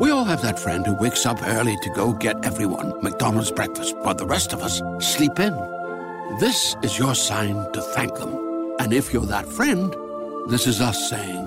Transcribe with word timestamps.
We 0.00 0.10
all 0.10 0.24
have 0.24 0.40
that 0.40 0.58
friend 0.58 0.86
who 0.86 0.94
wakes 0.94 1.26
up 1.26 1.46
early 1.46 1.76
to 1.82 1.90
go 1.90 2.14
get 2.14 2.42
everyone 2.42 3.02
McDonald's 3.02 3.50
breakfast, 3.50 3.94
while 3.98 4.14
the 4.14 4.24
rest 4.24 4.54
of 4.54 4.62
us 4.62 4.80
sleep 4.98 5.38
in. 5.38 5.52
This 6.40 6.74
is 6.82 6.98
your 6.98 7.14
sign 7.14 7.70
to 7.72 7.82
thank 7.82 8.14
them. 8.14 8.76
And 8.78 8.94
if 8.94 9.12
you're 9.12 9.26
that 9.26 9.46
friend, 9.46 9.94
this 10.48 10.66
is 10.66 10.80
us 10.80 11.10
saying 11.10 11.46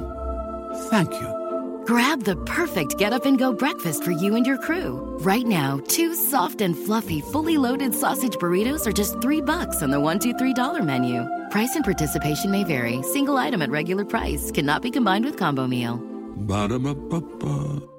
thank 0.92 1.12
you. 1.14 1.84
Grab 1.88 2.26
the 2.26 2.36
perfect 2.46 3.00
get 3.00 3.12
up 3.12 3.26
and 3.26 3.40
go 3.40 3.52
breakfast 3.54 4.04
for 4.04 4.12
you 4.12 4.36
and 4.36 4.46
your 4.46 4.60
crew. 4.60 5.02
Right 5.22 5.48
now, 5.48 5.82
two 5.88 6.14
soft 6.14 6.62
and 6.62 6.78
fluffy, 6.78 7.22
fully 7.22 7.58
loaded 7.58 7.96
sausage 7.96 8.36
burritos 8.36 8.86
are 8.86 8.94
just 8.94 9.20
three 9.20 9.42
bucks 9.42 9.82
on 9.82 9.90
the 9.90 10.00
one, 10.00 10.20
two, 10.20 10.34
three 10.38 10.54
dollar 10.54 10.84
menu. 10.84 11.28
Price 11.50 11.74
and 11.76 11.84
participation 11.84 12.52
may 12.52 12.64
vary. 12.64 13.02
Single 13.02 13.38
item 13.38 13.64
at 13.64 13.72
regular 13.72 14.06
price 14.06 14.52
cannot 14.52 14.84
be 14.84 14.92
combined 14.92 15.26
with 15.26 15.38
combo 15.38 15.66
meal. 15.66 15.98
Ba-da-ba-ba-ba. 16.36 17.93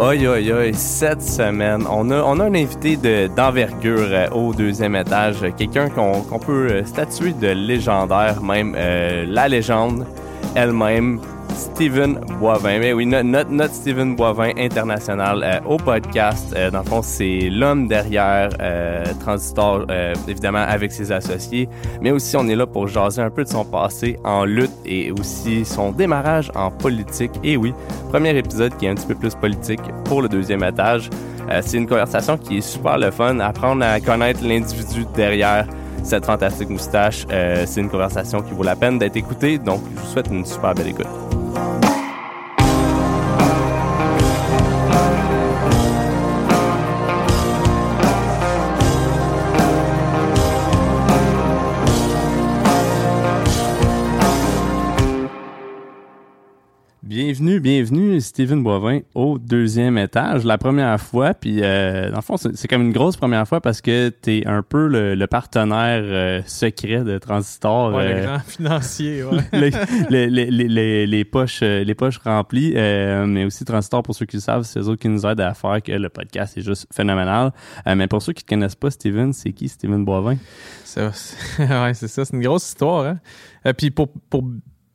Oi, 0.00 0.26
oi, 0.28 0.52
oi, 0.52 0.72
cette 0.72 1.20
semaine, 1.22 1.84
on 1.90 2.10
a, 2.12 2.16
a 2.38 2.44
un 2.44 2.54
invité 2.54 2.96
de- 2.96 3.26
d'envergure 3.34 4.06
euh, 4.10 4.28
au 4.30 4.54
deuxième 4.54 4.94
étage, 4.94 5.38
quelqu'un 5.56 5.88
qu'on 5.88 6.22
qu'on 6.22 6.38
peut 6.38 6.68
euh, 6.70 6.84
statuer 6.84 7.32
de 7.32 7.48
légendaire, 7.48 8.40
même 8.42 8.74
euh, 8.78 9.24
la 9.28 9.48
légende 9.48 10.06
elle-même, 10.54 11.20
Steven 11.58 12.20
Boivin. 12.38 12.78
Mais 12.78 12.92
oui, 12.92 13.04
no- 13.04 13.22
notre, 13.22 13.74
Steven 13.74 14.14
Boivin 14.16 14.52
international 14.56 15.42
euh, 15.42 15.58
au 15.66 15.76
podcast. 15.76 16.54
Euh, 16.56 16.70
dans 16.70 16.78
le 16.78 16.84
fond, 16.84 17.02
c'est 17.02 17.48
l'homme 17.50 17.88
derrière 17.88 18.48
euh, 18.60 19.04
Transistor, 19.20 19.86
évidemment 20.28 20.64
avec 20.66 20.92
ses 20.92 21.10
associés, 21.12 21.68
mais 22.00 22.10
aussi 22.10 22.36
on 22.36 22.46
est 22.48 22.54
là 22.56 22.66
pour 22.66 22.86
jaser 22.88 23.20
un 23.20 23.30
peu 23.30 23.44
de 23.44 23.48
son 23.48 23.64
passé 23.64 24.18
en 24.24 24.44
lutte 24.44 24.70
et 24.86 25.10
aussi 25.12 25.64
son 25.64 25.90
démarrage 25.90 26.50
en 26.54 26.70
politique. 26.70 27.32
Et 27.42 27.56
oui, 27.56 27.74
premier 28.10 28.36
épisode 28.36 28.76
qui 28.76 28.86
est 28.86 28.90
un 28.90 28.94
petit 28.94 29.06
peu 29.06 29.14
plus 29.14 29.34
politique 29.34 29.80
pour 30.04 30.22
le 30.22 30.28
deuxième 30.28 30.62
étage. 30.62 31.10
C'est 31.62 31.78
une 31.78 31.86
conversation 31.86 32.36
qui 32.36 32.58
est 32.58 32.60
super 32.60 32.98
le 32.98 33.10
fun, 33.10 33.40
apprendre 33.40 33.84
à 33.84 33.98
connaître 34.00 34.40
l'individu 34.44 35.04
derrière 35.14 35.66
cette 36.02 36.26
fantastique 36.26 36.68
moustache. 36.68 37.26
C'est 37.66 37.80
une 37.80 37.88
conversation 37.88 38.42
qui 38.42 38.52
vaut 38.54 38.62
la 38.64 38.76
peine 38.76 38.98
d'être 38.98 39.16
écoutée, 39.16 39.58
donc 39.58 39.80
je 39.94 40.00
vous 40.00 40.06
souhaite 40.06 40.28
une 40.30 40.44
super 40.44 40.74
belle 40.74 40.88
écoute. 40.88 41.06
Bienvenue, 57.28 57.60
bienvenue, 57.60 58.20
Steven 58.22 58.62
Boivin, 58.62 59.00
au 59.14 59.38
deuxième 59.38 59.98
étage, 59.98 60.44
la 60.44 60.56
première 60.56 60.98
fois. 60.98 61.34
Puis, 61.34 61.58
euh, 61.62 62.08
dans 62.08 62.16
le 62.16 62.22
fond, 62.22 62.36
c'est 62.38 62.68
comme 62.68 62.80
une 62.80 62.92
grosse 62.92 63.18
première 63.18 63.46
fois 63.46 63.60
parce 63.60 63.82
que 63.82 64.08
t'es 64.08 64.44
un 64.46 64.62
peu 64.62 64.86
le, 64.86 65.14
le 65.14 65.26
partenaire 65.26 66.00
euh, 66.04 66.40
secret 66.46 67.04
de 67.04 67.18
Transistor. 67.18 67.92
Ouais, 67.92 68.04
euh, 68.04 68.20
le 68.20 68.26
grand 68.28 68.38
financier, 68.38 69.22
ouais. 69.60 69.70
les, 70.08 71.24
poches, 71.26 71.60
euh, 71.62 71.84
les 71.84 71.94
poches 71.94 72.16
remplies, 72.16 72.72
euh, 72.76 73.26
mais 73.26 73.44
aussi 73.44 73.62
Transistor, 73.66 74.02
pour 74.02 74.14
ceux 74.14 74.24
qui 74.24 74.36
le 74.36 74.40
savent, 74.40 74.62
c'est 74.62 74.80
eux 74.80 74.88
autres 74.88 75.02
qui 75.02 75.10
nous 75.10 75.26
aident 75.26 75.42
à 75.42 75.52
faire 75.52 75.82
que 75.82 75.92
le 75.92 76.08
podcast 76.08 76.56
est 76.56 76.62
juste 76.62 76.86
phénoménal. 76.90 77.52
Euh, 77.86 77.94
mais 77.94 78.06
pour 78.06 78.22
ceux 78.22 78.32
qui 78.32 78.44
ne 78.44 78.56
connaissent 78.56 78.74
pas 78.74 78.90
Steven, 78.90 79.34
c'est 79.34 79.52
qui 79.52 79.68
Steven 79.68 80.02
Boivin? 80.02 80.38
Ça, 80.82 81.08
ouais, 81.58 81.92
c'est 81.92 82.08
ça. 82.08 82.24
C'est 82.24 82.34
une 82.34 82.42
grosse 82.42 82.66
histoire. 82.66 83.04
Hein? 83.04 83.18
Euh, 83.66 83.74
puis 83.74 83.90
pour, 83.90 84.08
pour 84.30 84.44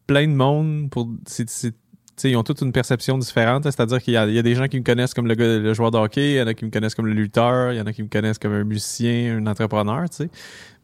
plein 0.07 0.27
de 0.27 0.33
monde, 0.33 0.89
pour, 0.89 1.09
c'est, 1.27 1.75
c'est- 2.15 2.21
tu 2.21 2.21
sais, 2.21 2.29
ils 2.31 2.35
ont 2.35 2.43
toutes 2.43 2.61
une 2.61 2.71
perception 2.71 3.17
différente. 3.17 3.65
hein. 3.65 3.71
C'est-à-dire 3.71 4.01
qu'il 4.01 4.13
y 4.13 4.15
y 4.15 4.39
a 4.39 4.41
des 4.41 4.55
gens 4.55 4.67
qui 4.67 4.79
me 4.79 4.83
connaissent 4.83 5.13
comme 5.13 5.27
le, 5.27 5.35
gars, 5.35 5.59
le 5.59 5.73
joueur 5.73 5.91
de 5.91 5.97
hockey, 5.97 6.33
il 6.33 6.37
y 6.37 6.41
en 6.41 6.47
a 6.47 6.53
qui 6.53 6.65
me 6.65 6.69
connaissent 6.71 6.95
comme 6.95 7.07
le 7.07 7.13
lutteur, 7.13 7.71
il 7.73 7.77
y 7.77 7.81
en 7.81 7.85
a 7.85 7.93
qui 7.93 8.03
me 8.03 8.07
connaissent 8.09 8.37
comme 8.39 8.53
un 8.53 8.63
musicien, 8.63 9.37
un 9.37 9.47
entrepreneur, 9.47 10.09
tu 10.09 10.17
sais. 10.17 10.29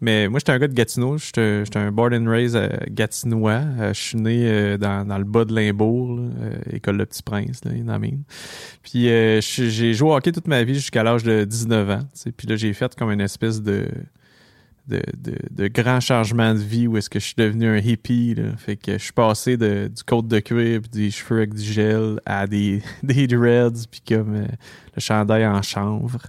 Mais 0.02 0.30
moi, 0.30 0.40
j'étais 0.40 0.54
un 0.54 0.60
gars 0.60 0.70
de 0.70 0.74
Gatineau. 0.74 1.18
J'étais 1.18 1.64
un 1.76 1.92
born 1.92 2.14
and 2.16 2.30
raised 2.32 2.56
euh, 2.56 2.70
gatinois. 2.90 3.62
Euh, 3.80 3.94
je 3.94 4.00
suis 4.00 4.18
né 4.18 4.44
euh, 4.50 4.78
dans, 4.78 5.06
dans 5.06 5.18
le 5.18 5.26
bas 5.26 5.44
de 5.44 5.54
Limbourg, 5.54 6.20
euh, 6.42 6.54
école 6.72 6.96
Le 6.96 7.06
Petit 7.06 7.22
Prince, 7.22 7.66
là, 7.66 7.72
in 7.72 7.90
Amine. 7.90 8.24
Puis 8.82 9.10
euh, 9.10 9.42
j'ai 9.42 9.94
joué 9.94 10.10
au 10.10 10.16
hockey 10.16 10.32
toute 10.32 10.48
ma 10.48 10.64
vie 10.64 10.76
jusqu'à 10.76 11.04
l'âge 11.04 11.24
de 11.24 11.44
19 11.44 11.90
ans. 11.90 12.00
tu 12.00 12.08
sais. 12.14 12.32
Puis 12.32 12.48
là, 12.48 12.56
j'ai 12.56 12.72
fait 12.72 12.96
comme 12.96 13.12
une 13.12 13.20
espèce 13.20 13.62
de 13.62 13.88
de, 14.90 15.02
de, 15.18 15.36
de 15.52 15.68
grands 15.68 16.00
changements 16.00 16.54
de 16.54 16.60
vie 16.60 16.88
où 16.88 16.98
est-ce 16.98 17.10
que 17.10 17.20
je 17.20 17.26
suis 17.26 17.36
devenu 17.38 17.68
un 17.68 17.78
hippie. 17.78 18.36
Là. 18.36 18.56
Fait 18.58 18.76
que 18.76 18.94
je 18.94 19.04
suis 19.04 19.14
passé 19.14 19.56
de, 19.56 19.88
du 19.88 20.04
côte 20.04 20.28
de 20.28 20.40
cuir 20.40 20.82
puis 20.82 20.90
des 20.90 21.12
cheveux 21.12 21.38
avec 21.38 21.54
du 21.54 21.64
gel 21.64 22.20
à 22.26 22.48
des, 22.48 22.82
des 23.04 23.28
dreads 23.28 23.86
puis 23.90 24.02
comme 24.08 24.36
euh, 24.36 24.48
chandail 25.00 25.46
en 25.46 25.62
chanvre. 25.62 26.20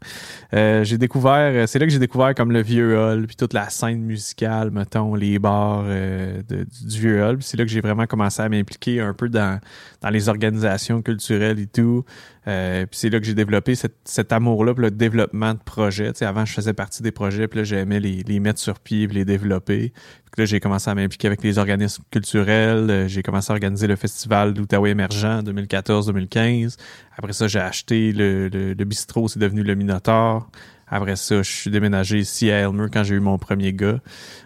Euh, 0.55 0.85
j'ai 0.85 0.99
découvert, 0.99 1.69
c'est 1.69 1.79
là 1.79 1.87
que 1.87 1.93
j'ai 1.93 1.99
découvert 1.99 2.35
comme 2.35 2.53
le 2.53 2.63
vieux 2.63 2.99
hall 2.99 3.27
puis 3.27 3.37
toute 3.37 3.53
la 3.53 3.69
scène 3.69 4.01
musicale, 4.01 4.71
mettons, 4.71 5.15
les 5.15 5.39
bars 5.39 5.85
euh, 5.87 6.43
du, 6.49 6.99
vieux 6.99 7.23
hall. 7.23 7.39
C'est 7.41 7.57
là 7.57 7.65
que 7.65 7.71
j'ai 7.71 7.81
vraiment 7.81 8.07
commencé 8.07 8.43
à 8.43 8.49
m'impliquer 8.49 9.01
un 9.01 9.15
peu 9.15 9.29
dans, 9.29 9.61
dans 10.01 10.11
les 10.11 10.29
organisations 10.29 11.03
culturelles 11.03 11.61
et 11.61 11.67
tout. 11.67 12.05
Euh, 12.49 12.87
puis 12.87 12.99
c'est 12.99 13.11
là 13.11 13.21
que 13.21 13.27
j'ai 13.27 13.35
développé 13.35 13.75
cet 13.75 14.33
amour-là 14.33 14.73
pour 14.73 14.83
le 14.83 14.91
développement 14.91 15.53
de 15.53 15.59
projets. 15.59 16.11
Avant, 16.23 16.45
je 16.45 16.53
faisais 16.53 16.73
partie 16.73 17.03
des 17.03 17.13
projets, 17.13 17.49
puis 17.49 17.59
là, 17.59 17.65
j'aimais 17.65 18.01
les, 18.01 18.41
mettre 18.41 18.59
sur 18.59 18.81
pied 18.81 19.07
puis 19.07 19.19
les 19.19 19.25
développer. 19.25 19.93
Là, 20.39 20.45
j'ai 20.45 20.61
commencé 20.61 20.89
à 20.91 20.95
m'impliquer 20.95 21.27
avec 21.27 21.43
les 21.43 21.59
organismes 21.59 22.03
culturels. 22.11 22.91
Euh, 22.91 23.09
J'ai 23.09 23.23
commencé 23.23 23.51
à 23.51 23.55
organiser 23.55 23.87
le 23.87 23.97
festival 23.97 24.55
d'Outaouais 24.55 24.91
émergent 24.91 25.25
en 25.25 25.43
2014-2015. 25.43 26.77
Après 27.17 27.33
ça, 27.33 27.49
j'ai 27.49 27.59
acheté 27.59 28.13
le, 28.13 28.49
le, 28.49 28.75
le 28.75 28.85
bistrot, 28.85 29.29
c'est 29.29 29.39
devenu 29.41 29.63
le 29.63 29.75
Minotaur. 29.75 30.49
Après 30.89 31.17
ça, 31.17 31.43
je 31.43 31.51
suis 31.51 31.71
déménagé 31.71 32.19
ici 32.19 32.51
à 32.51 32.59
Elmer 32.61 32.87
quand 32.93 33.05
j'ai 33.05 33.15
eu 33.15 33.21
mon 33.21 33.39
premier 33.39 33.73
gars, 33.73 34.01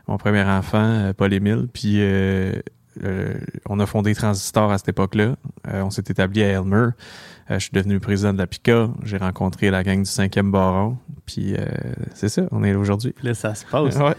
mon 0.08 0.18
premier 0.18 0.42
enfant, 0.42 0.82
euh, 0.82 1.12
Paul-Émile. 1.14 1.68
Puis 1.72 1.96
euh, 2.00 2.52
euh, 3.02 3.34
on 3.66 3.80
a 3.80 3.86
fondé 3.86 4.14
Transistor 4.14 4.70
à 4.70 4.78
cette 4.78 4.88
époque-là. 4.90 5.36
Euh, 5.68 5.82
on 5.82 5.90
s'est 5.90 6.04
établi 6.08 6.42
à 6.42 6.48
Elmer. 6.48 6.88
Je 7.50 7.58
suis 7.58 7.70
devenu 7.72 8.00
président 8.00 8.32
de 8.32 8.38
la 8.38 8.46
PICA. 8.46 8.88
J'ai 9.02 9.18
rencontré 9.18 9.70
la 9.70 9.82
gang 9.82 9.98
du 9.98 10.08
5e 10.10 10.50
baron. 10.50 10.96
Puis 11.26 11.54
c'est 12.14 12.30
ça, 12.30 12.42
on 12.52 12.64
est 12.64 12.72
là 12.72 12.78
aujourd'hui. 12.78 13.14
Là, 13.22 13.34
ça 13.34 13.54
se 13.54 13.66
passe. 13.66 13.96
Ouais. 13.96 14.14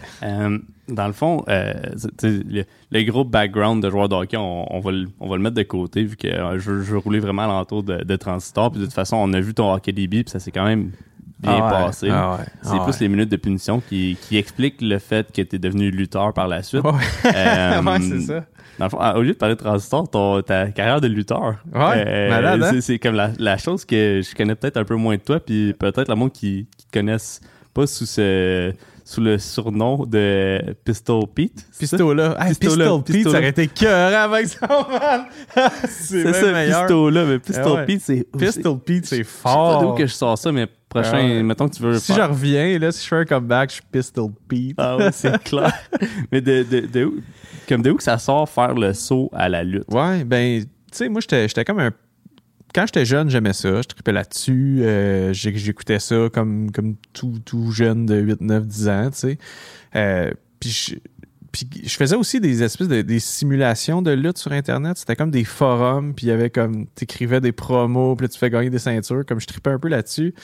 Euh, 0.90 0.94
dans 0.94 1.06
le 1.06 1.12
fond, 1.12 1.44
euh, 1.48 1.72
le, 2.22 2.64
le 2.90 3.02
gros 3.04 3.24
background 3.24 3.82
de 3.82 3.90
joueur 3.90 4.08
de 4.08 4.14
hockey, 4.14 4.36
on, 4.36 4.72
on 4.74 4.80
va, 4.80 4.90
le, 4.92 5.06
on 5.20 5.28
va 5.28 5.36
le 5.36 5.42
mettre 5.42 5.56
de 5.56 5.62
côté 5.62 6.04
vu 6.04 6.16
que 6.16 6.28
euh, 6.28 6.58
je, 6.58 6.82
je 6.82 6.94
rouler 6.94 7.18
vraiment 7.20 7.42
à 7.42 7.46
l'entour 7.48 7.82
de, 7.82 8.04
de 8.04 8.16
Transistor. 8.16 8.70
Puis 8.70 8.80
de 8.80 8.84
toute 8.86 8.94
façon, 8.94 9.16
on 9.16 9.32
a 9.32 9.40
vu 9.40 9.54
ton 9.54 9.72
hockey 9.72 9.92
DB, 9.92 10.22
puis 10.24 10.30
ça 10.30 10.38
s'est 10.38 10.50
quand 10.52 10.64
même 10.64 10.90
bien 11.40 11.52
Ah 11.60 11.64
ouais, 11.64 11.86
passé. 11.86 12.08
ah 12.10 12.36
ouais, 12.38 12.44
C'est 12.62 12.70
ah 12.72 12.84
plus 12.84 12.92
ouais. 12.92 12.98
les 13.00 13.08
minutes 13.08 13.28
de 13.30 13.36
punition 13.36 13.80
qui, 13.86 14.16
qui 14.22 14.36
expliquent 14.38 14.80
le 14.80 14.98
fait 14.98 15.30
que 15.32 15.42
tu 15.42 15.56
es 15.56 15.58
devenu 15.58 15.90
lutteur 15.90 16.32
par 16.32 16.48
la 16.48 16.62
suite. 16.62 16.82
Euh, 17.26 17.82
Ouais, 17.82 18.00
c'est 18.00 18.20
ça. 18.20 18.44
Dans 18.78 18.84
le 18.86 18.90
fond, 18.90 18.98
au 19.16 19.22
lieu 19.22 19.32
de 19.32 19.36
parler 19.38 19.54
de 19.54 19.60
Transistor, 19.60 20.08
ton, 20.10 20.42
ta 20.42 20.68
carrière 20.70 21.00
de 21.00 21.08
lutteur. 21.08 21.56
Ouais, 21.74 22.28
malade, 22.28 22.62
hein? 22.62 22.80
c'est- 22.80 22.98
comme 22.98 23.14
la, 23.14 23.30
la 23.38 23.56
chose 23.56 23.84
que 23.86 24.20
je 24.22 24.34
connais 24.34 24.54
peut-être 24.54 24.76
un 24.76 24.84
peu 24.84 24.96
moins 24.96 25.16
de 25.16 25.20
toi, 25.22 25.40
puis 25.40 25.72
peut-être 25.72 26.08
le 26.08 26.14
monde 26.14 26.30
qui, 26.32 26.66
qui 26.76 26.86
te 26.86 26.92
connaissent 26.92 27.40
pas 27.72 27.86
sous 27.86 28.04
ce 28.06 28.72
sous 29.08 29.20
le 29.20 29.38
surnom 29.38 30.04
de 30.04 30.74
Pistol 30.84 31.22
Pete. 31.32 31.64
Pistola. 31.78 32.36
Hey, 32.40 32.54
Pistola, 32.56 32.84
Pistol 32.84 33.02
Pete, 33.04 33.14
Pistola. 33.14 33.32
ça 33.32 33.38
aurait 33.38 33.48
été 33.50 33.68
cœur 33.68 34.20
avec 34.20 34.46
ça, 34.48 34.66
man. 34.68 35.26
c'est 35.88 36.32
ça, 36.32 36.52
meilleur. 36.52 36.80
Pistola, 36.86 37.24
mais 37.24 37.38
Pistol 37.38 37.64
Ah 37.66 37.72
ouais. 37.74 37.86
Pete, 37.86 38.00
c'est. 38.02 38.26
Pistol 38.36 38.78
Pete, 38.80 39.06
c'est 39.06 39.18
Je 39.18 39.22
sais 39.22 39.28
pas 39.44 39.78
d'où 39.80 39.86
fort. 39.86 39.94
que 39.94 40.06
je 40.06 40.12
sors 40.12 40.36
ça, 40.36 40.50
mais 40.50 40.66
prochain, 40.88 41.10
Ah 41.14 41.16
ouais. 41.24 41.42
mettons 41.44 41.68
que 41.68 41.76
tu 41.76 41.82
veux. 41.84 41.98
Si 42.00 42.12
je 42.12 42.20
reviens, 42.20 42.78
là, 42.80 42.90
si 42.90 43.04
je 43.04 43.08
fais 43.08 43.16
un 43.16 43.24
comeback, 43.24 43.70
je 43.70 43.74
suis 43.76 43.82
Pistol 43.92 44.30
Pete. 44.48 44.74
Ah 44.78 44.96
ouais, 44.96 45.10
c'est 45.12 45.40
clair. 45.44 45.72
mais 46.32 46.40
de, 46.40 46.64
de, 46.64 47.12
comme 47.68 47.82
de 47.82 47.92
où 47.92 47.94
que 47.96 48.02
ça 48.02 48.18
sort 48.18 48.48
faire 48.48 48.74
le 48.74 48.92
saut 48.92 49.30
à 49.32 49.48
la 49.48 49.62
lutte? 49.62 49.84
Ouais, 49.92 50.24
ben, 50.24 50.62
tu 50.62 50.68
sais, 50.90 51.08
moi, 51.08 51.20
j'étais 51.20 51.46
j'étais 51.46 51.64
comme 51.64 51.78
un. 51.78 51.92
Quand 52.76 52.84
j'étais 52.84 53.06
jeune, 53.06 53.30
j'aimais 53.30 53.54
ça. 53.54 53.80
Je 53.80 53.88
tripais 53.88 54.12
là-dessus. 54.12 54.80
euh, 54.82 55.32
J'écoutais 55.32 55.98
ça 55.98 56.28
comme, 56.30 56.70
comme 56.70 56.96
tout, 57.14 57.38
tout 57.42 57.70
jeune 57.70 58.04
de 58.04 58.16
8, 58.16 58.42
9, 58.42 58.66
10 58.66 58.88
ans, 58.90 59.10
tu 59.10 59.18
sais. 59.18 59.38
Euh, 59.94 60.30
puis 60.60 61.00
je, 61.54 61.96
faisais 61.96 62.16
aussi 62.16 62.38
des 62.38 62.62
espèces 62.62 62.88
de 62.88 63.18
simulations 63.18 64.02
de 64.02 64.10
lutte 64.10 64.36
sur 64.36 64.52
Internet. 64.52 64.98
C'était 64.98 65.16
comme 65.16 65.30
des 65.30 65.44
forums, 65.44 66.12
puis 66.14 66.26
il 66.26 66.28
y 66.28 66.32
avait 66.32 66.50
comme. 66.50 66.86
T'écrivais 66.88 67.40
des 67.40 67.52
promos, 67.52 68.14
puis 68.14 68.28
tu 68.28 68.38
fais 68.38 68.50
gagner 68.50 68.68
des 68.68 68.78
ceintures. 68.78 69.24
Comme 69.24 69.40
je 69.40 69.46
tripais 69.46 69.70
un 69.70 69.78
peu 69.78 69.88
là-dessus. 69.88 70.34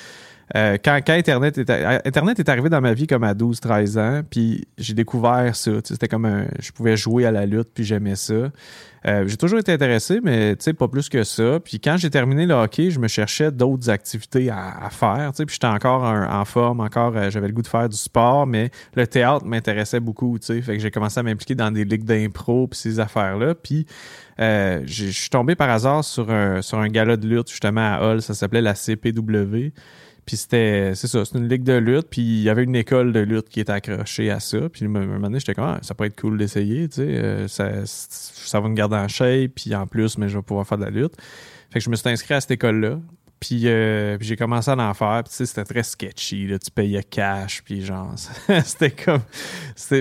Euh, 0.54 0.76
quand, 0.82 1.00
quand 1.06 1.14
Internet, 1.14 1.58
est, 1.58 1.70
Internet 1.70 2.38
est 2.38 2.48
arrivé 2.48 2.68
dans 2.68 2.80
ma 2.80 2.92
vie 2.92 3.06
comme 3.06 3.24
à 3.24 3.34
12-13 3.34 3.98
ans, 3.98 4.22
puis 4.28 4.66
j'ai 4.78 4.94
découvert 4.94 5.54
ça. 5.56 5.70
C'était 5.84 6.08
comme 6.08 6.26
un, 6.26 6.46
je 6.60 6.72
pouvais 6.72 6.96
jouer 6.96 7.24
à 7.24 7.30
la 7.30 7.46
lutte, 7.46 7.68
puis 7.74 7.84
j'aimais 7.84 8.16
ça. 8.16 8.50
Euh, 9.04 9.26
j'ai 9.26 9.36
toujours 9.36 9.58
été 9.58 9.72
intéressé, 9.72 10.20
mais 10.22 10.54
pas 10.78 10.88
plus 10.88 11.08
que 11.08 11.24
ça. 11.24 11.58
Puis 11.58 11.80
quand 11.80 11.96
j'ai 11.96 12.10
terminé 12.10 12.46
le 12.46 12.54
hockey, 12.54 12.90
je 12.90 13.00
me 13.00 13.08
cherchais 13.08 13.50
d'autres 13.50 13.90
activités 13.90 14.48
à, 14.50 14.88
faire. 14.90 15.32
Puis 15.34 15.46
j'étais 15.50 15.66
encore 15.66 16.04
en 16.04 16.44
forme, 16.44 16.80
encore 16.80 17.16
euh, 17.16 17.30
j'avais 17.30 17.48
le 17.48 17.52
goût 17.52 17.62
de 17.62 17.66
faire 17.66 17.88
du 17.88 17.96
sport, 17.96 18.46
mais 18.46 18.70
le 18.94 19.06
théâtre 19.06 19.44
m'intéressait 19.44 20.00
beaucoup. 20.00 20.38
Fait 20.40 20.60
que 20.60 20.78
j'ai 20.78 20.90
commencé 20.90 21.18
à 21.18 21.22
m'impliquer 21.22 21.54
dans 21.54 21.70
des 21.70 21.84
ligues 21.84 22.04
d'impro 22.04 22.68
puis 22.68 22.78
ces 22.78 23.00
affaires-là. 23.00 23.54
Puis 23.54 23.86
euh, 24.38 24.82
je 24.86 25.06
suis 25.06 25.30
tombé 25.30 25.56
par 25.56 25.70
hasard 25.70 26.04
sur 26.04 26.30
un, 26.30 26.62
sur 26.62 26.78
un 26.78 26.88
de 26.88 27.26
lutte 27.26 27.50
justement 27.50 27.94
à 27.94 28.00
Hall, 28.00 28.22
ça 28.22 28.34
s'appelait 28.34 28.62
la 28.62 28.74
CPW. 28.74 29.72
Puis 30.24 30.36
c'était, 30.36 30.92
c'est 30.94 31.08
ça, 31.08 31.24
c'est 31.24 31.36
une 31.36 31.48
ligue 31.48 31.64
de 31.64 31.72
lutte, 31.72 32.06
puis 32.08 32.22
il 32.22 32.42
y 32.42 32.48
avait 32.48 32.62
une 32.62 32.76
école 32.76 33.12
de 33.12 33.20
lutte 33.20 33.48
qui 33.48 33.60
était 33.60 33.72
accrochée 33.72 34.30
à 34.30 34.38
ça. 34.38 34.68
Puis 34.68 34.84
à 34.84 34.86
un 34.86 34.88
moment 34.88 35.20
donné, 35.20 35.40
j'étais 35.40 35.54
comme, 35.54 35.64
ah, 35.64 35.78
ça 35.82 35.94
pourrait 35.94 36.08
être 36.08 36.20
cool 36.20 36.38
d'essayer, 36.38 36.88
tu 36.88 36.96
sais, 36.96 37.02
euh, 37.02 37.48
ça, 37.48 37.70
ça 37.84 38.60
va 38.60 38.68
me 38.68 38.74
garder 38.74 38.96
en 38.96 39.08
shape, 39.08 39.52
puis 39.56 39.74
en 39.74 39.86
plus, 39.86 40.18
mais 40.18 40.28
je 40.28 40.38
vais 40.38 40.42
pouvoir 40.42 40.66
faire 40.66 40.78
de 40.78 40.84
la 40.84 40.90
lutte. 40.90 41.14
Fait 41.70 41.78
que 41.78 41.84
je 41.84 41.90
me 41.90 41.96
suis 41.96 42.08
inscrit 42.08 42.34
à 42.34 42.40
cette 42.40 42.52
école-là. 42.52 43.00
Euh, 43.64 44.16
puis, 44.18 44.26
j'ai 44.26 44.36
commencé 44.36 44.70
à 44.70 44.76
en 44.76 44.94
faire. 44.94 45.22
Puis 45.24 45.46
c'était 45.46 45.64
très 45.64 45.82
sketchy. 45.82 46.46
Là. 46.46 46.58
Tu 46.58 46.70
payais 46.70 47.02
cash. 47.02 47.62
Puis 47.64 47.84
genre, 47.84 48.12
c'était 48.64 48.90
comme. 48.90 49.22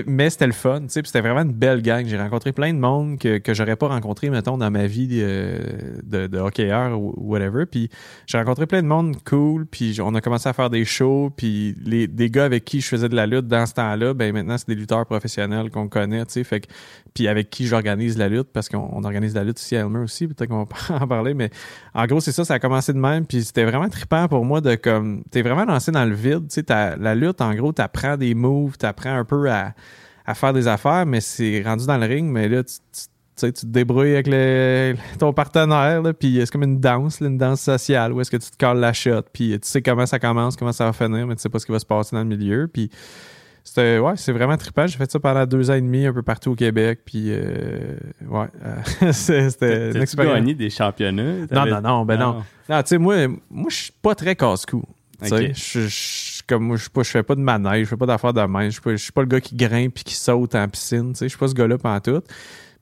Mais 0.06 0.30
c'était 0.30 0.46
le 0.46 0.52
fun. 0.52 0.80
Puis 0.80 1.02
c'était 1.04 1.20
vraiment 1.20 1.42
une 1.42 1.52
belle 1.52 1.82
gang. 1.82 2.06
J'ai 2.06 2.18
rencontré 2.18 2.52
plein 2.52 2.72
de 2.72 2.78
monde 2.78 3.18
que, 3.18 3.38
que 3.38 3.54
j'aurais 3.54 3.76
pas 3.76 3.88
rencontré, 3.88 4.30
mettons, 4.30 4.58
dans 4.58 4.70
ma 4.70 4.86
vie 4.86 5.08
euh, 5.12 5.58
de, 6.02 6.26
de 6.26 6.38
hockeyeur 6.38 6.98
ou 6.98 7.14
whatever. 7.16 7.66
Puis 7.66 7.88
j'ai 8.26 8.38
rencontré 8.38 8.66
plein 8.66 8.82
de 8.82 8.88
monde 8.88 9.16
cool. 9.24 9.66
Puis 9.66 9.98
on 10.02 10.14
a 10.14 10.20
commencé 10.20 10.48
à 10.48 10.52
faire 10.52 10.70
des 10.70 10.84
shows. 10.84 11.30
Puis 11.36 11.76
les, 11.84 12.06
des 12.06 12.30
gars 12.30 12.44
avec 12.44 12.64
qui 12.64 12.80
je 12.80 12.88
faisais 12.88 13.08
de 13.08 13.16
la 13.16 13.26
lutte 13.26 13.46
dans 13.46 13.66
ce 13.66 13.74
temps-là, 13.74 14.14
ben 14.14 14.32
maintenant, 14.32 14.58
c'est 14.58 14.68
des 14.68 14.74
lutteurs 14.74 15.06
professionnels 15.06 15.70
qu'on 15.70 15.88
connaît. 15.88 16.22
Fait 16.44 16.60
que, 16.60 16.66
puis 17.14 17.28
avec 17.28 17.50
qui 17.50 17.66
j'organise 17.66 18.16
la 18.16 18.28
lutte, 18.28 18.48
parce 18.52 18.68
qu'on 18.68 19.02
organise 19.04 19.34
la 19.34 19.44
lutte 19.44 19.60
ici 19.60 19.76
à 19.76 19.80
Elmer 19.80 20.00
aussi. 20.00 20.26
Peut-être 20.26 20.48
qu'on 20.48 20.64
va 20.64 20.96
en 21.02 21.06
parler. 21.06 21.34
Mais 21.34 21.50
en 21.94 22.06
gros, 22.06 22.20
c'est 22.20 22.32
ça. 22.32 22.44
Ça 22.44 22.54
a 22.54 22.58
commencé 22.58 22.92
de 22.92 22.98
même. 22.98 23.26
Puis 23.26 23.44
c'était 23.44 23.64
vraiment 23.64 23.88
trippant 23.88 24.28
pour 24.28 24.44
moi 24.44 24.60
de 24.60 24.74
comme. 24.74 25.22
T'es 25.30 25.42
vraiment 25.42 25.64
lancé 25.64 25.92
dans 25.92 26.04
le 26.04 26.14
vide. 26.14 26.48
Tu 26.48 26.62
sais, 26.66 26.96
la 26.98 27.14
lutte, 27.14 27.40
en 27.40 27.54
gros, 27.54 27.72
t'apprends 27.72 28.16
des 28.16 28.34
moves, 28.34 28.76
t'apprends 28.78 29.16
un 29.16 29.24
peu 29.24 29.50
à, 29.50 29.74
faire 30.34 30.52
des 30.52 30.68
affaires, 30.68 31.04
mais 31.06 31.20
c'est 31.20 31.62
rendu 31.62 31.86
dans 31.86 31.98
le 31.98 32.06
ring, 32.06 32.30
mais 32.30 32.48
là, 32.48 32.62
tu, 32.62 32.72
tu 33.36 33.52
te 33.52 33.66
débrouilles 33.66 34.14
avec 34.14 34.98
ton 35.18 35.32
partenaire, 35.32 36.02
puis 36.18 36.38
c'est 36.40 36.50
comme 36.50 36.62
une 36.62 36.80
danse, 36.80 37.20
une 37.20 37.38
danse 37.38 37.60
sociale, 37.60 38.12
où 38.12 38.20
est-ce 38.20 38.30
que 38.30 38.36
tu 38.36 38.50
te 38.50 38.56
colles 38.56 38.78
la 38.78 38.92
shot, 38.92 39.22
puis 39.32 39.58
tu 39.60 39.68
sais 39.68 39.82
comment 39.82 40.06
ça 40.06 40.18
commence, 40.18 40.56
comment 40.56 40.72
ça 40.72 40.84
va 40.84 40.92
finir, 40.92 41.26
mais 41.26 41.34
tu 41.34 41.42
sais 41.42 41.48
pas 41.48 41.58
ce 41.58 41.66
qui 41.66 41.72
va 41.72 41.78
se 41.78 41.86
passer 41.86 42.14
dans 42.14 42.22
le 42.22 42.28
milieu, 42.28 42.68
puis 42.72 42.90
c'était 43.64 43.98
ouais, 43.98 44.14
c'est 44.16 44.32
vraiment 44.32 44.56
trippant. 44.56 44.86
J'ai 44.86 44.98
fait 44.98 45.10
ça 45.10 45.20
pendant 45.20 45.46
deux 45.46 45.70
ans 45.70 45.74
et 45.74 45.80
demi 45.80 46.04
un 46.06 46.12
peu 46.12 46.22
partout 46.22 46.52
au 46.52 46.54
Québec. 46.54 47.00
Puis 47.04 47.26
euh, 47.28 47.96
ouais, 48.28 48.46
euh, 48.64 49.12
c'était 49.12 49.92
une 49.92 50.02
expérience. 50.02 50.34
gagné 50.34 50.54
des 50.54 50.70
championnats? 50.70 51.46
Non, 51.50 51.66
non, 51.66 51.80
non, 51.80 52.04
ben 52.04 52.18
non. 52.18 52.42
Non, 52.68 52.82
tu 52.82 52.88
sais, 52.88 52.98
moi, 52.98 53.28
moi 53.50 53.66
je 53.70 53.76
suis 53.76 53.92
pas 54.02 54.14
très 54.14 54.34
casse-cou. 54.36 54.82
Okay. 55.24 55.52
Je 55.54 56.42
comme 56.46 56.64
moi, 56.64 56.76
je 56.76 56.88
je 56.94 57.10
fais 57.10 57.22
pas 57.22 57.36
de 57.36 57.40
manège, 57.40 57.84
je 57.84 57.90
fais 57.90 57.96
pas 57.96 58.06
d'affaires 58.06 58.32
de 58.32 58.42
main. 58.42 58.68
Je 58.68 58.70
suis 58.70 58.80
pas, 58.80 58.90
pas 59.14 59.22
le 59.22 59.28
gars 59.28 59.40
qui 59.40 59.54
grimpe 59.54 59.98
et 59.98 60.02
qui 60.02 60.14
saute 60.14 60.54
en 60.54 60.68
piscine. 60.68 61.14
Je 61.18 61.26
suis 61.26 61.38
pas 61.38 61.48
ce 61.48 61.54
gars-là 61.54 61.78
pendant 61.78 62.00
tout. 62.00 62.22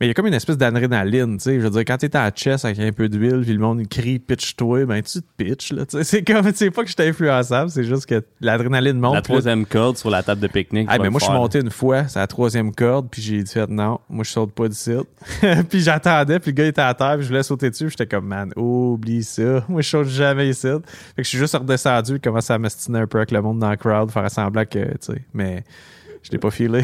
Mais 0.01 0.07
il 0.07 0.09
y 0.09 0.13
a 0.13 0.15
comme 0.15 0.29
une 0.29 0.35
espèce 0.35 0.57
d'adrénaline, 0.57 1.37
tu 1.37 1.45
sais. 1.45 1.61
Je 1.61 1.65
veux 1.65 1.69
dire, 1.69 1.81
quand 1.81 1.99
t'es 1.99 2.17
à 2.17 2.31
chess 2.35 2.65
avec 2.65 2.79
un 2.79 2.91
peu 2.91 3.11
d'huile, 3.11 3.43
puis 3.43 3.53
le 3.53 3.59
monde 3.59 3.87
crie 3.87 4.19
pitch-toi, 4.19 4.87
ben 4.87 5.03
tu 5.03 5.21
te 5.21 5.27
pitches, 5.37 5.73
là. 5.73 5.85
C'est 5.89 6.23
comme, 6.23 6.51
c'est 6.55 6.71
pas 6.71 6.85
que 6.85 6.89
je 6.89 6.95
suis 6.99 7.07
influençable, 7.07 7.71
c'est 7.71 7.85
juste 7.85 8.07
que 8.07 8.25
l'adrénaline 8.41 8.99
monte. 8.99 9.17
La 9.17 9.21
troisième 9.21 9.67
corde 9.67 9.99
sur 9.99 10.09
la 10.09 10.23
table 10.23 10.41
de 10.41 10.47
pique-nique. 10.47 10.89
Ah, 10.91 10.97
ben 10.97 11.11
moi, 11.11 11.19
je 11.21 11.27
suis 11.27 11.35
monté 11.35 11.61
une 11.61 11.71
fois, 11.71 12.09
c'est 12.09 12.19
la 12.19 12.27
troisième 12.27 12.75
corde, 12.75 13.09
puis 13.11 13.21
j'ai 13.21 13.43
dit, 13.43 13.53
fait, 13.53 13.69
non, 13.69 14.01
moi, 14.09 14.25
je 14.25 14.31
saute 14.31 14.53
pas 14.53 14.69
du 14.69 14.75
site. 14.75 15.07
puis 15.69 15.81
j'attendais, 15.81 16.39
puis 16.39 16.53
le 16.53 16.55
gars 16.55 16.67
était 16.67 16.81
à 16.81 16.95
terre, 16.95 17.17
puis 17.17 17.25
je 17.25 17.29
voulais 17.29 17.43
sauter 17.43 17.69
dessus, 17.69 17.85
puis 17.85 17.97
j'étais 17.99 18.07
comme, 18.07 18.27
man, 18.27 18.51
oublie 18.57 19.23
ça. 19.23 19.65
Moi, 19.69 19.83
je 19.83 19.89
saute 19.91 20.09
jamais 20.09 20.49
ici. 20.49 20.67
Fait 20.67 20.79
que 21.17 21.25
je 21.25 21.29
suis 21.29 21.39
juste 21.39 21.55
redescendu, 21.55 22.17
et 22.17 22.21
commencé 22.21 22.51
à 22.55 22.59
m'astiner 22.59 23.01
un 23.01 23.07
peu 23.07 23.19
avec 23.19 23.33
le 23.33 23.43
monde 23.43 23.59
dans 23.59 23.71
le 23.71 23.77
crowd, 23.77 24.11
faire 24.11 24.31
semblant 24.31 24.65
que, 24.65 24.79
tu 24.79 24.97
sais, 25.01 25.23
mais 25.35 25.63
je 26.23 26.31
l'ai 26.31 26.39
pas 26.39 26.51
filé. 26.51 26.83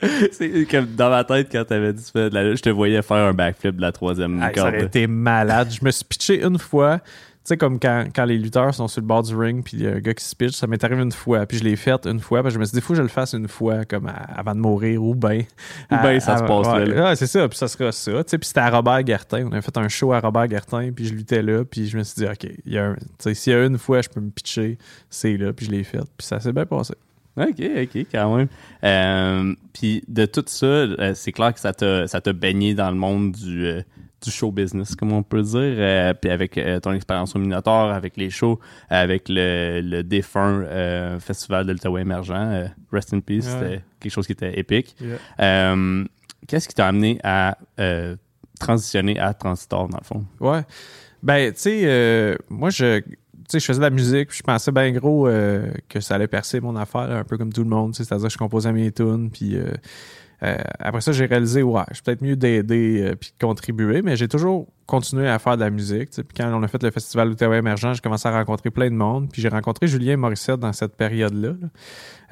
c'est 0.32 0.66
comme 0.70 0.86
dans 0.96 1.10
ma 1.10 1.24
tête, 1.24 1.48
quand 1.50 1.64
t'avais 1.64 1.92
dit 1.92 2.10
de 2.14 2.30
la 2.32 2.54
je 2.54 2.62
te 2.62 2.70
voyais 2.70 3.02
faire 3.02 3.18
un 3.18 3.32
backflip 3.32 3.76
de 3.76 3.82
la 3.82 3.92
troisième 3.92 4.40
corde. 4.40 4.56
Ça 4.56 4.68
aurait 4.68 4.84
été 4.84 5.06
malade. 5.06 5.68
Je 5.70 5.84
me 5.84 5.90
suis 5.90 6.04
pitché 6.04 6.42
une 6.42 6.58
fois. 6.58 7.00
Tu 7.42 7.54
sais, 7.54 7.56
comme 7.56 7.80
quand, 7.80 8.04
quand, 8.14 8.26
les 8.26 8.36
lutteurs 8.36 8.74
sont 8.74 8.86
sur 8.86 9.00
le 9.00 9.06
bord 9.06 9.22
du 9.22 9.34
ring, 9.34 9.64
puis 9.64 9.78
il 9.78 9.82
y 9.84 9.86
a 9.88 9.92
un 9.92 9.98
gars 9.98 10.12
qui 10.12 10.22
se 10.22 10.36
pitch, 10.36 10.52
ça 10.52 10.66
m'est 10.66 10.84
arrivé 10.84 11.02
une 11.02 11.10
fois, 11.10 11.46
puis 11.46 11.56
je 11.56 11.64
l'ai 11.64 11.74
fait 11.74 12.06
une 12.06 12.20
fois, 12.20 12.42
puis 12.42 12.52
je 12.52 12.58
me 12.58 12.64
suis 12.66 12.72
dit, 12.72 12.78
il 12.78 12.82
faut 12.82 12.92
que 12.92 12.98
je 12.98 13.02
le 13.02 13.08
fasse 13.08 13.32
une 13.32 13.48
fois, 13.48 13.86
comme 13.86 14.12
avant 14.36 14.54
de 14.54 14.60
mourir, 14.60 15.02
ou 15.02 15.14
bien. 15.14 15.40
Ou 15.90 15.96
bien 16.02 16.20
ça 16.20 16.36
se 16.36 16.42
passe 16.42 16.66
là. 16.66 17.16
c'est 17.16 17.26
ça, 17.26 17.48
puis 17.48 17.56
ça 17.56 17.66
sera 17.66 17.92
ça. 17.92 18.12
Tu 18.24 18.30
sais, 18.30 18.38
puis 18.38 18.46
c'était 18.46 18.60
à 18.60 18.68
Robert 18.68 19.02
Gartin, 19.04 19.48
on 19.50 19.52
a 19.52 19.62
fait 19.62 19.76
un 19.78 19.88
show 19.88 20.12
à 20.12 20.20
Robert 20.20 20.48
Gartin, 20.48 20.90
puis 20.94 21.06
je 21.06 21.14
luttais 21.14 21.40
là, 21.40 21.64
puis 21.64 21.88
je 21.88 21.96
me 21.96 22.02
suis 22.02 22.22
dit, 22.22 22.26
OK, 22.26 22.46
s'il 23.34 23.52
y 23.52 23.56
a 23.56 23.64
une 23.64 23.78
fois, 23.78 24.02
je 24.02 24.10
peux 24.10 24.20
me 24.20 24.30
pitcher, 24.30 24.76
c'est 25.08 25.38
là, 25.38 25.54
puis 25.54 25.64
je 25.64 25.70
l'ai 25.70 25.82
fait, 25.82 26.04
puis 26.18 26.26
ça 26.26 26.40
s'est 26.40 26.52
bien 26.52 26.66
passé. 26.66 26.92
OK, 27.36 27.62
OK, 27.82 28.06
quand 28.10 28.36
même. 28.36 28.48
Euh, 28.84 29.54
puis 29.72 30.02
de 30.08 30.26
tout 30.26 30.44
ça, 30.46 30.66
euh, 30.66 31.12
c'est 31.14 31.32
clair 31.32 31.54
que 31.54 31.60
ça 31.60 31.72
t'a, 31.72 32.06
ça 32.06 32.20
t'a 32.20 32.32
baigné 32.32 32.74
dans 32.74 32.90
le 32.90 32.96
monde 32.96 33.32
du, 33.32 33.66
euh, 33.66 33.82
du 34.22 34.30
show 34.30 34.50
business, 34.50 34.96
comme 34.96 35.12
on 35.12 35.22
peut 35.22 35.42
dire. 35.42 36.14
puis 36.20 36.30
avec 36.30 36.60
ton 36.82 36.92
expérience 36.92 37.34
au 37.36 37.38
Minotaur, 37.38 37.90
avec 37.90 38.16
les 38.16 38.28
shows, 38.28 38.58
avec 38.90 39.28
le, 39.28 39.80
le 39.82 40.02
défunt 40.02 40.62
Festival 41.20 41.66
de 41.66 41.72
l'Ottawa 41.72 42.00
émergent, 42.02 42.70
Rest 42.92 43.14
in 43.14 43.20
Peace, 43.20 43.44
c'était 43.44 43.80
quelque 43.98 44.12
chose 44.12 44.26
qui 44.26 44.32
était 44.32 44.58
épique. 44.58 44.94
qu'est-ce 45.38 46.68
qui 46.68 46.74
t'a 46.74 46.88
amené 46.88 47.18
à 47.24 47.56
transitionner 48.58 49.18
à 49.18 49.32
Transistor, 49.32 49.88
dans 49.88 49.98
le 49.98 50.04
fond? 50.04 50.26
Ouais. 50.38 50.60
Ben, 51.22 51.50
tu 51.54 51.60
sais, 51.60 52.36
moi, 52.50 52.68
je 52.68 53.00
je 53.58 53.64
faisais 53.64 53.78
de 53.78 53.84
la 53.84 53.90
musique, 53.90 54.28
puis 54.28 54.38
je 54.38 54.42
pensais 54.42 54.72
bien 54.72 54.90
gros 54.92 55.26
euh, 55.26 55.72
que 55.88 56.00
ça 56.00 56.14
allait 56.14 56.28
percer 56.28 56.60
mon 56.60 56.76
affaire, 56.76 57.10
un 57.10 57.24
peu 57.24 57.36
comme 57.36 57.52
tout 57.52 57.64
le 57.64 57.70
monde. 57.70 57.94
C'est-à-dire 57.94 58.26
que 58.26 58.32
je 58.32 58.38
composais 58.38 58.72
mes 58.72 58.92
tunes, 58.92 59.30
puis 59.30 59.56
euh, 59.56 59.72
euh, 60.42 60.56
après 60.78 61.00
ça, 61.00 61.12
j'ai 61.12 61.26
réalisé, 61.26 61.62
ouais, 61.62 61.82
je 61.88 61.94
suis 61.94 62.02
peut-être 62.02 62.22
mieux 62.22 62.36
d'aider 62.36 63.14
puis 63.20 63.32
de 63.38 63.44
contribuer, 63.44 64.02
mais 64.02 64.16
j'ai 64.16 64.28
toujours 64.28 64.68
continué 64.90 65.28
à 65.28 65.38
faire 65.38 65.56
de 65.56 65.62
la 65.62 65.70
musique. 65.70 66.10
Puis 66.10 66.24
quand 66.36 66.52
on 66.52 66.62
a 66.62 66.68
fait 66.68 66.82
le 66.82 66.90
festival 66.90 67.28
Outaouais 67.28 67.58
émergent, 67.58 67.94
j'ai 67.94 68.00
commencé 68.00 68.28
à 68.28 68.32
rencontrer 68.32 68.70
plein 68.70 68.90
de 68.90 68.96
monde. 68.96 69.28
Puis 69.32 69.40
j'ai 69.40 69.48
rencontré 69.48 69.86
Julien 69.86 70.16
Morissette 70.16 70.58
dans 70.58 70.72
cette 70.72 70.96
période-là. 70.96 71.52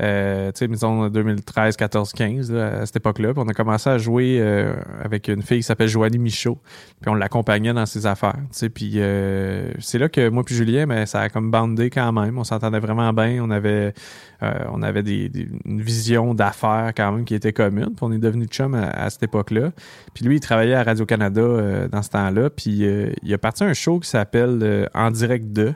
Euh, 0.01 0.53
tu 0.53 0.59
sais, 0.61 0.69
disons 0.69 1.09
2013, 1.09 1.77
14, 1.77 2.13
15, 2.13 2.55
à 2.55 2.87
cette 2.87 2.97
époque-là. 2.97 3.33
Puis 3.33 3.43
on 3.45 3.49
a 3.49 3.55
commencé 3.55 3.91
à 3.91 3.99
jouer 3.99 4.39
euh, 4.41 4.75
avec 5.03 5.29
une 5.29 5.43
fille 5.43 5.59
qui 5.59 5.65
s'appelle 5.65 5.89
Joanie 5.89 6.19
Michaud. 6.19 6.59
Puis 7.01 7.11
on 7.11 7.15
l'accompagnait 7.15 7.73
dans 7.73 7.87
ses 7.87 8.07
affaires. 8.07 8.39
Puis 8.75 8.93
euh, 8.97 9.73
c'est 9.79 9.99
là 9.99 10.09
que 10.09 10.29
moi 10.29 10.45
puis 10.45 10.55
Julien, 10.55 10.87
mais 10.87 10.97
ben, 10.97 11.07
ça 11.07 11.21
a 11.21 11.29
comme 11.29 11.51
bandé 11.51 11.91
quand 11.91 12.13
même. 12.13 12.39
On 12.39 12.45
s'entendait 12.45 12.81
vraiment 12.81 13.13
bien. 13.13 13.43
On 13.43 13.51
avait, 13.51 13.93
on 14.41 14.83
avait 14.83 15.03
des, 15.03 15.31
une 15.65 15.81
vision 15.81 16.35
d'affaires 16.35 16.93
quand 16.97 17.13
même 17.13 17.25
qui 17.25 17.35
était 17.35 17.53
commune. 17.53 17.95
Puis 17.97 18.03
on 18.03 18.13
est 18.13 18.19
devenu 18.19 18.47
chum 18.47 18.75
à 18.75 19.11
cette 19.11 19.23
époque-là. 19.23 19.71
Puis 20.15 20.25
lui, 20.25 20.37
il 20.37 20.41
travaillait 20.41 20.75
à 20.75 20.83
Radio-Canada 20.83 21.89
dans 21.91 22.03
ce 22.03 22.11
temps-là. 22.11 22.48
Puis 22.51 22.85
euh, 22.85 23.13
il 23.23 23.33
a 23.33 23.39
parti 23.39 23.65
un 23.65 23.75
show 23.75 24.01
qui 24.01 24.09
s'appelle 24.09 24.59
euh, 24.63 24.87
En 24.95 25.11
direct 25.11 25.53
de, 25.53 25.73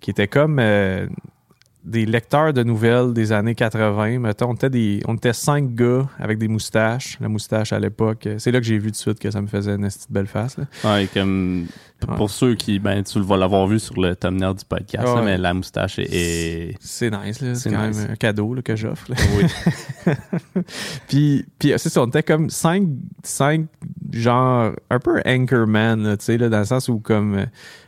qui 0.00 0.10
était 0.10 0.28
comme 0.28 0.58
euh, 0.58 1.06
des 1.84 2.06
lecteurs 2.06 2.52
de 2.52 2.62
nouvelles 2.62 3.12
des 3.12 3.32
années 3.32 3.54
80. 3.54 4.18
Mettons, 4.18 4.50
on 4.50 4.54
était, 4.54 4.70
des, 4.70 5.00
on 5.06 5.14
était 5.14 5.32
cinq 5.32 5.74
gars 5.74 6.06
avec 6.18 6.38
des 6.38 6.48
moustaches. 6.48 7.18
La 7.20 7.28
moustache 7.28 7.72
à 7.72 7.80
l'époque, 7.80 8.28
c'est 8.38 8.50
là 8.50 8.60
que 8.60 8.66
j'ai 8.66 8.78
vu 8.78 8.86
tout 8.86 8.90
de 8.92 8.96
suite 8.96 9.18
que 9.18 9.30
ça 9.30 9.40
me 9.40 9.46
faisait 9.46 9.74
une 9.74 9.86
petite 9.86 10.10
belle 10.10 10.26
face. 10.26 10.56
Là. 10.58 10.64
comme 11.12 11.66
pour 12.16 12.30
ceux 12.30 12.54
qui, 12.54 12.78
ben, 12.78 13.02
tu 13.02 13.20
vas 13.20 13.36
l'avoir 13.36 13.66
vu 13.66 13.78
sur 13.78 14.00
le 14.00 14.16
thumbnail 14.16 14.54
du 14.54 14.64
podcast, 14.64 15.08
mais 15.24 15.38
la 15.38 15.54
moustache 15.54 15.98
est. 15.98 16.74
C'est 16.80 17.10
nice, 17.10 17.42
C'est 17.54 17.70
quand 17.70 17.80
même 17.80 18.10
un 18.10 18.16
cadeau 18.16 18.56
que 18.64 18.76
j'offre. 18.76 19.06
Oui. 19.36 20.14
puis, 21.08 21.46
puis 21.58 21.72
c'est 21.76 21.88
ça, 21.88 22.02
on 22.02 22.06
était 22.06 22.22
comme 22.22 22.50
cinq, 22.50 22.84
cinq 23.22 23.66
genre, 24.12 24.72
un 24.90 24.98
peu 24.98 25.20
Anchorman, 25.26 26.16
tu 26.18 26.24
sais, 26.24 26.38
dans 26.38 26.58
le 26.58 26.64
sens 26.64 26.88
où, 26.88 26.98
comme, 27.00 27.46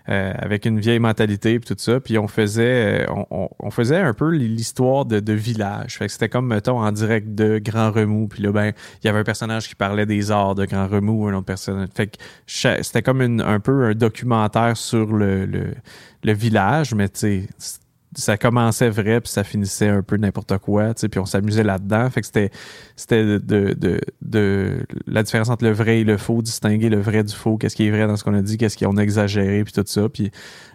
euh, 0.09 0.33
avec 0.37 0.67
une 0.67 0.81
vieille 0.81 0.99
mentalité, 0.99 1.61
puis 1.61 1.75
tout 1.75 1.81
ça. 1.81 2.01
Puis 2.01 2.19
on 2.19 2.27
faisait, 2.27 3.07
euh, 3.09 3.25
on, 3.31 3.71
faisait 3.71 4.01
un 4.01 4.15
peu 4.15 4.31
l'histoire 4.31 5.05
de, 5.05 5.21
de 5.21 5.33
village. 5.33 5.99
Fait 5.99 6.07
que 6.07 6.13
c'était 6.13 6.29
comme, 6.29 6.49
mettons, 6.49 6.81
en 6.81 6.91
direct 6.91 7.35
de 7.35 7.61
Grand 7.63 7.93
Remous. 7.93 8.29
Puis 8.29 8.43
là, 8.43 8.51
ben, 8.51 8.73
il 9.03 9.07
y 9.07 9.11
avait 9.11 9.21
un 9.21 9.25
personnage 9.25 9.69
qui 9.69 9.77
parlait 9.77 10.07
des 10.07 10.31
arts 10.33 10.57
de 10.57 10.65
Grand 10.65 10.89
Remous, 10.89 11.29
un 11.29 11.35
autre 11.35 11.47
personnage. 11.47 11.89
Fait 11.95 12.09
que 12.09 12.19
c'était 12.47 13.03
comme 13.03 13.23
une, 13.23 13.41
un 13.41 13.61
peu 13.61 13.85
un 13.85 13.95
documentaire 13.95 14.77
sur 14.77 15.13
le, 15.13 15.47
le, 15.47 16.33
village, 16.33 16.95
mais 16.95 17.09
tu 17.09 17.47
sais, 17.59 17.79
ça 18.15 18.37
commençait 18.37 18.91
vrai 18.91 19.21
puis 19.21 19.31
ça 19.31 19.45
finissait 19.45 19.89
un 19.89 20.03
peu 20.03 20.17
n'importe 20.17 20.59
quoi, 20.59 20.95
puis 20.95 21.21
on 21.21 21.27
s'amusait 21.27 21.65
là-dedans. 21.65 22.09
Fait 22.11 22.21
que 22.21 22.27
c'était 22.27 22.51
c'était 22.97 23.25
de, 23.25 23.39
de, 23.39 24.01
de, 24.23 24.87
la 25.07 25.23
différence 25.23 25.49
entre 25.49 25.65
le 25.65 25.73
vrai 25.73 26.01
et 26.01 26.05
le 26.05 26.17
faux, 26.17 26.43
distinguer 26.43 26.89
le 26.89 27.01
vrai 27.01 27.25
du 27.25 27.35
faux, 27.35 27.57
qu'est-ce 27.57 27.75
qui 27.75 27.87
est 27.87 27.91
vrai 27.91 28.07
dans 28.07 28.17
ce 28.17 28.25
qu'on 28.25 28.35
a 28.35 28.43
dit, 28.43 28.59
qu'est-ce 28.59 28.77
qu'on 28.77 28.97
a 28.97 29.03
exagéré 29.03 29.65
puis 29.65 29.73
tout 29.73 29.85
ça. 29.87 30.09
Puis 30.09 30.31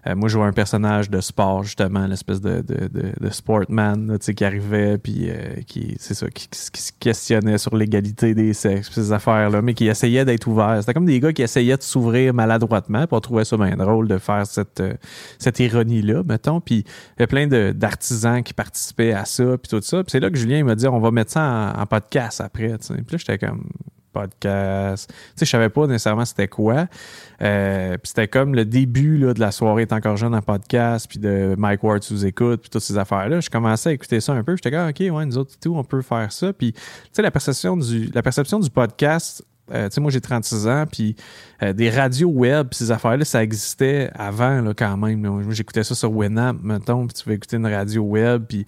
euh, 0.08 0.16
moi, 0.16 0.30
je 0.30 0.34
jouais 0.34 0.46
un 0.46 0.54
personnage 0.54 1.10
de 1.10 1.22
sport, 1.22 1.64
justement, 1.64 2.08
l'espèce 2.08 2.42
de, 2.42 2.62
de, 2.62 3.30
sportman 3.30 4.08
là, 4.08 4.18
qui 4.18 4.44
arrivait, 4.44 4.98
puis 4.98 5.30
euh, 5.30 5.62
qui, 5.66 5.96
c'est 6.00 6.14
ça, 6.14 6.28
qui, 6.30 6.48
se 6.54 6.92
questionnait 7.00 7.58
sur 7.58 7.76
l'égalité 7.76 8.34
des 8.34 8.54
sexes, 8.54 8.92
ces 8.92 9.12
affaires-là, 9.12 9.62
mais 9.62 9.74
qui 9.74 9.88
essayait 9.88 10.26
d'être 10.26 10.48
ouvert. 10.48 10.78
C'était 10.80 10.94
comme 10.94 11.06
des 11.06 11.20
gars 11.20 11.34
qui 11.34 11.42
essayaient 11.42 11.78
de 11.78 11.84
s'ouvrir 11.84 12.34
maladroitement, 12.34 13.06
puis 13.06 13.16
on 13.16 13.20
trouvait 13.20 13.46
ça 13.46 13.58
bien 13.58 13.76
drôle 13.76 14.08
de 14.08 14.18
faire 14.18 14.46
cette, 14.46 14.80
euh, 14.80 14.94
cette 15.40 15.60
ironie-là, 15.60 16.24
mettons. 16.24 16.62
Puis 16.62 16.86
plein 17.28 17.48
d'artisans 17.48 18.42
qui 18.44 18.54
participaient 18.54 19.14
à 19.14 19.26
ça, 19.26 19.58
puis 19.58 19.70
tout 19.70 19.82
ça. 19.82 20.04
Puis 20.04 20.12
c'est 20.12 20.20
là 20.20 20.30
que 20.30 20.38
Julien 20.38 20.58
il 20.58 20.66
m'a 20.66 20.76
dit 20.76 20.88
on 20.88 21.00
va 21.00 21.12
mettre 21.12 21.32
ça 21.32 21.74
en, 21.78 21.86
podcast 21.86 22.42
après. 22.42 22.78
Puis 22.78 22.98
là, 22.98 23.18
j'étais 23.18 23.38
comme 23.38 23.64
podcast. 24.12 25.10
Tu 25.10 25.16
sais, 25.36 25.46
je 25.46 25.52
savais 25.52 25.70
pas 25.70 25.86
nécessairement 25.86 26.26
c'était 26.26 26.48
quoi. 26.48 26.88
Euh, 27.42 27.98
puis 27.98 28.08
c'était 28.08 28.28
comme 28.28 28.56
le 28.56 28.66
début 28.66 29.18
là, 29.18 29.34
de 29.34 29.40
la 29.40 29.52
soirée 29.52 29.84
est 29.84 29.94
encore 29.94 30.18
jeune 30.18 30.34
en 30.34 30.42
podcast, 30.42 31.08
puis 31.08 31.20
de 31.20 31.56
Mike 31.58 31.84
Ward 31.84 32.04
sous 32.04 32.26
écoute, 32.26 32.62
puis 32.62 32.70
toutes 32.70 32.82
ces 32.82 32.98
affaires-là. 32.98 33.40
Je 33.40 33.50
commençais 33.50 33.90
à 33.90 33.94
écouter 33.94 34.20
ça 34.20 34.34
un 34.34 34.44
peu. 34.44 34.56
J'étais 34.56 34.72
comme, 34.72 34.90
OK, 34.90 35.00
ouais, 35.00 35.26
nous 35.26 35.38
autres, 35.38 35.54
tout, 35.62 35.76
on 35.76 35.84
peut 35.84 36.02
faire 36.02 36.32
ça. 36.32 36.52
Puis, 36.54 36.74
tu 36.74 36.82
sais, 37.12 37.22
la 37.22 37.32
perception 37.32 37.78
du, 37.78 38.10
la 38.14 38.24
perception 38.24 38.60
du 38.60 38.70
podcast, 38.70 39.44
euh, 39.72 39.90
tu 39.90 39.96
sais, 39.96 40.02
moi, 40.02 40.12
j'ai 40.12 40.22
36 40.22 40.68
ans, 40.68 40.86
puis 40.92 41.16
euh, 41.64 41.74
des 41.74 41.90
radios 41.90 42.30
web, 42.30 42.68
ces 42.72 42.92
affaires-là, 42.92 43.26
ça 43.26 43.44
existait 43.44 44.10
avant, 44.16 44.62
là, 44.62 44.74
quand 44.74 44.98
même. 44.98 45.20
Moi, 45.20 45.54
j'écoutais 45.54 45.84
ça 45.84 45.96
sur 45.96 46.12
Winamp, 46.12 46.58
mettons, 46.64 47.08
puis 47.08 47.16
tu 47.16 47.30
veux 47.30 47.36
écouter 47.36 47.58
une 47.58 47.68
radio 47.68 48.02
web, 48.02 48.44
puis 48.48 48.66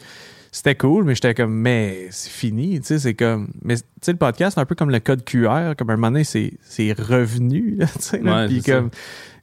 c'était 0.51 0.75
cool, 0.75 1.03
mais 1.03 1.15
j'étais 1.15 1.33
comme, 1.33 1.53
mais 1.53 2.07
c'est 2.11 2.31
fini, 2.31 2.79
tu 2.79 2.87
sais, 2.87 2.99
c'est 2.99 3.13
comme, 3.13 3.49
mais 3.63 3.77
tu 3.77 3.83
sais, 4.01 4.11
le 4.11 4.17
podcast, 4.17 4.55
c'est 4.55 4.61
un 4.61 4.65
peu 4.65 4.75
comme 4.75 4.89
le 4.89 4.99
code 4.99 5.23
QR, 5.23 5.75
comme 5.77 5.89
un 5.91 5.95
moment 5.95 6.11
donné, 6.11 6.23
c'est, 6.23 6.53
c'est 6.61 6.93
revenu, 6.93 7.77
tu 7.93 7.99
sais, 7.99 8.21
puis 8.47 8.61
comme, 8.63 8.89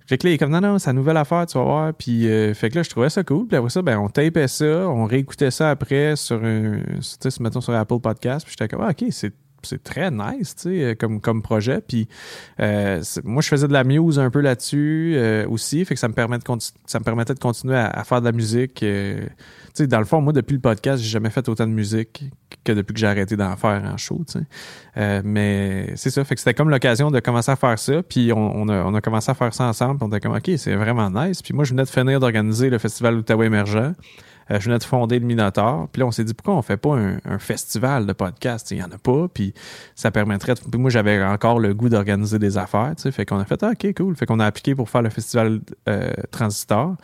fait 0.06 0.18
que 0.18 0.26
là, 0.26 0.30
il 0.30 0.34
est 0.34 0.38
comme, 0.38 0.50
non, 0.50 0.60
non, 0.60 0.78
c'est 0.78 0.90
une 0.90 0.96
nouvelle 0.96 1.16
affaire, 1.16 1.46
tu 1.46 1.58
vas 1.58 1.64
voir. 1.64 1.94
Puis, 1.94 2.28
euh, 2.28 2.54
fait 2.54 2.70
que 2.70 2.76
là, 2.76 2.84
je 2.84 2.90
trouvais 2.90 3.10
ça 3.10 3.25
cool. 3.25 3.48
Puis 3.48 3.56
après 3.56 3.70
ça, 3.70 3.82
ben, 3.82 3.98
on 3.98 4.08
tapait 4.08 4.46
ça, 4.46 4.88
on 4.88 5.04
réécoutait 5.04 5.50
ça 5.50 5.70
après 5.70 6.14
sur 6.14 6.42
un, 6.44 6.78
tu 7.00 7.30
sais, 7.30 7.42
mettons 7.42 7.60
sur 7.60 7.75
Apple 7.75 7.98
Podcast. 7.98 8.46
Puis 8.46 8.54
j'étais 8.56 8.68
comme, 8.68 8.86
ah, 8.86 8.90
OK, 8.90 9.04
c'est 9.10 9.32
c'est 9.66 9.82
très 9.82 10.11
nice, 10.11 10.54
tu 10.54 10.62
sais, 10.62 10.96
comme, 10.99 11.20
comme 11.20 11.42
projet. 11.42 11.80
Puis 11.87 12.08
euh, 12.61 13.02
moi, 13.25 13.42
je 13.42 13.49
faisais 13.49 13.68
de 13.68 13.73
la 13.73 13.85
muse 13.85 14.18
un 14.18 14.30
peu 14.30 14.40
là-dessus 14.40 15.14
euh, 15.16 15.46
aussi, 15.49 15.85
fait 15.85 15.94
que 15.94 16.00
ça 16.00 16.08
me, 16.08 16.14
permet 16.14 16.38
de 16.38 16.44
ça 16.87 16.99
me 16.99 17.04
permettait 17.04 17.35
de 17.35 17.38
continuer 17.38 17.76
à, 17.76 18.04
faire 18.04 18.20
de 18.20 18.26
la 18.26 18.32
musique. 18.32 18.82
Euh, 18.82 19.20
tu 19.20 19.82
sais, 19.82 19.87
dans 19.87 19.99
le 19.99 20.04
fond, 20.04 20.20
moi, 20.20 20.32
depuis 20.32 20.54
le 20.54 20.61
podcast, 20.61 21.02
j'ai 21.02 21.11
jamais 21.11 21.30
fait 21.30 21.49
autant 21.49 21.66
de 21.66 21.73
musique 21.73 22.25
que 22.64 22.73
depuis 22.73 22.94
que 22.94 23.00
j'ai 23.00 23.06
arrêté 23.06 23.37
d'en 23.37 23.56
faire 23.56 23.82
en 23.85 23.96
show, 23.96 24.23
tu 24.26 24.40
sais. 24.40 25.23
mais 25.23 25.92
c'est 25.96 26.11
ça, 26.11 26.25
fait 26.25 26.35
que 26.35 26.40
c'était 26.40 26.54
comme 26.54 26.70
l'occasion 26.70 27.11
de 27.11 27.20
commencer 27.20 27.50
à 27.50 27.56
faire 27.56 27.78
ça, 27.78 28.02
puis 28.02 28.32
on, 28.32 28.68
a, 28.68 28.85
on, 28.85 28.94
a, 28.94 29.00
commencé 29.00 29.30
à 29.30 29.35
faire 29.35 29.52
ça 29.52 29.64
ensemble, 29.64 30.02
on 30.02 30.08
était 30.08 30.20
comme, 30.20 30.35
OK, 30.35 30.50
c'est 30.56 30.75
vraiment 30.75 31.11
nice. 31.11 31.42
Puis 31.42 31.54
moi, 31.54 31.64
je 31.64 31.70
venais 31.70 31.85
de 31.85 31.88
finir 31.88 32.18
d'organiser 32.20 32.70
le 32.70 32.78
Festival 32.78 33.16
Outaouais 33.16 33.46
émergent. 33.46 33.92
Euh, 34.50 34.60
je 34.60 34.66
venais 34.66 34.78
de 34.78 34.84
fonder 34.84 35.18
le 35.18 35.26
Minotaur. 35.26 35.88
Puis 35.92 36.00
là, 36.00 36.06
on 36.06 36.10
s'est 36.10 36.24
dit, 36.24 36.34
pourquoi 36.34 36.54
on 36.54 36.62
fait 36.62 36.76
pas 36.76 36.96
un, 36.96 37.38
festival 37.38 38.06
de 38.06 38.12
podcasts? 38.12 38.70
Il 38.70 38.78
n'y 38.78 38.82
en 38.82 38.90
a 38.90 38.98
pas. 38.98 39.28
Puis 39.32 39.54
ça 39.94 40.10
permettrait... 40.10 40.54
Puis 40.54 40.80
moi, 40.80 40.90
j'avais 40.90 41.22
encore 41.22 41.58
le 41.58 41.74
goût 41.74 41.88
d'organiser 41.88 42.38
des 42.38 42.58
affaires. 42.58 42.92
Fait 42.96 43.24
qu'on 43.24 43.38
a 43.38 43.44
fait, 43.44 43.62
ah, 43.62 43.70
OK, 43.72 43.94
cool. 43.96 44.16
Fait 44.16 44.26
qu'on 44.26 44.40
a 44.40 44.46
appliqué 44.46 44.74
pour 44.74 44.88
faire 44.88 45.02
le 45.02 45.10
festival 45.10 45.60
euh, 45.88 46.10
Transistor. 46.30 46.96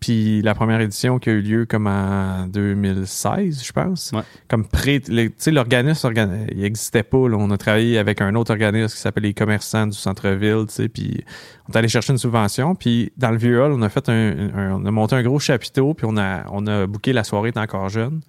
Puis 0.00 0.42
la 0.42 0.54
première 0.54 0.80
édition 0.80 1.18
qui 1.18 1.28
a 1.28 1.32
eu 1.32 1.40
lieu 1.40 1.66
comme 1.66 1.88
en 1.88 2.46
2016, 2.46 3.64
je 3.64 3.72
pense. 3.72 4.12
Comme 4.48 4.64
pré, 4.64 5.00
tu 5.00 5.32
sais, 5.38 5.50
l'organisme, 5.50 6.12
il 6.52 6.58
n'existait 6.58 7.02
pas. 7.02 7.18
On 7.18 7.50
a 7.50 7.56
travaillé 7.56 7.98
avec 7.98 8.20
un 8.20 8.34
autre 8.36 8.52
organisme 8.52 8.94
qui 8.94 9.00
s'appelle 9.00 9.24
les 9.24 9.34
commerçants 9.34 9.86
du 9.88 9.96
centre-ville, 9.96 10.66
tu 10.68 10.74
sais, 10.74 10.88
puis 10.88 11.24
on 11.68 11.72
est 11.72 11.76
allé 11.76 11.88
chercher 11.88 12.12
une 12.12 12.18
subvention. 12.18 12.76
Puis 12.76 13.12
dans 13.16 13.30
le 13.30 13.38
vieux 13.38 13.60
hall, 13.60 13.72
on 13.72 13.82
a 13.82 13.88
fait 13.88 14.08
un, 14.08 14.72
on 14.72 14.84
a 14.86 14.90
monté 14.90 15.16
un 15.16 15.22
gros 15.22 15.40
chapiteau, 15.40 15.94
puis 15.94 16.06
on 16.08 16.16
a, 16.16 16.44
on 16.52 16.66
a 16.68 16.86
booké 16.86 17.12
la 17.12 17.24
soirée 17.24 17.48
est 17.48 17.58
encore 17.58 17.88
jeune 17.88 18.20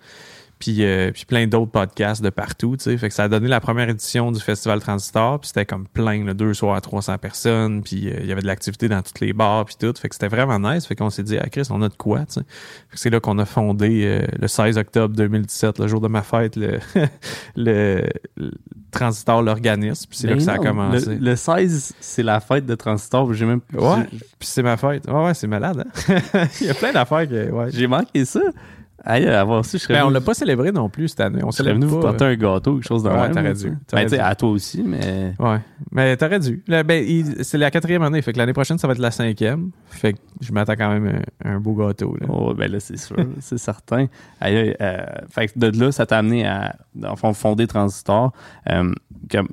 puis, 0.60 0.84
euh, 0.84 1.12
puis 1.12 1.24
plein 1.24 1.48
d'autres 1.48 1.72
podcasts 1.72 2.22
de 2.22 2.30
partout, 2.30 2.76
tu 2.76 2.84
sais. 2.84 2.98
Fait 2.98 3.08
que 3.08 3.16
ça 3.16 3.24
a 3.24 3.28
donné 3.30 3.48
la 3.48 3.62
première 3.62 3.88
édition 3.88 4.30
du 4.30 4.42
Festival 4.42 4.82
Transistor, 4.82 5.40
puis 5.40 5.48
c'était 5.48 5.66
comme 5.66 5.88
plein, 5.88 6.26
là, 6.26 6.34
deux 6.34 6.54
soirs 6.54 6.76
à 6.76 6.82
300 6.82 7.18
personnes, 7.18 7.82
puis 7.82 8.10
euh, 8.10 8.18
il 8.20 8.26
y 8.26 8.32
avait 8.34 8.42
de 8.42 8.48
l'activité 8.48 8.90
dans 8.90 9.02
toutes 9.02 9.22
les 9.22 9.32
bars, 9.32 9.64
puis 9.64 9.76
tout. 9.80 9.94
Fait 9.98 10.10
que 10.10 10.16
c'était 10.16 10.28
vraiment 10.28 10.60
nice. 10.60 10.86
Fait 10.86 10.96
qu'on 10.96 11.10
s'est 11.10 11.24
dit, 11.24 11.38
ah 11.38 11.48
Chris, 11.48 11.68
on 11.70 11.82
a 11.82 11.88
de 11.88 11.96
quoi, 11.96 12.26
tu 12.26 12.34
sais. 12.34 12.42
c'est 12.94 13.10
là 13.10 13.22
qu'on 13.22 13.40
a 13.40 13.46
fondé 13.46 14.02
euh, 14.04 14.28
le 14.38 14.50
16 14.50 14.78
octobre 14.78 15.16
2017, 15.16 15.80
le 15.80 15.88
jour 15.88 16.02
de 16.02 16.10
ma 16.10 16.24
fête, 16.24 16.56
le, 16.58 16.80
le, 17.56 18.04
Transistor, 18.92 19.42
l'organisme. 19.42 20.08
Puis 20.10 20.18
c'est 20.18 20.28
là 20.28 20.34
que 20.34 20.42
ça 20.42 20.54
a 20.54 20.58
commencé. 20.58 21.16
Le, 21.16 21.36
16, 21.38 21.94
c'est 22.02 22.24
la 22.24 22.42
fête 22.42 22.66
de 22.66 22.76
Transistor, 22.76 23.34
j'ai 23.34 23.46
même... 23.46 23.62
Ouais, 23.74 24.04
puis 24.12 24.48
c'est 24.48 24.64
ma 24.64 24.76
fête. 24.76 25.08
Ouais, 25.08 25.26
ouais, 25.26 25.34
c'est 25.34 25.48
malade, 25.48 25.86
hein? 26.10 26.18
il 26.60 26.68
y 26.68 26.70
a 26.70 26.74
plein 26.74 26.92
d'affaires 26.92 27.30
que... 27.30 27.50
Ouais. 27.50 27.68
J'ai 27.72 27.88
manqué 27.88 28.26
ça. 28.26 28.42
Aïe, 29.04 29.28
avoir 29.28 29.60
aussi, 29.60 29.78
je 29.78 29.84
serais 29.84 29.96
ben, 29.96 30.06
on 30.06 30.10
l'a 30.10 30.22
pas 30.22 30.34
célébré 30.34 30.72
non 30.72 30.90
plus 30.90 31.10
cette 31.10 31.22
année. 31.22 31.42
On 31.44 31.52
serait 31.52 31.74
venu 31.74 31.86
vous 31.86 32.00
porter 32.00 32.26
un 32.26 32.36
gâteau, 32.36 32.76
quelque 32.76 32.88
chose 32.88 33.04
de 33.04 33.10
Ouais, 33.10 33.32
t'aurais 33.32 33.54
dû. 33.54 33.74
Ben, 33.92 34.08
dû. 34.08 34.16
à 34.16 34.36
toi 34.36 34.50
aussi, 34.50 34.84
mais. 34.84 35.34
Ouais. 35.40 35.60
Mais 35.92 36.16
t'aurais 36.18 36.40
dû. 36.40 36.64
ben, 36.68 37.24
c'est 37.42 37.58
la 37.58 37.72
quatrième 37.72 38.04
année. 38.04 38.22
Fait 38.22 38.34
que 38.34 38.38
l'année 38.38 38.54
prochaine, 38.54 38.78
ça 38.78 38.88
va 38.88 38.94
être 38.94 39.00
la 39.00 39.12
cinquième. 39.12 39.72
Fait 39.90 40.14
que 40.14 40.20
je 40.42 40.52
m'attends 40.52 40.76
quand 40.76 40.90
même 40.90 41.22
un, 41.44 41.56
un 41.56 41.60
beau 41.60 41.74
gâteau. 41.74 42.16
Là. 42.20 42.28
Oh, 42.30 42.54
ben 42.54 42.72
là, 42.72 42.80
c'est 42.80 42.98
sûr. 42.98 43.16
c'est 43.40 43.58
certain. 43.58 44.08
Aïe, 44.42 44.76
euh, 44.82 45.06
fait 45.30 45.48
que 45.48 45.60
de 45.60 45.80
là, 45.80 45.92
ça 45.92 46.06
t'a 46.06 46.18
amené 46.18 46.46
à, 46.46 46.76
fond, 47.16 47.34
fonder 47.34 47.68
Transistor. 47.68 48.32
Euh, 48.70 48.94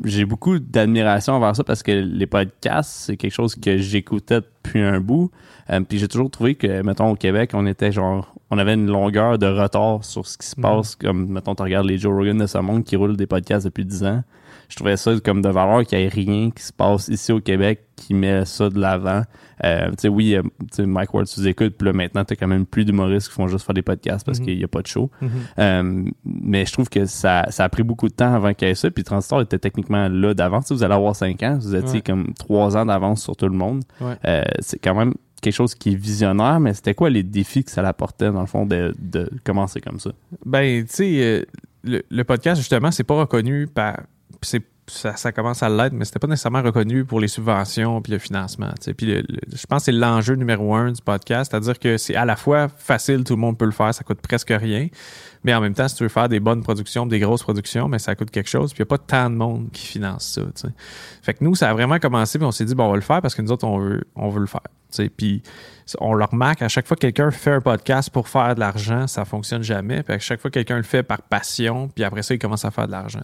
j'ai 0.04 0.24
beaucoup 0.24 0.58
d'admiration 0.58 1.34
envers 1.34 1.56
ça 1.56 1.64
parce 1.64 1.82
que 1.82 1.92
les 1.92 2.26
podcasts, 2.26 2.90
c'est 3.06 3.16
quelque 3.16 3.32
chose 3.32 3.54
que 3.54 3.76
j'écoutais 3.78 4.40
depuis 4.40 4.82
un 4.82 5.00
bout. 5.00 5.30
Euh, 5.70 5.80
puis 5.80 5.98
j'ai 5.98 6.08
toujours 6.08 6.30
trouvé 6.30 6.54
que, 6.54 6.82
mettons, 6.82 7.10
au 7.10 7.16
Québec, 7.16 7.50
on 7.54 7.66
était 7.66 7.92
genre, 7.92 8.34
on 8.50 8.58
avait 8.58 8.74
une 8.74 8.86
longueur 8.86 9.38
de 9.38 9.46
retard 9.46 10.04
sur 10.04 10.26
ce 10.26 10.38
qui 10.38 10.46
se 10.46 10.56
passe. 10.56 10.96
Comme, 10.96 11.28
mettons, 11.28 11.54
tu 11.54 11.62
regardes 11.62 11.86
les 11.86 11.98
Joe 11.98 12.14
Rogan 12.14 12.38
de 12.38 12.46
ce 12.46 12.58
monde 12.58 12.84
qui 12.84 12.96
roulent 12.96 13.16
des 13.16 13.26
podcasts 13.26 13.64
depuis 13.66 13.84
10 13.84 14.04
ans. 14.04 14.22
Je 14.68 14.76
trouvais 14.76 14.96
ça 14.96 15.12
comme 15.24 15.42
de 15.42 15.48
valeur 15.48 15.84
qu'il 15.86 15.98
n'y 15.98 16.04
ait 16.04 16.08
rien 16.08 16.50
qui 16.50 16.62
se 16.62 16.72
passe 16.72 17.08
ici 17.08 17.32
au 17.32 17.40
Québec 17.40 17.82
qui 17.94 18.14
met 18.14 18.44
ça 18.44 18.68
de 18.68 18.78
l'avant. 18.80 19.22
Euh, 19.64 19.88
tu 19.90 19.94
sais, 19.98 20.08
oui, 20.08 20.34
euh, 20.34 20.86
Mike 20.86 21.14
Ward 21.14 21.26
sous 21.26 21.46
écoute, 21.46 21.74
puis 21.78 21.86
là, 21.86 21.92
maintenant, 21.92 22.24
t'as 22.24 22.36
quand 22.36 22.46
même 22.46 22.66
plus 22.66 22.84
d'humoristes 22.84 23.28
qui 23.28 23.34
font 23.34 23.48
juste 23.48 23.64
faire 23.64 23.74
des 23.74 23.82
podcasts 23.82 24.26
parce 24.26 24.38
mhm. 24.38 24.44
qu'il 24.44 24.58
n'y 24.58 24.64
a 24.64 24.68
pas 24.68 24.82
de 24.82 24.86
show. 24.86 25.10
Mhm. 25.22 25.30
euh, 25.58 26.04
mais 26.24 26.66
je 26.66 26.72
trouve 26.72 26.88
que 26.88 27.06
ça, 27.06 27.46
ça 27.50 27.64
a 27.64 27.68
pris 27.68 27.82
beaucoup 27.82 28.08
de 28.08 28.14
temps 28.14 28.34
avant 28.34 28.52
qu'il 28.54 28.68
y 28.68 28.70
ait 28.70 28.74
ça, 28.74 28.90
puis 28.90 29.04
Transistor 29.04 29.40
était 29.40 29.58
techniquement 29.58 30.08
là 30.08 30.34
d'avance. 30.34 30.70
Vous 30.72 30.82
allez 30.82 30.94
avoir 30.94 31.16
5 31.16 31.42
ans, 31.42 31.58
vous 31.60 31.74
étiez 31.74 32.02
comme 32.02 32.34
3 32.34 32.76
ans 32.76 32.86
d'avance 32.86 33.22
sur 33.22 33.36
tout 33.36 33.48
le 33.48 33.56
monde. 33.56 33.82
C'est 34.60 34.78
quand 34.78 34.94
même 34.94 35.14
quelque 35.40 35.54
chose 35.54 35.74
qui 35.74 35.92
est 35.92 35.96
visionnaire, 35.96 36.60
mais 36.60 36.74
c'était 36.74 36.94
quoi 36.94 37.10
les 37.10 37.22
défis 37.22 37.64
que 37.64 37.70
ça 37.70 37.86
apportait, 37.86 38.30
dans 38.30 38.40
le 38.40 38.46
fond, 38.46 38.66
de, 38.66 38.94
commencer 39.44 39.80
comme 39.80 40.00
ça? 40.00 40.10
Ben, 40.44 40.84
tu 40.84 40.94
sais, 40.94 41.20
euh, 41.22 42.02
le, 42.10 42.22
podcast, 42.24 42.60
justement, 42.60 42.90
c'est 42.90 43.04
pas 43.04 43.14
reconnu 43.14 43.66
par. 43.66 44.00
C'est 44.42 44.62
ça, 44.88 45.32
commence 45.32 45.62
à 45.62 45.68
l'être, 45.68 45.92
mais 45.92 46.04
c'était 46.04 46.18
pas 46.18 46.26
nécessairement 46.26 46.62
reconnu 46.62 47.04
pour 47.04 47.20
les 47.20 47.28
subventions 47.28 48.00
puis 48.02 48.12
le 48.12 48.18
financement. 48.18 48.70
Puis 48.96 49.08
je 49.08 49.66
pense 49.66 49.82
que 49.82 49.84
c'est 49.86 49.92
l'enjeu 49.92 50.34
numéro 50.34 50.74
un 50.74 50.92
du 50.92 51.02
podcast, 51.02 51.50
c'est-à-dire 51.50 51.78
que 51.78 51.96
c'est 51.96 52.14
à 52.14 52.24
la 52.24 52.36
fois 52.36 52.68
facile, 52.68 53.24
tout 53.24 53.34
le 53.34 53.40
monde 53.40 53.58
peut 53.58 53.64
le 53.64 53.72
faire, 53.72 53.92
ça 53.92 54.04
coûte 54.04 54.20
presque 54.20 54.50
rien, 54.56 54.88
mais 55.44 55.54
en 55.54 55.60
même 55.60 55.74
temps, 55.74 55.88
si 55.88 55.96
tu 55.96 56.02
veux 56.04 56.08
faire 56.08 56.28
des 56.28 56.40
bonnes 56.40 56.62
productions, 56.62 57.06
des 57.06 57.18
grosses 57.18 57.42
productions, 57.42 57.88
mais 57.88 57.98
ça 57.98 58.14
coûte 58.14 58.30
quelque 58.30 58.48
chose, 58.48 58.72
puis 58.72 58.82
il 58.82 58.86
n'y 58.86 58.88
a 58.88 58.96
pas 58.96 58.98
tant 58.98 59.30
de 59.30 59.34
monde 59.34 59.70
qui 59.72 59.86
finance 59.86 60.38
ça. 60.54 60.68
Fait 61.22 61.34
que 61.34 61.42
nous, 61.42 61.54
ça 61.54 61.70
a 61.70 61.72
vraiment 61.72 61.98
commencé, 61.98 62.38
puis 62.38 62.46
on 62.46 62.52
s'est 62.52 62.64
dit, 62.64 62.74
bon, 62.74 62.84
on 62.84 62.90
va 62.90 62.96
le 62.96 63.02
faire 63.02 63.20
parce 63.20 63.34
que 63.34 63.42
nous 63.42 63.50
autres, 63.50 63.66
on 63.66 63.78
veut, 63.78 64.04
on 64.14 64.28
veut 64.28 64.40
le 64.40 64.46
faire. 64.46 64.62
Puis 65.16 65.42
on 66.00 66.14
le 66.14 66.24
remarque, 66.24 66.62
à 66.62 66.68
chaque 66.68 66.86
fois 66.86 66.96
que 66.96 67.02
quelqu'un 67.02 67.30
fait 67.30 67.52
un 67.52 67.60
podcast 67.60 68.10
pour 68.10 68.28
faire 68.28 68.54
de 68.54 68.60
l'argent, 68.60 69.06
ça 69.06 69.24
fonctionne 69.24 69.62
jamais. 69.62 70.02
Puis 70.02 70.14
à 70.14 70.18
chaque 70.18 70.40
fois 70.40 70.50
que 70.50 70.54
quelqu'un 70.54 70.76
le 70.76 70.82
fait 70.82 71.02
par 71.02 71.22
passion, 71.22 71.88
puis 71.94 72.02
après 72.02 72.22
ça, 72.22 72.34
il 72.34 72.38
commence 72.38 72.64
à 72.64 72.70
faire 72.70 72.86
de 72.86 72.92
l'argent. 72.92 73.20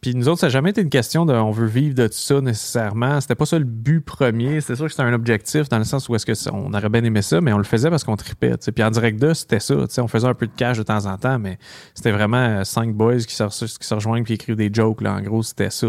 Puis 0.00 0.14
nous 0.14 0.28
autres, 0.28 0.40
ça 0.40 0.46
n'a 0.46 0.50
jamais 0.50 0.70
été 0.70 0.80
une 0.80 0.90
question 0.90 1.26
de 1.26 1.34
on 1.34 1.50
veut 1.50 1.66
vivre 1.66 1.94
de 1.94 2.06
tout 2.06 2.14
ça 2.14 2.40
nécessairement. 2.40 3.20
C'était 3.20 3.34
pas 3.34 3.46
ça 3.46 3.58
le 3.58 3.64
but 3.64 4.00
premier. 4.00 4.60
C'était 4.60 4.76
sûr 4.76 4.86
que 4.86 4.92
c'était 4.92 5.02
un 5.02 5.12
objectif 5.12 5.68
dans 5.68 5.78
le 5.78 5.84
sens 5.84 6.08
où 6.08 6.14
est-ce 6.14 6.26
que 6.26 6.32
on 6.50 6.72
aurait 6.72 6.88
bien 6.88 7.04
aimé 7.04 7.22
ça, 7.22 7.40
mais 7.40 7.52
on 7.52 7.58
le 7.58 7.64
faisait 7.64 7.90
parce 7.90 8.04
qu'on 8.04 8.16
tripait. 8.16 8.54
Puis 8.56 8.84
en 8.84 8.90
direct 8.90 9.20
de, 9.20 9.34
c'était 9.34 9.60
ça. 9.60 9.74
On 9.98 10.08
faisait 10.08 10.28
un 10.28 10.34
peu 10.34 10.46
de 10.46 10.52
cash 10.56 10.78
de 10.78 10.82
temps 10.82 11.06
en 11.06 11.18
temps, 11.18 11.38
mais 11.38 11.58
c'était 11.94 12.12
vraiment 12.12 12.36
euh, 12.36 12.64
cinq 12.64 12.94
boys 12.94 13.18
qui 13.18 13.34
se, 13.34 13.78
qui 13.78 13.94
rejoignent 13.94 14.24
puis 14.24 14.34
écrivent 14.34 14.56
des 14.56 14.70
jokes. 14.72 15.02
Là. 15.02 15.14
En 15.14 15.20
gros, 15.20 15.42
c'était 15.42 15.70
ça. 15.70 15.86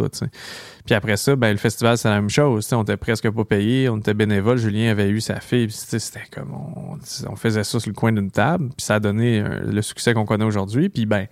Puis 0.86 0.94
après 0.94 1.18
ça, 1.18 1.36
ben, 1.36 1.52
le 1.52 1.58
festival, 1.58 1.98
c'est 1.98 2.10
la 2.10 2.16
même 2.16 2.30
chose. 2.30 2.72
on 2.74 2.84
était 2.84 2.98
presque 2.98 3.30
pas 3.30 3.46
payé, 3.46 3.90
on 3.90 3.98
était 3.98 4.14
bénévole. 4.14 4.58
Julien 4.58 4.92
avait 4.92 5.10
eu 5.10 5.22
sa 5.22 5.40
fille. 5.40 5.70
C'était 5.88 6.25
comme 6.32 6.54
on, 6.54 7.36
faisait 7.36 7.63
ça 7.63 7.80
sur 7.80 7.89
le 7.89 7.96
coin 7.96 8.12
d'une 8.12 8.32
table. 8.32 8.70
Puis 8.70 8.86
ça 8.86 8.96
a 8.96 9.00
donné 9.00 9.39
euh, 9.39 9.60
le 9.72 9.82
succès 9.82 10.13
qu'on 10.13 10.25
connaît 10.25 10.46
aujourd'hui. 10.46 10.89
Puis 10.89 11.06
ben, 11.06 11.27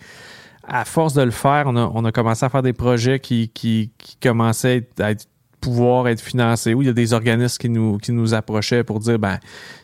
à 0.67 0.86
force 0.86 1.13
de 1.13 1.22
le 1.22 1.31
faire, 1.31 1.65
on 1.67 2.05
a, 2.05 2.12
commencé 2.12 2.45
à 2.45 2.50
faire 2.50 2.62
des 2.62 2.74
projets 2.74 3.19
qui, 3.19 3.91
commençaient 4.22 4.88
à 5.00 5.12
pouvoir 5.60 6.07
être 6.07 6.22
financé, 6.22 6.74
où 6.74 6.81
il 6.81 6.86
y 6.86 6.89
a 6.89 6.93
des 6.93 7.13
organismes 7.13 7.57
qui 7.57 7.69
nous, 7.69 7.98
qui 7.98 8.12
nous 8.12 8.33
approchaient 8.33 8.83
pour 8.83 9.00
dire, 9.00 9.19
ben, 9.19 9.39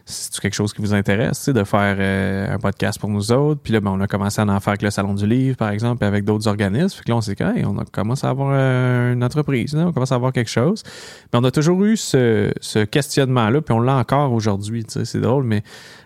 c'est 0.09 0.39
quelque 0.39 0.53
chose 0.53 0.73
qui 0.73 0.81
vous 0.81 0.93
intéresse, 0.93 1.49
de 1.49 1.63
faire 1.63 1.95
euh, 1.99 2.53
un 2.53 2.57
podcast 2.57 2.99
pour 2.99 3.09
nous 3.09 3.31
autres? 3.31 3.61
Puis 3.61 3.73
là, 3.73 3.79
ben, 3.79 3.91
on 3.91 4.01
a 4.01 4.07
commencé 4.07 4.41
à 4.41 4.45
en 4.45 4.59
faire 4.59 4.71
avec 4.71 4.81
le 4.81 4.89
Salon 4.89 5.13
du 5.13 5.27
Livre, 5.27 5.55
par 5.55 5.69
exemple, 5.69 6.03
et 6.03 6.07
avec 6.07 6.25
d'autres 6.25 6.47
organismes. 6.47 7.01
Que 7.03 7.09
là, 7.11 7.17
on 7.17 7.21
s'est 7.21 7.35
dit, 7.35 7.65
on 7.65 7.77
a 7.77 7.85
commencé 7.85 8.25
à 8.25 8.31
avoir 8.31 8.51
euh, 8.53 9.13
une 9.13 9.23
entreprise, 9.23 9.75
on 9.75 9.93
commence 9.93 10.11
à 10.11 10.15
avoir 10.15 10.33
quelque 10.33 10.49
chose. 10.49 10.83
Mais 11.31 11.39
on 11.39 11.43
a 11.43 11.51
toujours 11.51 11.83
eu 11.85 11.95
ce, 11.95 12.51
ce 12.59 12.79
questionnement-là, 12.79 13.61
puis 13.61 13.73
on 13.73 13.79
l'a 13.79 13.95
encore 13.95 14.33
aujourd'hui. 14.33 14.85
C'est 14.87 15.21
drôle, 15.21 15.43
mais 15.43 15.63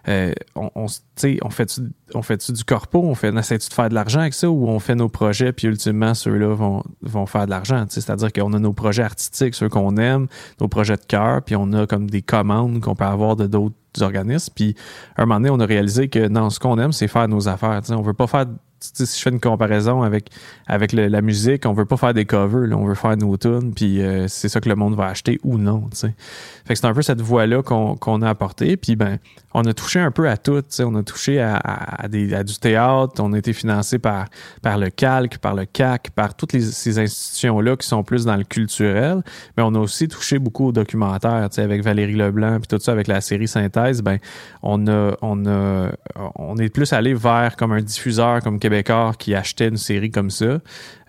euh, 0.10 0.34
on, 0.56 0.70
on, 0.76 0.86
on 0.86 1.50
fait-tu 1.50 1.82
on 2.16 2.22
fait 2.22 2.52
du 2.52 2.64
corpo, 2.64 3.02
on, 3.02 3.16
fait, 3.16 3.32
on 3.34 3.38
essaie-tu 3.38 3.70
de 3.70 3.74
faire 3.74 3.90
de 3.90 3.96
l'argent 3.96 4.20
avec 4.20 4.34
ça? 4.34 4.50
Ou 4.50 4.68
on 4.68 4.80
fait 4.80 4.96
nos 4.96 5.10
projets, 5.10 5.52
puis 5.54 5.68
ultimement, 5.68 6.14
ceux-là 6.14 6.54
vont, 6.54 6.84
vont 7.02 7.26
faire 7.26 7.46
de 7.46 7.52
l'argent. 7.52 7.86
C'est-à-dire 7.90 8.32
qu'on 8.32 8.54
a 8.54 8.60
nos 8.60 8.74
projets 8.74 9.04
artistiques, 9.04 9.56
ceux 9.56 9.70
qu'on 9.70 9.98
aime, 9.98 10.28
nos 10.60 10.68
projets 10.68 10.98
de 10.98 11.06
cœur, 11.08 11.42
puis 11.42 11.56
on 11.56 11.72
a 11.74 11.88
comme 11.88 12.10
des 12.10 12.22
commandes 12.22 12.80
qu'on 12.82 12.96
peut 12.96 13.06
avoir 13.06 13.36
de 13.36 13.48
d'autres 13.48 13.76
organismes. 14.02 14.54
Puis, 14.56 14.76
un 15.18 15.26
moment 15.26 15.40
donné, 15.40 15.50
on 15.50 15.60
a 15.60 15.66
réalisé 15.66 16.10
que 16.10 16.28
non, 16.28 16.50
ce 16.50 16.60
qu'on 16.60 16.78
aime, 16.80 16.92
c'est 16.92 17.08
faire 17.08 17.28
nos 17.28 17.48
affaires. 17.48 17.82
On 17.90 18.02
veut 18.02 18.14
pas 18.14 18.28
faire 18.28 18.46
si 18.94 19.18
je 19.18 19.22
fais 19.22 19.30
une 19.30 19.40
comparaison 19.40 20.02
avec, 20.02 20.30
avec 20.68 20.92
la 20.92 21.22
musique, 21.22 21.66
on 21.66 21.74
veut 21.74 21.86
pas 21.86 21.98
faire 21.98 22.14
des 22.14 22.26
covers, 22.26 22.78
on 22.78 22.86
veut 22.86 22.96
faire 22.96 23.16
nos 23.18 23.38
tunes, 23.38 23.74
puis 23.74 24.02
euh, 24.02 24.28
c'est 24.28 24.50
ça 24.50 24.60
que 24.60 24.70
le 24.70 24.76
monde 24.76 24.96
va 24.96 25.08
acheter 25.08 25.40
ou 25.44 25.58
non. 25.58 25.90
C'est 25.94 26.86
un 26.86 26.94
peu 26.94 27.02
cette 27.02 27.22
voie-là 27.22 27.62
qu'on 27.64 28.22
a 28.22 28.30
apportée. 28.30 28.78
Puis 28.78 28.96
ben, 28.96 29.20
on 29.54 29.62
a 29.64 29.74
touché 29.74 30.00
un 30.00 30.12
peu 30.12 30.30
à 30.30 30.38
tout. 30.38 30.62
On 30.80 30.96
a 30.96 31.04
touché 31.04 31.40
à, 31.40 31.58
à, 31.58 32.08
du 32.08 32.60
théâtre, 32.60 33.14
on 33.20 33.34
a 33.34 33.38
été 33.38 33.54
financé 33.54 34.00
par, 34.00 34.26
par 34.62 34.78
le 34.78 34.90
Calque, 34.90 35.38
par 35.38 35.56
le 35.56 35.66
CAC, 35.66 36.12
par 36.12 36.36
toutes 36.36 36.52
ces 36.60 37.00
institutions-là 37.00 37.78
qui 37.78 37.88
sont 37.88 38.04
plus 38.04 38.26
dans 38.26 38.36
le 38.36 38.44
culturel. 38.44 39.22
Mais 39.58 39.64
on 39.64 39.74
a 39.76 39.80
aussi 39.80 40.08
touché 40.08 40.40
beaucoup 40.40 40.68
au 40.68 40.72
documentaire, 40.72 41.48
avec 41.58 41.84
Valérie 41.84 42.16
Leblanc, 42.16 42.60
puis 42.60 42.68
tout 42.68 42.80
ça, 42.80 42.92
avec 42.92 43.08
la 43.08 43.22
série 43.22 43.48
Synthèse. 43.48 44.02
Ben, 44.02 44.18
on 44.62 44.88
a, 44.88 45.16
on 45.22 45.46
a, 45.46 45.92
on 46.36 46.58
est 46.58 46.70
plus 46.70 46.92
allé 46.94 47.14
vers 47.14 47.56
comme 47.56 47.72
un 47.72 47.82
diffuseur 47.82 48.42
comme 48.42 48.60
Québec 48.60 48.73
qui 49.18 49.36
achetait 49.36 49.68
une 49.68 49.78
série 49.78 50.12
comme 50.12 50.30
ça 50.30 50.60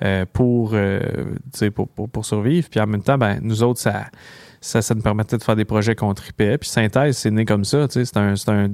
euh, 0.02 0.26
pour, 0.32 0.72
euh, 0.74 1.00
pour, 1.74 1.88
pour, 1.88 2.24
survivre. 2.24 2.68
Puis 2.68 2.80
en 2.80 2.86
même 2.86 3.02
temps, 3.02 3.18
ben, 3.18 3.38
nous 3.42 3.62
autres, 3.62 3.80
ça, 3.80 4.06
ça, 4.64 4.80
ça 4.80 4.94
nous 4.94 5.02
permettait 5.02 5.36
de 5.36 5.42
faire 5.42 5.56
des 5.56 5.66
projets 5.66 5.94
qu'on 5.94 6.14
tripait. 6.14 6.56
Puis 6.56 6.70
Synthèse, 6.70 7.18
c'est 7.18 7.30
né 7.30 7.44
comme 7.44 7.66
ça. 7.66 7.86
C'est 7.90 8.16
un, 8.16 8.32
un, 8.48 8.68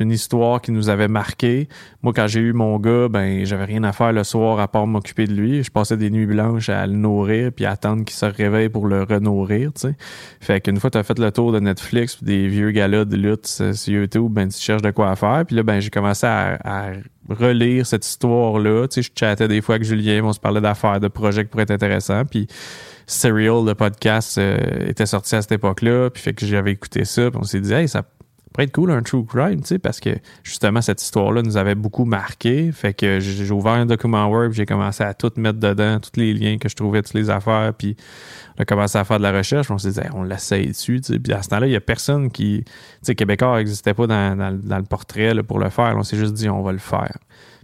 une 0.00 0.10
histoire 0.10 0.60
qui 0.60 0.72
nous 0.72 0.88
avait 0.88 1.06
marqué. 1.06 1.68
Moi, 2.02 2.12
quand 2.12 2.26
j'ai 2.26 2.40
eu 2.40 2.52
mon 2.52 2.80
gars, 2.80 3.06
ben 3.08 3.44
j'avais 3.46 3.64
rien 3.64 3.84
à 3.84 3.92
faire 3.92 4.12
le 4.12 4.24
soir 4.24 4.58
à 4.58 4.66
part 4.66 4.88
m'occuper 4.88 5.26
de 5.26 5.32
lui. 5.32 5.62
Je 5.62 5.70
passais 5.70 5.96
des 5.96 6.10
nuits 6.10 6.26
blanches 6.26 6.68
à 6.68 6.84
le 6.84 6.94
nourrir 6.94 7.52
puis 7.52 7.64
à 7.64 7.70
attendre 7.70 8.04
qu'il 8.04 8.16
se 8.16 8.26
réveille 8.26 8.70
pour 8.70 8.88
le 8.88 9.04
renourrir. 9.04 9.70
sais. 9.76 9.94
Fait 10.40 10.60
qu'une 10.60 10.80
fois 10.80 10.90
tu 10.90 10.98
as 10.98 11.04
fait 11.04 11.18
le 11.20 11.30
tour 11.30 11.52
de 11.52 11.60
Netflix 11.60 12.24
des 12.24 12.48
vieux 12.48 12.72
galas 12.72 13.04
de 13.04 13.14
lutte 13.14 13.46
sur 13.46 13.94
YouTube, 13.94 14.32
ben 14.32 14.48
tu 14.48 14.58
cherches 14.58 14.82
de 14.82 14.90
quoi 14.90 15.14
faire. 15.14 15.44
Puis 15.46 15.54
là, 15.54 15.62
ben 15.62 15.78
j'ai 15.78 15.90
commencé 15.90 16.26
à, 16.26 16.58
à 16.64 16.90
relire 17.28 17.86
cette 17.86 18.04
histoire-là. 18.04 18.88
Je 18.92 19.08
chattais 19.16 19.46
des 19.46 19.60
fois 19.60 19.76
avec 19.76 19.86
Julien, 19.86 20.22
on 20.24 20.32
se 20.32 20.40
parlait 20.40 20.60
d'affaires, 20.60 20.98
de 20.98 21.06
projets 21.06 21.44
qui 21.44 21.50
pourraient 21.50 21.62
être 21.62 21.70
intéressants. 21.70 22.24
Puis 22.24 22.48
Serial, 23.10 23.64
le 23.64 23.74
podcast, 23.74 24.38
euh, 24.38 24.88
était 24.88 25.06
sorti 25.06 25.34
à 25.34 25.42
cette 25.42 25.52
époque-là, 25.52 26.10
puis 26.10 26.22
fait 26.22 26.32
que 26.32 26.46
j'avais 26.46 26.70
écouté 26.70 27.04
ça, 27.04 27.30
puis 27.30 27.40
on 27.40 27.44
s'est 27.44 27.60
dit, 27.60 27.72
hey, 27.72 27.88
ça 27.88 28.04
pourrait 28.52 28.64
être 28.64 28.72
cool 28.72 28.92
un 28.92 29.02
true 29.02 29.24
crime, 29.24 29.62
tu 29.62 29.66
sais, 29.66 29.78
parce 29.78 29.98
que 29.98 30.10
justement, 30.44 30.80
cette 30.80 31.02
histoire-là 31.02 31.42
nous 31.42 31.56
avait 31.56 31.74
beaucoup 31.74 32.04
marqué. 32.04 32.70
Fait 32.72 32.94
que 32.94 33.18
j'ai 33.18 33.50
ouvert 33.50 33.72
un 33.72 33.86
document 33.86 34.26
Word, 34.26 34.52
j'ai 34.52 34.64
commencé 34.64 35.02
à 35.02 35.12
tout 35.14 35.32
mettre 35.36 35.58
dedans, 35.58 35.98
tous 35.98 36.20
les 36.20 36.32
liens 36.34 36.58
que 36.58 36.68
je 36.68 36.76
trouvais, 36.76 37.02
toutes 37.02 37.14
les 37.14 37.30
affaires, 37.30 37.72
puis 37.76 37.96
on 38.58 38.62
a 38.62 38.64
commencé 38.64 38.96
à 38.96 39.04
faire 39.04 39.18
de 39.18 39.24
la 39.24 39.32
recherche. 39.32 39.70
On 39.70 39.78
s'est 39.78 39.92
dit, 39.92 40.00
on 40.14 40.22
l'essaye 40.22 40.68
dessus. 40.68 41.00
Puis 41.00 41.32
à 41.32 41.42
ce 41.42 41.48
temps-là, 41.48 41.66
il 41.66 41.72
y 41.72 41.76
a 41.76 41.80
personne 41.80 42.30
qui. 42.30 42.62
Tu 42.64 42.72
sais, 43.02 43.14
Québécois 43.16 43.58
n'existait 43.58 43.94
pas 43.94 44.06
dans, 44.06 44.36
le 44.36 44.82
portrait 44.84 45.34
pour 45.42 45.58
le 45.58 45.70
faire. 45.70 45.94
On 45.96 46.02
s'est 46.02 46.16
juste 46.16 46.34
dit, 46.34 46.48
on 46.48 46.62
va 46.62 46.72
le 46.72 46.78
faire. 46.78 47.18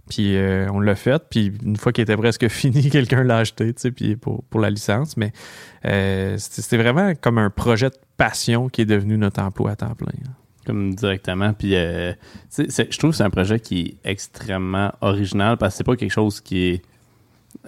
Puis 0.09 0.35
euh, 0.35 0.69
on 0.71 0.79
l'a 0.79 0.95
fait. 0.95 1.21
Puis 1.29 1.51
une 1.63 1.77
fois 1.77 1.91
qu'il 1.91 2.01
était 2.01 2.17
presque 2.17 2.47
fini, 2.49 2.89
quelqu'un 2.89 3.23
l'a 3.23 3.37
acheté, 3.37 3.73
tu 3.73 3.81
sais, 3.81 3.91
puis 3.91 4.15
pour, 4.15 4.43
pour 4.45 4.59
la 4.59 4.69
licence. 4.69 5.17
Mais 5.17 5.31
euh, 5.85 6.35
c'était 6.37 6.77
vraiment 6.77 7.13
comme 7.19 7.37
un 7.37 7.49
projet 7.49 7.89
de 7.89 7.97
passion 8.17 8.69
qui 8.69 8.81
est 8.81 8.85
devenu 8.85 9.17
notre 9.17 9.41
emploi 9.41 9.71
à 9.71 9.75
temps 9.75 9.95
plein. 9.95 10.11
Comme 10.65 10.95
directement. 10.95 11.53
Puis 11.53 11.75
euh, 11.75 12.13
je 12.57 12.97
trouve 12.97 13.11
que 13.11 13.17
c'est 13.17 13.23
un 13.23 13.29
projet 13.29 13.59
qui 13.59 13.81
est 14.03 14.09
extrêmement 14.09 14.91
original 15.01 15.57
parce 15.57 15.73
que 15.73 15.77
c'est 15.77 15.83
pas 15.83 15.95
quelque 15.95 16.11
chose 16.11 16.41
qui 16.41 16.65
est 16.65 16.81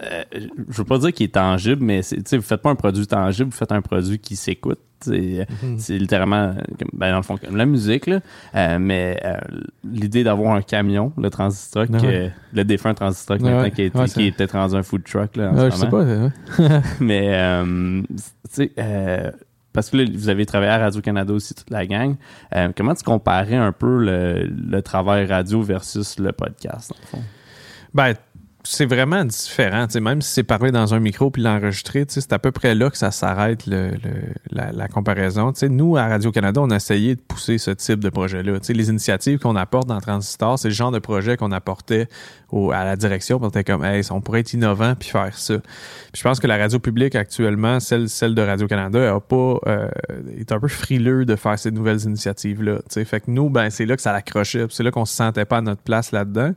euh, 0.02 0.24
je 0.68 0.78
veux 0.78 0.84
pas 0.84 0.98
dire 0.98 1.12
qu'il 1.12 1.24
est 1.24 1.34
tangible, 1.34 1.82
mais 1.82 2.00
vous 2.00 2.42
faites 2.42 2.62
pas 2.62 2.70
un 2.70 2.74
produit 2.74 3.06
tangible, 3.06 3.50
vous 3.50 3.56
faites 3.56 3.72
un 3.72 3.82
produit 3.82 4.18
qui 4.18 4.36
s'écoute. 4.36 4.80
C'est 5.00 5.46
mhm. 5.62 5.78
littéralement, 5.98 6.54
ben, 6.92 7.10
dans 7.10 7.16
le 7.16 7.22
fond, 7.22 7.36
comme 7.36 7.56
la 7.56 7.66
musique, 7.66 8.06
là. 8.06 8.20
Euh, 8.54 8.78
mais 8.78 9.20
euh, 9.24 9.36
l'idée 9.84 10.24
d'avoir 10.24 10.54
un 10.54 10.62
camion, 10.62 11.12
le 11.16 11.30
Transistor, 11.30 11.86
le 11.90 12.62
défunt 12.64 12.94
Transistor 12.94 13.38
maintenant, 13.40 13.70
qui, 13.70 13.82
est, 13.82 14.12
qui 14.12 14.26
est 14.26 14.32
peut-être 14.32 14.52
rendu 14.52 14.74
un 14.74 14.82
food 14.82 15.04
truck 15.04 15.36
là, 15.36 15.50
en 15.50 15.70
ce 15.70 15.86
moment. 15.86 16.30
Sais 16.56 16.68
pas, 16.68 16.82
mais, 17.00 17.62
tu 18.54 18.70
sais, 18.70 19.32
parce 19.72 19.88
que 19.90 19.98
là, 19.98 20.04
vous 20.12 20.28
avez 20.28 20.46
travaillé 20.46 20.72
à 20.72 20.78
Radio-Canada 20.78 21.32
aussi, 21.32 21.54
toute 21.54 21.70
la 21.70 21.86
gang. 21.86 22.16
comment 22.76 22.94
tu 22.94 23.04
comparais 23.04 23.56
un 23.56 23.72
peu 23.72 24.04
le, 24.04 24.44
le, 24.44 24.82
travail 24.82 25.26
radio 25.26 25.62
versus 25.62 26.18
le 26.18 26.32
podcast, 26.32 26.90
dans 26.90 26.96
le 27.00 27.06
fond? 27.06 27.24
Ben, 27.94 28.14
c'est 28.62 28.86
vraiment 28.86 29.24
différent. 29.24 29.86
même 30.00 30.20
si 30.20 30.32
c'est 30.32 30.42
parlé 30.42 30.70
dans 30.70 30.92
un 30.92 31.00
micro 31.00 31.30
puis 31.30 31.42
l'enregistrer, 31.42 32.04
c'est 32.08 32.32
à 32.32 32.38
peu 32.38 32.52
près 32.52 32.74
là 32.74 32.90
que 32.90 32.98
ça 32.98 33.10
s'arrête 33.10 33.66
le, 33.66 33.92
la, 34.50 34.70
la, 34.72 34.88
comparaison. 34.88 35.52
nous, 35.68 35.96
à 35.96 36.06
Radio-Canada, 36.06 36.60
on 36.60 36.70
a 36.70 36.76
essayé 36.76 37.14
de 37.14 37.20
pousser 37.20 37.58
ce 37.58 37.70
type 37.70 38.00
de 38.00 38.10
projet-là. 38.10 38.58
Les 38.68 38.90
initiatives 38.90 39.38
qu'on 39.38 39.56
apporte 39.56 39.88
dans 39.88 40.00
Transistor, 40.00 40.58
c'est 40.58 40.68
le 40.68 40.74
genre 40.74 40.90
de 40.90 40.98
projet 40.98 41.36
qu'on 41.36 41.52
apportait 41.52 42.08
à 42.72 42.84
la 42.84 42.96
direction. 42.96 43.38
On 43.40 43.48
était 43.48 43.64
comme, 43.64 43.84
hey, 43.84 44.02
on 44.10 44.20
pourrait 44.20 44.40
être 44.40 44.52
innovant 44.52 44.94
puis 44.98 45.08
faire 45.08 45.36
ça. 45.36 45.54
je 46.14 46.22
pense 46.22 46.38
que 46.38 46.46
la 46.46 46.58
radio 46.58 46.78
publique 46.78 47.14
actuellement, 47.14 47.80
celle, 47.80 48.08
celle 48.08 48.34
de 48.34 48.42
Radio-Canada, 48.42 49.14
a 49.14 49.20
pas, 49.20 49.58
euh, 49.66 49.88
est 50.38 50.52
un 50.52 50.60
peu 50.60 50.68
frileux 50.68 51.24
de 51.24 51.36
faire 51.36 51.58
ces 51.58 51.70
nouvelles 51.70 52.02
initiatives-là. 52.02 52.80
Fait 53.04 53.20
que 53.20 53.30
nous, 53.30 53.48
ben, 53.48 53.70
c'est 53.70 53.86
là 53.86 53.96
que 53.96 54.02
ça 54.02 54.12
l'accrochait. 54.12 54.66
C'est 54.68 54.82
là 54.82 54.90
qu'on 54.90 55.06
se 55.06 55.14
sentait 55.14 55.46
pas 55.46 55.58
à 55.58 55.62
notre 55.62 55.82
place 55.82 56.12
là-dedans 56.12 56.52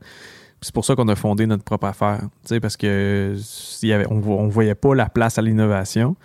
c'est 0.64 0.74
pour 0.74 0.86
ça 0.86 0.96
qu'on 0.96 1.08
a 1.10 1.16
fondé 1.16 1.46
notre 1.46 1.64
propre 1.64 1.86
affaire. 1.88 2.22
Parce 2.62 2.78
que 2.78 3.36
y 3.84 3.94
avait, 3.94 4.08
on, 4.10 4.16
on 4.16 4.48
voyait 4.48 4.76
pas 4.76 4.96
la 4.96 5.10
place 5.10 5.38
à 5.38 5.42
l'innovation. 5.42 6.16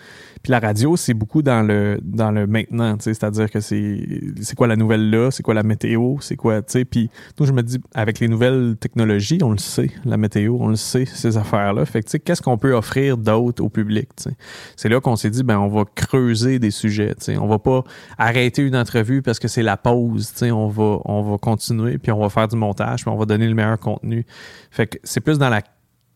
Puis 0.42 0.50
la 0.50 0.60
radio, 0.60 0.96
c'est 0.96 1.14
beaucoup 1.14 1.42
dans 1.42 1.62
le 1.62 1.98
dans 2.02 2.30
le 2.30 2.46
maintenant, 2.46 2.96
c'est-à-dire 2.98 3.50
que 3.50 3.60
c'est 3.60 4.22
c'est 4.40 4.56
quoi 4.56 4.66
la 4.66 4.76
nouvelle 4.76 5.10
là, 5.10 5.30
c'est 5.30 5.42
quoi 5.42 5.54
la 5.54 5.62
météo, 5.62 6.16
c'est 6.20 6.36
quoi, 6.36 6.62
tu 6.62 6.72
sais? 6.72 6.84
Puis 6.84 7.10
nous, 7.38 7.46
je 7.46 7.52
me 7.52 7.62
dis, 7.62 7.78
avec 7.94 8.20
les 8.20 8.28
nouvelles 8.28 8.76
technologies, 8.78 9.38
on 9.42 9.52
le 9.52 9.58
sait, 9.58 9.90
la 10.04 10.16
météo, 10.16 10.56
on 10.60 10.68
le 10.68 10.76
sait, 10.76 11.04
ces 11.06 11.36
affaires-là. 11.36 11.84
Fait 11.84 12.00
que 12.00 12.06
tu 12.06 12.12
sais, 12.12 12.20
qu'est-ce 12.20 12.42
qu'on 12.42 12.58
peut 12.58 12.72
offrir 12.72 13.16
d'autre 13.16 13.62
au 13.62 13.68
public, 13.68 14.08
tu 14.16 14.24
sais? 14.24 14.36
C'est 14.76 14.88
là 14.88 15.00
qu'on 15.00 15.16
s'est 15.16 15.30
dit, 15.30 15.42
ben 15.42 15.58
on 15.58 15.68
va 15.68 15.84
creuser 15.94 16.58
des 16.58 16.70
sujets, 16.70 17.14
tu 17.16 17.24
sais. 17.24 17.36
On 17.38 17.46
va 17.46 17.58
pas 17.58 17.84
arrêter 18.16 18.62
une 18.62 18.76
entrevue 18.76 19.22
parce 19.22 19.38
que 19.38 19.48
c'est 19.48 19.62
la 19.62 19.76
pause, 19.76 20.32
tu 20.32 20.38
sais. 20.38 20.50
On 20.50 20.68
va 20.68 20.98
on 21.04 21.22
va 21.22 21.38
continuer, 21.38 21.98
puis 21.98 22.12
on 22.12 22.20
va 22.20 22.28
faire 22.28 22.48
du 22.48 22.56
montage, 22.56 23.02
puis 23.02 23.10
on 23.10 23.16
va 23.16 23.24
donner 23.24 23.48
le 23.48 23.54
meilleur 23.54 23.78
contenu. 23.78 24.24
Fait 24.70 24.86
que 24.86 24.98
c'est 25.02 25.20
plus 25.20 25.38
dans 25.38 25.48
la 25.48 25.62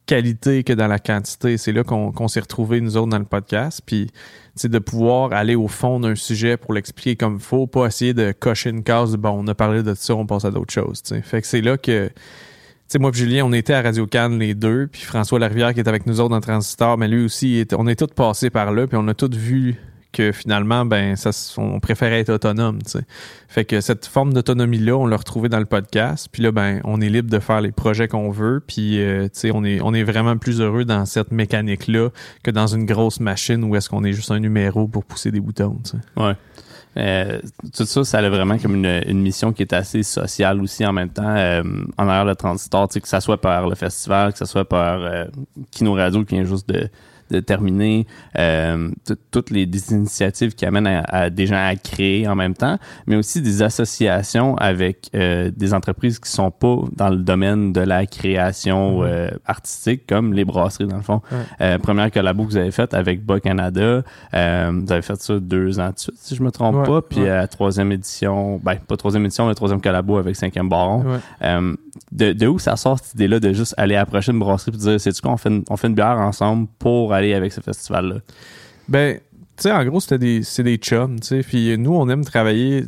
qualité 0.06 0.64
que 0.64 0.72
dans 0.72 0.88
la 0.88 0.98
quantité. 0.98 1.56
C'est 1.58 1.72
là 1.72 1.84
qu'on 1.84 2.28
s'est 2.28 2.40
retrouvés, 2.40 2.80
nous 2.80 2.96
autres, 2.96 3.08
dans 3.08 3.18
le 3.18 3.24
podcast. 3.24 3.80
Puis, 3.84 4.10
de 4.62 4.78
pouvoir 4.78 5.32
aller 5.32 5.54
au 5.54 5.68
fond 5.68 6.00
d'un 6.00 6.14
sujet 6.14 6.56
pour 6.56 6.74
l'expliquer 6.74 7.16
comme 7.16 7.36
il 7.36 7.40
faut, 7.40 7.66
pas 7.66 7.86
essayer 7.86 8.14
de 8.14 8.32
cocher 8.32 8.70
une 8.70 8.82
case, 8.82 9.16
bon, 9.16 9.42
on 9.44 9.46
a 9.48 9.54
parlé 9.54 9.82
de 9.82 9.94
ça, 9.94 10.14
on 10.14 10.26
passe 10.26 10.44
à 10.44 10.50
d'autres 10.50 10.72
choses. 10.72 11.02
Fait 11.22 11.40
que 11.40 11.46
c'est 11.46 11.62
là 11.62 11.78
que. 11.78 12.10
sais, 12.88 12.98
moi 12.98 13.10
et 13.10 13.16
Julien, 13.16 13.44
on 13.46 13.52
était 13.52 13.72
à 13.72 13.82
Radio 13.82 14.06
Cannes 14.06 14.38
les 14.38 14.54
deux, 14.54 14.88
puis 14.88 15.02
François 15.02 15.38
Larivière 15.38 15.72
qui 15.72 15.80
est 15.80 15.88
avec 15.88 16.06
nous 16.06 16.20
autres 16.20 16.30
dans 16.30 16.40
Transistor, 16.40 16.98
mais 16.98 17.08
lui 17.08 17.24
aussi, 17.24 17.66
on 17.76 17.86
est 17.86 17.96
tous 17.96 18.14
passés 18.14 18.50
par 18.50 18.72
là, 18.72 18.86
puis 18.86 18.98
on 19.00 19.08
a 19.08 19.14
tous 19.14 19.34
vu 19.34 19.76
que 20.12 20.30
finalement, 20.30 20.84
ben, 20.84 21.16
ça, 21.16 21.30
on 21.56 21.80
préférait 21.80 22.20
être 22.20 22.30
autonome, 22.30 22.82
tu 22.82 22.90
sais. 22.90 23.04
Fait 23.48 23.64
que 23.64 23.80
cette 23.80 24.06
forme 24.06 24.32
d'autonomie-là, 24.32 24.96
on 24.96 25.06
l'a 25.06 25.16
retrouvée 25.16 25.48
dans 25.48 25.58
le 25.58 25.66
podcast. 25.66 26.28
Puis 26.30 26.42
là, 26.42 26.52
ben, 26.52 26.80
on 26.84 27.00
est 27.00 27.08
libre 27.08 27.30
de 27.30 27.38
faire 27.38 27.60
les 27.60 27.72
projets 27.72 28.08
qu'on 28.08 28.30
veut. 28.30 28.62
Puis, 28.66 29.00
euh, 29.00 29.28
on 29.52 29.64
est, 29.64 29.80
on 29.82 29.92
est 29.92 30.04
vraiment 30.04 30.36
plus 30.36 30.60
heureux 30.60 30.84
dans 30.84 31.04
cette 31.06 31.32
mécanique-là 31.32 32.10
que 32.42 32.50
dans 32.50 32.66
une 32.66 32.86
grosse 32.86 33.20
machine 33.20 33.64
où 33.64 33.74
est-ce 33.76 33.88
qu'on 33.90 34.04
est 34.04 34.12
juste 34.12 34.30
un 34.30 34.40
numéro 34.40 34.86
pour 34.86 35.04
pousser 35.04 35.30
des 35.30 35.40
boutons, 35.40 35.78
tu 35.84 35.92
sais. 35.92 36.22
Ouais. 36.22 36.34
Euh, 36.98 37.40
tout 37.74 37.86
ça, 37.86 38.04
ça 38.04 38.18
a 38.18 38.28
vraiment 38.28 38.58
comme 38.58 38.74
une, 38.74 39.02
une, 39.06 39.22
mission 39.22 39.54
qui 39.54 39.62
est 39.62 39.72
assez 39.72 40.02
sociale 40.02 40.60
aussi 40.60 40.84
en 40.84 40.92
même 40.92 41.08
temps, 41.08 41.34
euh, 41.34 41.62
en 41.96 42.06
arrière 42.06 42.26
le 42.26 42.36
transistor, 42.36 42.86
que 42.86 43.08
ça 43.08 43.22
soit 43.22 43.40
par 43.40 43.66
le 43.66 43.74
festival, 43.74 44.32
que 44.32 44.38
ce 44.38 44.44
soit 44.44 44.66
par 44.66 45.00
Kino 45.70 45.94
Radio 45.94 46.22
qui 46.22 46.34
vient 46.34 46.44
juste 46.44 46.68
de 46.68 46.90
de 47.32 47.40
terminer 47.40 48.06
euh, 48.38 48.90
toutes 49.30 49.50
les 49.50 49.66
des 49.66 49.92
initiatives 49.92 50.54
qui 50.54 50.66
amènent 50.66 51.02
à, 51.08 51.30
des 51.30 51.46
gens 51.46 51.56
à 51.56 51.74
créer 51.76 52.28
en 52.28 52.34
même 52.34 52.54
temps, 52.54 52.78
mais 53.06 53.16
aussi 53.16 53.40
des 53.40 53.62
associations 53.62 54.54
avec 54.56 55.08
euh, 55.14 55.50
des 55.56 55.72
entreprises 55.72 56.18
qui 56.18 56.30
sont 56.30 56.50
pas 56.50 56.76
dans 56.94 57.08
le 57.08 57.16
domaine 57.16 57.72
de 57.72 57.80
la 57.80 58.06
création 58.06 59.00
mhm. 59.00 59.06
euh, 59.08 59.30
artistique, 59.46 60.06
comme 60.06 60.34
les 60.34 60.44
brasseries 60.44 60.86
dans 60.86 60.96
le 60.96 61.02
fond. 61.02 61.22
première 61.82 62.10
collabo 62.10 62.44
que 62.44 62.50
vous 62.50 62.56
avez 62.56 62.70
faite 62.70 62.94
avec 62.94 63.24
Bas 63.24 63.40
Canada, 63.40 64.02
vous 64.32 64.92
avez 64.92 65.02
fait 65.02 65.20
ça 65.20 65.40
deux 65.40 65.80
ans 65.80 65.90
de 65.90 65.98
suite, 65.98 66.16
si 66.16 66.36
je 66.36 66.42
me 66.42 66.50
trompe 66.50 66.86
pas, 66.86 67.00
puis 67.00 67.26
à 67.28 67.46
troisième 67.46 67.92
édition, 67.92 68.60
ben 68.62 68.76
pas 68.76 68.96
troisième 68.96 69.24
édition, 69.24 69.46
mais 69.48 69.54
troisième 69.54 69.80
collabo 69.80 70.18
avec 70.18 70.36
Cinquième 70.36 70.68
Baron. 70.68 71.04
De, 72.10 72.32
de, 72.32 72.46
où 72.46 72.58
ça 72.58 72.76
sort 72.76 72.98
cette 72.98 73.14
idée-là 73.14 73.38
de 73.38 73.52
juste 73.52 73.74
aller 73.76 73.96
approcher 73.96 74.32
une 74.32 74.38
brasserie 74.38 74.72
et 74.74 74.78
dire, 74.78 75.00
c'est 75.00 75.12
tu 75.12 75.20
quoi, 75.20 75.32
on 75.32 75.36
fait, 75.36 75.50
une, 75.50 75.62
on 75.68 75.76
fait 75.76 75.88
une 75.88 75.94
bière 75.94 76.18
ensemble 76.18 76.66
pour 76.78 77.12
aller 77.12 77.21
avec 77.34 77.52
ce 77.52 77.60
festival-là? 77.60 78.16
Ben, 78.88 79.18
tu 79.56 79.62
sais, 79.62 79.72
en 79.72 79.84
gros, 79.84 80.00
c'était 80.00 80.18
des, 80.18 80.42
c'est 80.42 80.62
des 80.62 80.76
chums, 80.76 81.20
tu 81.20 81.26
sais. 81.26 81.42
Puis 81.42 81.76
nous, 81.78 81.94
on 81.94 82.08
aime 82.08 82.24
travailler 82.24 82.84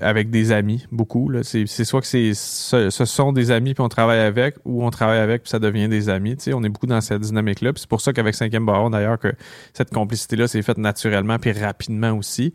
avec 0.00 0.30
des 0.30 0.52
amis, 0.52 0.86
beaucoup. 0.92 1.28
Là. 1.28 1.40
C'est, 1.42 1.66
soit 1.66 2.00
que 2.00 2.06
c'est, 2.06 2.32
ce, 2.34 2.90
sont 2.90 3.32
des 3.32 3.50
amis 3.50 3.74
puis 3.74 3.82
on 3.82 3.88
travaille 3.88 4.20
avec, 4.20 4.56
ou 4.64 4.84
on 4.84 4.90
travaille 4.90 5.18
avec 5.18 5.42
puis 5.42 5.50
ça 5.50 5.58
devient 5.58 5.88
des 5.88 6.08
amis. 6.08 6.36
Tu 6.36 6.44
sais, 6.44 6.54
on 6.54 6.62
est 6.62 6.68
beaucoup 6.68 6.86
dans 6.86 7.00
cette 7.00 7.20
dynamique-là. 7.20 7.72
Puis 7.72 7.80
c'est 7.80 7.88
pour 7.88 8.00
ça 8.00 8.12
qu'avec 8.12 8.34
Cinquième 8.34 8.66
Baron, 8.66 8.90
d'ailleurs, 8.90 9.18
que 9.18 9.32
cette 9.72 9.90
complicité-là 9.92 10.48
s'est 10.48 10.62
faite 10.62 10.78
naturellement 10.78 11.38
puis 11.38 11.52
rapidement 11.52 12.12
aussi. 12.12 12.52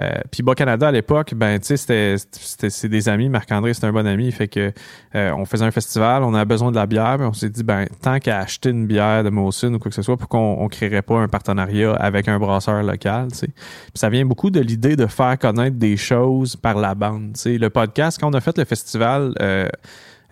Euh, 0.00 0.10
puis 0.30 0.42
Bas-Canada, 0.42 0.88
à 0.88 0.92
l'époque, 0.92 1.34
ben, 1.34 1.58
tu 1.58 1.76
sais, 1.76 2.18
c'était, 2.28 2.68
c'est 2.70 2.88
des 2.88 3.08
amis. 3.08 3.28
Marc-André, 3.28 3.74
c'est 3.74 3.84
un 3.84 3.92
bon 3.92 4.06
ami. 4.06 4.30
Fait 4.30 4.48
que 4.48 4.72
euh, 5.14 5.32
on 5.32 5.44
faisait 5.44 5.64
un 5.64 5.70
festival, 5.70 6.22
on 6.22 6.34
avait 6.34 6.44
besoin 6.44 6.70
de 6.70 6.76
la 6.76 6.86
bière, 6.86 7.16
on 7.20 7.32
s'est 7.32 7.48
dit, 7.48 7.62
ben, 7.62 7.86
tant 8.02 8.18
qu'à 8.18 8.40
acheter 8.40 8.70
une 8.70 8.86
bière 8.86 9.24
de 9.24 9.30
Molson 9.30 9.72
ou 9.74 9.78
quoi 9.78 9.90
que 9.90 9.94
ce 9.94 10.02
soit, 10.02 10.16
pourquoi 10.16 10.40
on, 10.40 10.64
on 10.64 10.68
créerait 10.68 11.02
pas 11.02 11.18
un 11.18 11.28
partenariat 11.28 11.92
avec 11.94 12.28
un 12.28 12.38
brasseur 12.38 12.82
local, 12.82 13.28
tu 13.32 13.46
ça 13.94 14.10
vient 14.10 14.26
beaucoup 14.26 14.50
de 14.50 14.60
l'idée 14.60 14.96
de 14.96 15.06
faire 15.06 15.38
connaître 15.38 15.76
des 15.76 15.96
choses 15.96 16.56
par 16.56 16.76
la 16.76 16.94
bande, 16.94 17.36
tu. 17.40 17.56
Le 17.56 17.70
podcast, 17.70 18.18
quand 18.20 18.30
on 18.30 18.34
a 18.34 18.40
fait 18.40 18.58
le 18.58 18.64
festival... 18.64 19.32
Euh, 19.40 19.68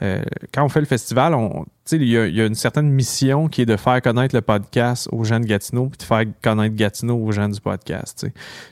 euh, 0.02 0.22
quand 0.52 0.64
on 0.64 0.68
fait 0.68 0.80
le 0.80 0.86
festival, 0.86 1.34
on, 1.34 1.66
il 1.92 2.04
y 2.04 2.18
a, 2.18 2.26
y 2.26 2.40
a, 2.40 2.46
une 2.46 2.56
certaine 2.56 2.90
mission 2.90 3.48
qui 3.48 3.62
est 3.62 3.66
de 3.66 3.76
faire 3.76 4.02
connaître 4.02 4.34
le 4.34 4.42
podcast 4.42 5.08
aux 5.12 5.24
gens 5.24 5.38
de 5.38 5.46
Gatineau, 5.46 5.86
puis 5.86 5.98
de 5.98 6.02
faire 6.02 6.24
connaître 6.42 6.74
Gatineau 6.74 7.16
aux 7.16 7.32
gens 7.32 7.48
du 7.48 7.60
podcast. 7.60 8.26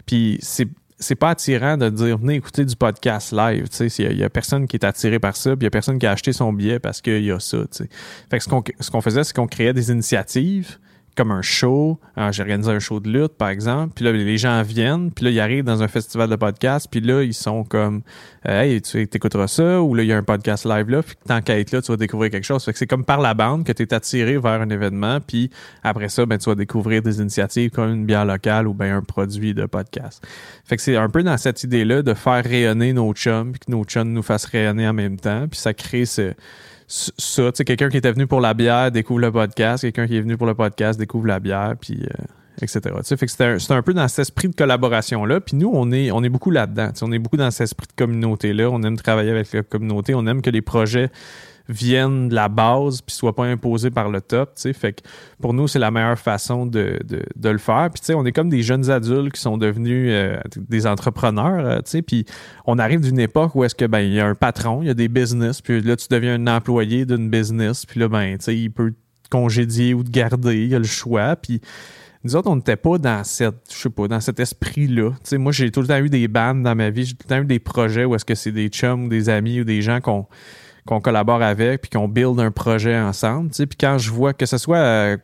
Puis 0.05 0.39
c'est 0.43 0.69
c'est 1.03 1.15
pas 1.15 1.31
attirant 1.31 1.77
de 1.77 1.89
dire 1.91 2.17
venez 2.19 2.37
écouter 2.37 2.65
du 2.65 2.77
podcast 2.77 3.33
live. 3.33 3.67
Il 3.99 4.19
y, 4.19 4.25
a 4.25 4.31
personne 4.31 4.67
qui 4.67 4.77
est 4.77 4.85
attiré 4.85 5.19
par 5.19 5.37
ça, 5.37 5.51
puis 5.51 5.63
il 5.63 5.65
y 5.65 5.67
a 5.67 5.71
personne 5.71 5.99
qui 5.99 6.07
a 6.07 6.13
acheté 6.13 6.33
son 6.33 6.53
billet 6.53 6.79
parce 6.79 7.01
qu'il 7.01 7.25
y 7.25 7.31
a 7.31 7.41
ça. 7.41 7.59
Fait 8.31 8.39
que 8.39 8.45
ce 8.81 8.91
qu'on 8.91 9.01
faisait, 9.01 9.25
c'est 9.25 9.35
qu'on 9.35 9.47
créait 9.47 9.75
des 9.75 9.91
initiatives 9.91 10.79
comme 11.17 11.31
un 11.31 11.43
show. 11.43 11.99
J'ai 12.31 12.43
organisé 12.43 12.71
un 12.71 12.79
show 12.79 13.01
de 13.01 13.11
lutte, 13.11 13.35
par 13.35 13.49
exemple. 13.49 13.93
Puis 13.95 14.05
là, 14.05 14.13
les 14.13 14.39
gens 14.39 14.63
viennent. 14.63 15.11
Puis 15.11 15.25
là, 15.25 15.31
ils 15.31 15.41
arrivent 15.41 15.65
dans 15.65 15.83
un 15.83 15.89
festival 15.89 16.29
de 16.29 16.37
podcast. 16.37 16.89
Puis 16.91 17.01
là, 17.01 17.23
ils 17.23 17.35
sont 17.35 17.65
comme 17.65 18.03
Hey, 18.45 18.81
tu 18.83 19.03
écouteras 19.03 19.47
ça. 19.47 19.83
Ou 19.83 19.95
là, 19.95 20.03
il 20.03 20.09
y 20.09 20.13
a 20.13 20.17
un 20.17 20.23
podcast 20.23 20.65
live 20.65 20.89
là. 20.91 21.03
Puis 21.03 21.15
tant 21.27 21.41
qu'à 21.41 21.59
être 21.59 21.73
là, 21.73 21.83
tu 21.83 21.93
vas 21.93 21.97
découvrir 21.97 22.31
quelque 22.31 22.45
chose. 22.45 22.65
Fait 22.65 22.73
que 22.73 22.79
c'est 22.79 22.87
comme 22.87 23.05
par 23.05 23.21
la 23.21 23.35
bande 23.35 23.65
que 23.65 23.73
tu 23.73 23.83
es 23.83 23.95
attiré 23.95 24.39
vers 24.39 24.61
un 24.61 24.71
événement. 24.71 25.21
Puis 25.21 25.51
après 25.83 26.09
ça, 26.09 26.27
ben, 26.27 26.39
tu 26.39 26.49
vas 26.49 26.57
découvrir 26.57 27.03
des 27.03 27.21
initiatives 27.21 27.71
comme 27.71 27.91
une 27.91 28.07
bière 28.07 28.25
locale 28.25 28.67
ou 28.67 28.75
bien 28.75 28.97
un 28.97 29.03
produit 29.03 29.55
de 29.55 29.67
podcast. 29.67 30.27
Fait 30.65 30.77
que 30.77 30.83
c'est 30.83 30.97
un 30.97 31.09
peu 31.09 31.23
dans 31.23 31.37
cette 31.37 31.63
idée-là 31.63 32.03
de 32.03 32.15
faire 32.15 32.45
rayonner 32.45 32.93
nos 32.93 33.13
chums. 33.13 33.53
Puis 33.53 33.61
que 33.67 33.71
nos 33.71 33.85
chums 33.85 34.13
nous 34.13 34.23
fassent 34.23 34.47
rayonner 34.47 34.89
en 34.89 34.93
même 34.93 35.19
temps. 35.19 35.47
Puis 35.49 35.61
ça 35.61 35.75
crée 35.75 36.05
ce 36.05 36.35
ça, 36.93 37.51
tu 37.53 37.57
sais, 37.57 37.65
quelqu'un 37.65 37.89
qui 37.89 37.97
était 37.97 38.13
venu 38.13 38.27
pour 38.27 38.41
la 38.41 38.53
bière 38.53 38.91
découvre 38.91 39.21
le 39.21 39.33
podcast, 39.33 39.83
quelqu'un 39.83 40.07
qui 40.07 40.19
est 40.19 40.21
venu 40.21 40.37
pour 40.37 40.47
le 40.47 40.55
podcast 40.55 40.99
découvre 40.99 41.27
la 41.27 41.41
bière, 41.41 41.75
puis 41.81 42.03
euh, 42.03 42.25
etc. 42.61 42.81
Tu 42.99 43.05
sais, 43.05 43.17
fait 43.17 43.73
un, 43.73 43.83
peu 43.83 43.95
dans 43.95 44.07
cet 44.09 44.19
esprit 44.19 44.49
de 44.49 44.55
collaboration-là. 44.55 45.41
Puis 45.41 45.57
nous, 45.57 45.71
on 45.73 45.91
est, 45.91 46.11
on 46.11 46.23
est 46.23 46.29
beaucoup 46.29 46.51
là-dedans. 46.51 46.89
Tu 46.89 46.99
sais, 46.99 47.05
on 47.07 47.13
est 47.13 47.19
beaucoup 47.19 47.39
dans 47.39 47.51
cet 47.51 47.63
esprit 47.63 47.87
de 47.87 47.95
communauté-là. 47.97 48.69
On 48.71 48.83
aime 48.83 48.97
travailler 48.97 49.31
avec 49.31 49.51
la 49.55 49.63
communauté. 49.63 50.15
On 50.15 50.27
aime 50.27 50.43
que 50.43 50.51
les 50.51 50.61
projets 50.61 51.11
viennent 51.73 52.29
de 52.29 52.35
la 52.35 52.49
base 52.49 53.03
puis 53.03 53.15
soient 53.15 53.35
pas 53.35 53.45
imposés 53.45 53.91
par 53.91 54.09
le 54.09 54.21
top. 54.21 54.53
Fait 54.57 54.93
que 54.93 55.03
pour 55.41 55.55
nous, 55.55 55.69
c'est 55.69 55.79
la 55.79 55.91
meilleure 55.91 56.19
façon 56.19 56.67
de, 56.67 56.99
de, 57.05 57.49
le 57.49 57.59
faire. 57.59 57.91
Puis 57.91 58.15
on 58.15 58.25
est 58.25 58.33
comme 58.33 58.49
des 58.49 58.63
jeunes 58.63 58.91
adultes 58.91 59.33
qui 59.33 59.41
sont 59.41 59.59
devenus 59.59 60.09
euh, 60.11 60.41
des 60.57 60.87
entrepreneurs, 60.87 61.67
euh, 61.67 61.81
sais. 61.85 62.03
Puis 62.03 62.25
on 62.67 62.79
arrive 62.79 63.01
d'une 63.01 63.19
époque 63.19 63.55
où 63.55 63.65
est-ce 63.65 63.75
que 63.75 63.85
ben 63.85 64.01
il 64.01 64.13
y 64.13 64.21
a 64.21 64.27
un 64.27 64.35
patron, 64.35 64.83
il 64.83 64.87
y 64.87 64.91
a 64.91 64.95
des 64.95 65.09
business, 65.09 65.61
puis 65.61 65.81
là 65.81 65.97
tu 65.97 66.07
deviens 66.11 66.35
un 66.35 66.47
employé 66.47 67.05
d'une 67.05 67.29
business, 67.29 67.87
puis 67.87 68.01
là 68.01 68.09
ben 68.09 68.37
il 68.47 68.71
peut 68.71 68.93
te 69.23 69.29
congédier 69.29 69.95
ou 69.95 70.03
te 70.03 70.11
garder, 70.11 70.65
il 70.65 70.69
y 70.69 70.75
a 70.75 70.79
le 70.79 70.85
choix, 70.85 71.37
puis 71.37 71.61
nous 72.25 72.37
autres, 72.37 72.49
on 72.49 72.57
n'était 72.57 72.77
pas 72.77 72.99
dans 72.99 73.25
cette, 73.25 73.57
je 73.69 73.77
sais 73.77 73.91
pas, 73.91 74.07
dans 74.07 74.21
cet 74.21 74.39
esprit-là. 74.39 75.11
Moi, 75.33 75.51
j'ai 75.51 75.73
tout 75.73 75.81
le 75.81 75.89
temps 75.89 75.99
eu 75.99 76.09
des 76.09 76.29
bandes 76.29 76.63
dans 76.63 76.77
ma 76.77 76.91
vie, 76.91 77.05
j'ai 77.05 77.15
tout 77.15 77.27
le 77.29 77.35
temps 77.35 77.43
eu 77.43 77.47
des 77.47 77.59
projets 77.59 78.05
où 78.05 78.15
est-ce 78.15 78.25
que 78.25 78.37
c'est 78.37 78.53
des 78.53 78.69
chums 78.69 79.07
ou 79.07 79.09
des 79.09 79.29
amis 79.29 79.61
ou 79.61 79.65
des 79.65 79.83
gens 79.83 80.01
qu'on 80.01 80.27
qu'on 80.87 81.01
collabore 81.01 81.43
avec 81.43 81.83
puis 81.83 81.91
qu'on 81.91 82.09
build 82.09 82.41
un 82.41 82.51
projet 82.51 82.99
ensemble. 82.99 83.51
Puis 83.51 83.67
quand 83.79 83.99
je 83.99 84.11
vois 84.11 84.33
que 84.33 84.47
ce 84.47 84.59
soit 84.59 84.79
euh, 84.79 85.17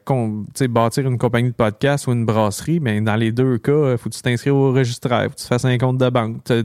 bâtir 0.69 1.07
une 1.07 1.19
compagnie 1.19 1.51
de 1.51 1.55
podcast 1.55 2.07
ou 2.07 2.13
une 2.13 2.25
brasserie, 2.25 2.81
mais 2.81 2.95
ben, 2.95 3.05
dans 3.05 3.17
les 3.17 3.33
deux 3.33 3.59
cas, 3.59 3.93
il 3.93 3.99
faut 3.99 4.09
que 4.09 4.15
tu 4.15 4.23
t'inscrives 4.23 4.55
au 4.55 4.73
registre, 4.73 5.09
faut 5.09 5.31
que 5.31 5.41
tu 5.41 5.47
fasses 5.47 5.65
un 5.65 5.79
compte 5.79 5.99
de 5.99 6.09
banque, 6.11 6.45
tu, 6.45 6.63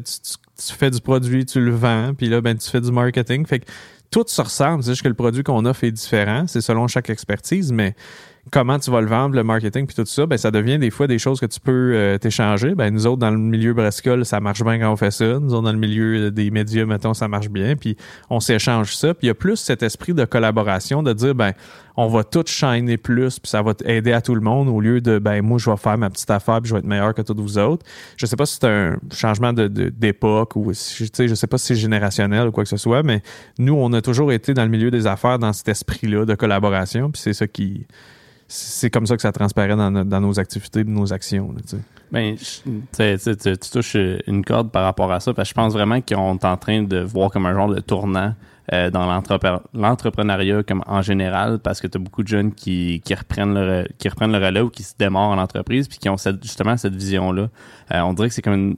fais 0.57 0.91
du 0.91 1.01
produit, 1.01 1.45
tu 1.45 1.59
le 1.59 1.71
vends, 1.71 2.13
puis 2.15 2.29
là, 2.29 2.41
ben, 2.41 2.55
tu 2.57 2.69
fais 2.69 2.81
du 2.81 2.91
marketing. 2.91 3.45
Fait 3.45 3.59
que 3.59 3.65
tout 4.11 4.23
se 4.27 4.41
ressemble. 4.41 4.83
C'est 4.83 4.91
juste 4.91 5.01
que 5.01 5.07
le 5.07 5.15
produit 5.15 5.43
qu'on 5.43 5.65
offre 5.65 5.83
est 5.83 5.91
différent. 5.91 6.45
C'est 6.47 6.61
selon 6.61 6.87
chaque 6.87 7.09
expertise, 7.09 7.71
mais 7.71 7.95
comment 8.51 8.77
tu 8.77 8.91
vas 8.91 9.01
le 9.01 9.07
vendre, 9.07 9.35
le 9.35 9.43
marketing, 9.43 9.85
puis 9.85 9.95
tout 9.95 10.05
ça, 10.05 10.25
ben 10.25 10.37
ça 10.37 10.51
devient 10.51 10.77
des 10.77 10.89
fois 10.89 11.07
des 11.07 11.17
choses 11.17 11.39
que 11.39 11.45
tu 11.45 11.59
peux 11.59 11.93
euh, 11.95 12.17
t'échanger. 12.17 12.75
Ben 12.75 12.93
nous 12.93 13.07
autres 13.07 13.19
dans 13.19 13.31
le 13.31 13.37
milieu 13.37 13.73
brascole, 13.73 14.25
ça 14.25 14.39
marche 14.39 14.63
bien 14.63 14.79
quand 14.79 14.91
on 14.91 14.97
fait 14.97 15.11
ça. 15.11 15.39
Nous 15.39 15.53
autres 15.53 15.63
dans 15.63 15.71
le 15.71 15.77
milieu 15.77 16.29
des 16.29 16.51
médias, 16.51 16.85
mettons, 16.85 17.13
ça 17.13 17.27
marche 17.27 17.49
bien. 17.49 17.75
Puis 17.75 17.95
on 18.29 18.39
s'échange 18.39 18.95
ça. 18.95 19.13
Puis 19.13 19.25
il 19.25 19.27
y 19.27 19.31
a 19.31 19.33
plus 19.33 19.55
cet 19.57 19.81
esprit 19.81 20.13
de 20.13 20.25
collaboration, 20.25 21.03
de 21.03 21.13
dire 21.13 21.35
ben 21.35 21.53
on 21.95 22.07
va 22.07 22.23
tout 22.23 22.43
shiner 22.45 22.97
plus, 22.97 23.39
puis 23.39 23.49
ça 23.49 23.61
va 23.61 23.73
aider 23.85 24.13
à 24.13 24.21
tout 24.21 24.33
le 24.35 24.41
monde 24.41 24.67
au 24.67 24.81
lieu 24.81 24.99
de 24.99 25.19
ben 25.19 25.41
moi 25.41 25.57
je 25.57 25.69
vais 25.69 25.77
faire 25.77 25.97
ma 25.97 26.09
petite 26.09 26.31
affaire 26.31 26.59
puis 26.59 26.69
je 26.69 26.73
vais 26.73 26.79
être 26.79 26.87
meilleur 26.87 27.13
que 27.13 27.21
tous 27.21 27.35
vous 27.35 27.57
autres. 27.57 27.85
Je 28.17 28.25
sais 28.25 28.35
pas 28.35 28.45
si 28.45 28.57
c'est 28.59 28.67
un 28.67 28.97
changement 29.13 29.53
de 29.53 29.67
d'époque 29.67 30.55
ou 30.55 30.73
si, 30.73 31.05
je 31.05 31.33
sais 31.33 31.47
pas 31.47 31.57
si 31.57 31.67
c'est 31.67 31.75
générationnel 31.75 32.47
ou 32.47 32.51
quoi 32.51 32.63
que 32.63 32.69
ce 32.69 32.77
soit, 32.77 33.03
mais 33.03 33.21
nous 33.57 33.73
on 33.73 33.93
a 33.93 34.01
toujours 34.01 34.31
été 34.33 34.53
dans 34.53 34.63
le 34.63 34.69
milieu 34.69 34.91
des 34.91 35.07
affaires 35.07 35.39
dans 35.39 35.53
cet 35.53 35.69
esprit-là 35.69 36.25
de 36.25 36.35
collaboration, 36.35 37.09
puis 37.09 37.21
c'est 37.21 37.33
ça 37.33 37.47
qui 37.47 37.85
c'est 38.47 38.89
comme 38.89 39.05
ça 39.05 39.15
que 39.15 39.21
ça 39.21 39.31
transparaît 39.31 39.75
dans, 39.75 40.21
nos 40.21 40.39
activités, 40.39 40.83
nos 40.83 41.11
actions. 41.13 41.53
ben, 42.11 42.35
tu, 42.35 43.69
touches 43.71 43.97
une 44.27 44.45
corde 44.45 44.71
par 44.71 44.83
rapport 44.83 45.11
à 45.11 45.19
ça, 45.19 45.33
parce 45.33 45.49
que 45.49 45.51
je 45.51 45.55
pense 45.55 45.73
vraiment 45.73 46.01
qu'on 46.01 46.35
est 46.35 46.45
en 46.45 46.57
train 46.57 46.83
de 46.83 46.99
voir 46.99 47.31
comme 47.31 47.45
un 47.45 47.53
genre 47.53 47.69
de 47.69 47.79
tournant 47.79 48.35
euh, 48.71 48.89
dans 48.89 49.05
l'entrepreneuriat 49.73 50.63
comme 50.63 50.83
en 50.87 51.01
général, 51.01 51.59
parce 51.59 51.81
que 51.81 51.87
tu 51.87 51.97
as 51.97 51.99
beaucoup 51.99 52.23
de 52.23 52.29
jeunes 52.29 52.53
qui, 52.53 53.01
reprennent 53.09 53.55
le, 53.55 53.87
qui 53.97 54.07
reprennent 54.07 54.31
le 54.31 54.37
relais 54.37 54.61
ou 54.61 54.69
qui 54.69 54.83
se 54.83 54.93
démarrent 54.97 55.31
en 55.31 55.37
entreprise, 55.37 55.89
puis 55.89 55.97
qui 55.97 56.07
ont 56.07 56.15
justement 56.41 56.77
cette 56.77 56.95
vision-là. 56.95 57.49
Euh, 57.91 57.99
on 57.99 58.13
dirait 58.13 58.29
que 58.29 58.33
c'est 58.33 58.41
comme 58.41 58.77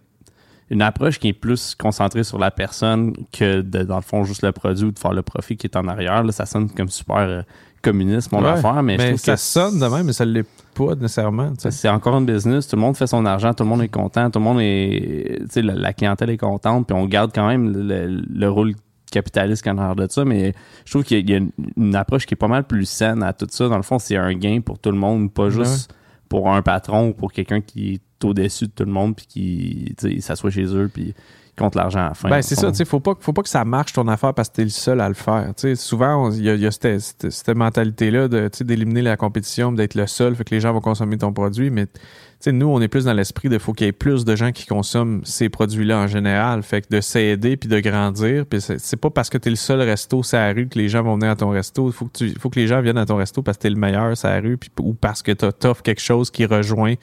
une, 0.71 0.81
approche 0.81 1.19
qui 1.19 1.27
est 1.27 1.33
plus 1.33 1.75
concentrée 1.75 2.23
sur 2.23 2.39
la 2.39 2.49
personne 2.49 3.13
que 3.31 3.61
de, 3.61 3.83
dans 3.83 3.97
le 3.97 4.01
fond 4.01 4.23
juste 4.23 4.41
le 4.41 4.51
produit 4.51 4.85
ou 4.85 4.91
de 4.91 4.97
faire 4.97 5.13
le 5.13 5.21
profit 5.21 5.55
qui 5.55 5.67
est 5.67 5.75
en 5.75 5.87
arrière. 5.87 6.23
Là, 6.23 6.31
ça 6.31 6.47
sonne 6.47 6.67
comme 6.71 6.89
super 6.89 7.17
euh, 7.17 7.41
communiste, 7.85 8.31
mon 8.31 8.43
affaire, 8.43 8.81
mais, 8.81 8.97
je 8.97 9.07
trouve 9.07 9.17
ça 9.17 9.37
sonne 9.37 9.79
de 9.79 9.85
même, 9.85 10.07
mais 10.07 10.13
ça 10.13 10.25
ne 10.25 10.31
l'est 10.31 10.47
pas 10.73 10.95
nécessairement. 10.95 11.53
C'est 11.57 11.89
encore 11.89 12.17
une 12.17 12.25
business, 12.25 12.67
tout 12.67 12.75
le 12.75 12.81
monde 12.81 12.97
fait 12.97 13.07
son 13.07 13.25
argent, 13.25 13.53
tout 13.53 13.63
le 13.63 13.69
monde 13.69 13.83
est 13.83 13.89
content, 13.89 14.29
tout 14.29 14.39
le 14.39 14.45
monde 14.45 14.59
est. 14.59 15.39
La, 15.55 15.75
la 15.75 15.93
clientèle 15.93 16.31
est 16.31 16.37
contente, 16.37 16.87
puis 16.87 16.95
on 16.95 17.05
garde 17.05 17.31
quand 17.33 17.47
même 17.47 17.71
le, 17.71 18.49
rôle 18.49 18.73
capitaliste 19.11 19.63
qu'en 19.63 19.77
arrière 19.77 19.95
de 19.95 20.07
ça, 20.09 20.25
mais 20.25 20.53
je 20.83 20.91
trouve 20.91 21.03
qu'il 21.03 21.29
y, 21.29 21.33
a 21.35 21.39
une, 21.77 21.95
approche 21.95 22.25
qui 22.25 22.33
est 22.33 22.37
pas 22.37 22.47
mal 22.47 22.65
plus 22.65 22.85
saine 22.85 23.23
à 23.23 23.33
tout 23.33 23.47
ça. 23.49 23.69
Dans 23.69 23.77
le 23.77 23.83
fond, 23.83 23.99
c'est 23.99 24.17
un 24.17 24.33
gain 24.33 24.61
pour 24.61 24.79
tout 24.79 24.91
le 24.91 24.97
monde, 24.97 25.31
pas 25.31 25.49
juste 25.49 25.93
pour 26.27 26.51
un 26.51 26.61
patron 26.61 27.09
ou 27.09 27.13
pour 27.13 27.31
quelqu'un 27.31 27.61
qui 27.61 27.93
est 27.93 28.25
au-dessus 28.25 28.65
de 28.65 28.71
tout 28.71 28.85
le 28.85 28.91
monde 28.91 29.15
puis 29.15 29.27
qui 29.27 30.21
s'assoit 30.21 30.49
chez 30.49 30.65
eux 30.65 30.89
puis 30.91 31.13
contre 31.57 31.77
l'argent 31.77 31.99
à 31.99 32.09
la 32.09 32.13
fin. 32.13 32.29
Ben, 32.29 32.41
c'est 32.41 32.55
ça, 32.55 32.71
tu 32.71 32.77
sais, 32.77 32.85
faut 32.85 32.99
pas, 32.99 33.13
faut 33.19 33.33
pas 33.33 33.41
que 33.41 33.49
ça 33.49 33.63
marche 33.63 33.93
ton 33.93 34.07
affaire 34.07 34.33
parce 34.33 34.49
que 34.49 34.55
tu 34.55 34.61
es 34.61 34.65
le 34.65 34.69
seul 34.69 34.99
à 34.99 35.07
le 35.07 35.13
faire. 35.13 35.53
Tu 35.55 35.61
sais, 35.61 35.75
souvent, 35.75 36.29
il 36.31 36.43
y 36.43 36.49
a, 36.49 36.71
cette, 36.71 37.31
cette, 37.31 37.55
mentalité-là 37.55 38.27
d'éliminer 38.27 39.01
la 39.01 39.17
compétition, 39.17 39.71
d'être 39.71 39.95
le 39.95 40.07
seul, 40.07 40.35
fait 40.35 40.43
que 40.43 40.53
les 40.53 40.59
gens 40.59 40.73
vont 40.73 40.81
consommer 40.81 41.17
ton 41.17 41.31
produit, 41.31 41.69
mais 41.69 41.87
tu 41.87 42.51
sais, 42.51 42.51
nous, 42.51 42.67
on 42.67 42.81
est 42.81 42.89
plus 42.89 43.05
dans 43.05 43.13
l'esprit 43.13 43.47
de 43.47 43.57
faut 43.57 43.71
qu'il 43.71 43.85
y 43.85 43.87
ait 43.87 43.93
plus 43.93 44.25
de 44.25 44.35
gens 44.35 44.51
qui 44.51 44.65
consomment 44.65 45.21
ces 45.23 45.47
produits-là 45.47 45.99
en 45.99 46.07
général. 46.07 46.63
Fait 46.63 46.81
que 46.81 46.87
de 46.93 46.99
s'aider 46.99 47.55
puis 47.55 47.69
de 47.69 47.79
grandir. 47.79 48.45
Puis 48.45 48.59
c'est 48.59 48.97
pas 48.97 49.09
parce 49.09 49.29
que 49.29 49.37
tu 49.37 49.47
es 49.47 49.51
le 49.51 49.55
seul 49.55 49.81
resto 49.81 50.21
sur 50.21 50.37
la 50.37 50.51
rue 50.51 50.67
que 50.67 50.77
les 50.77 50.89
gens 50.89 51.01
vont 51.01 51.15
venir 51.15 51.29
à 51.29 51.35
ton 51.37 51.51
resto. 51.51 51.87
Il 51.87 51.93
faut 51.93 52.05
que, 52.05 52.17
tu, 52.17 52.33
faut 52.37 52.49
que 52.49 52.59
les 52.59 52.67
gens 52.67 52.81
viennent 52.81 52.97
à 52.97 53.05
ton 53.05 53.15
resto 53.15 53.41
parce 53.41 53.57
que 53.57 53.61
tu 53.61 53.67
es 53.67 53.69
le 53.69 53.77
meilleur 53.77 54.17
sur 54.17 54.27
la 54.27 54.41
rue 54.41 54.57
puis, 54.57 54.69
ou 54.81 54.93
parce 54.93 55.21
que 55.21 55.31
tu 55.31 55.45
offres 55.65 55.81
quelque 55.81 56.01
chose 56.01 56.29
qui 56.29 56.45
rejoint 56.45 56.95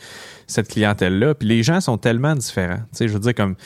cette 0.46 0.68
clientèle-là. 0.68 1.34
Puis 1.34 1.48
les 1.48 1.62
gens 1.62 1.80
sont 1.80 1.96
tellement 1.96 2.34
différents. 2.34 2.76
Tu 2.76 2.98
sais, 2.98 3.08
je 3.08 3.14
veux 3.14 3.20
dire, 3.20 3.34
comme 3.34 3.56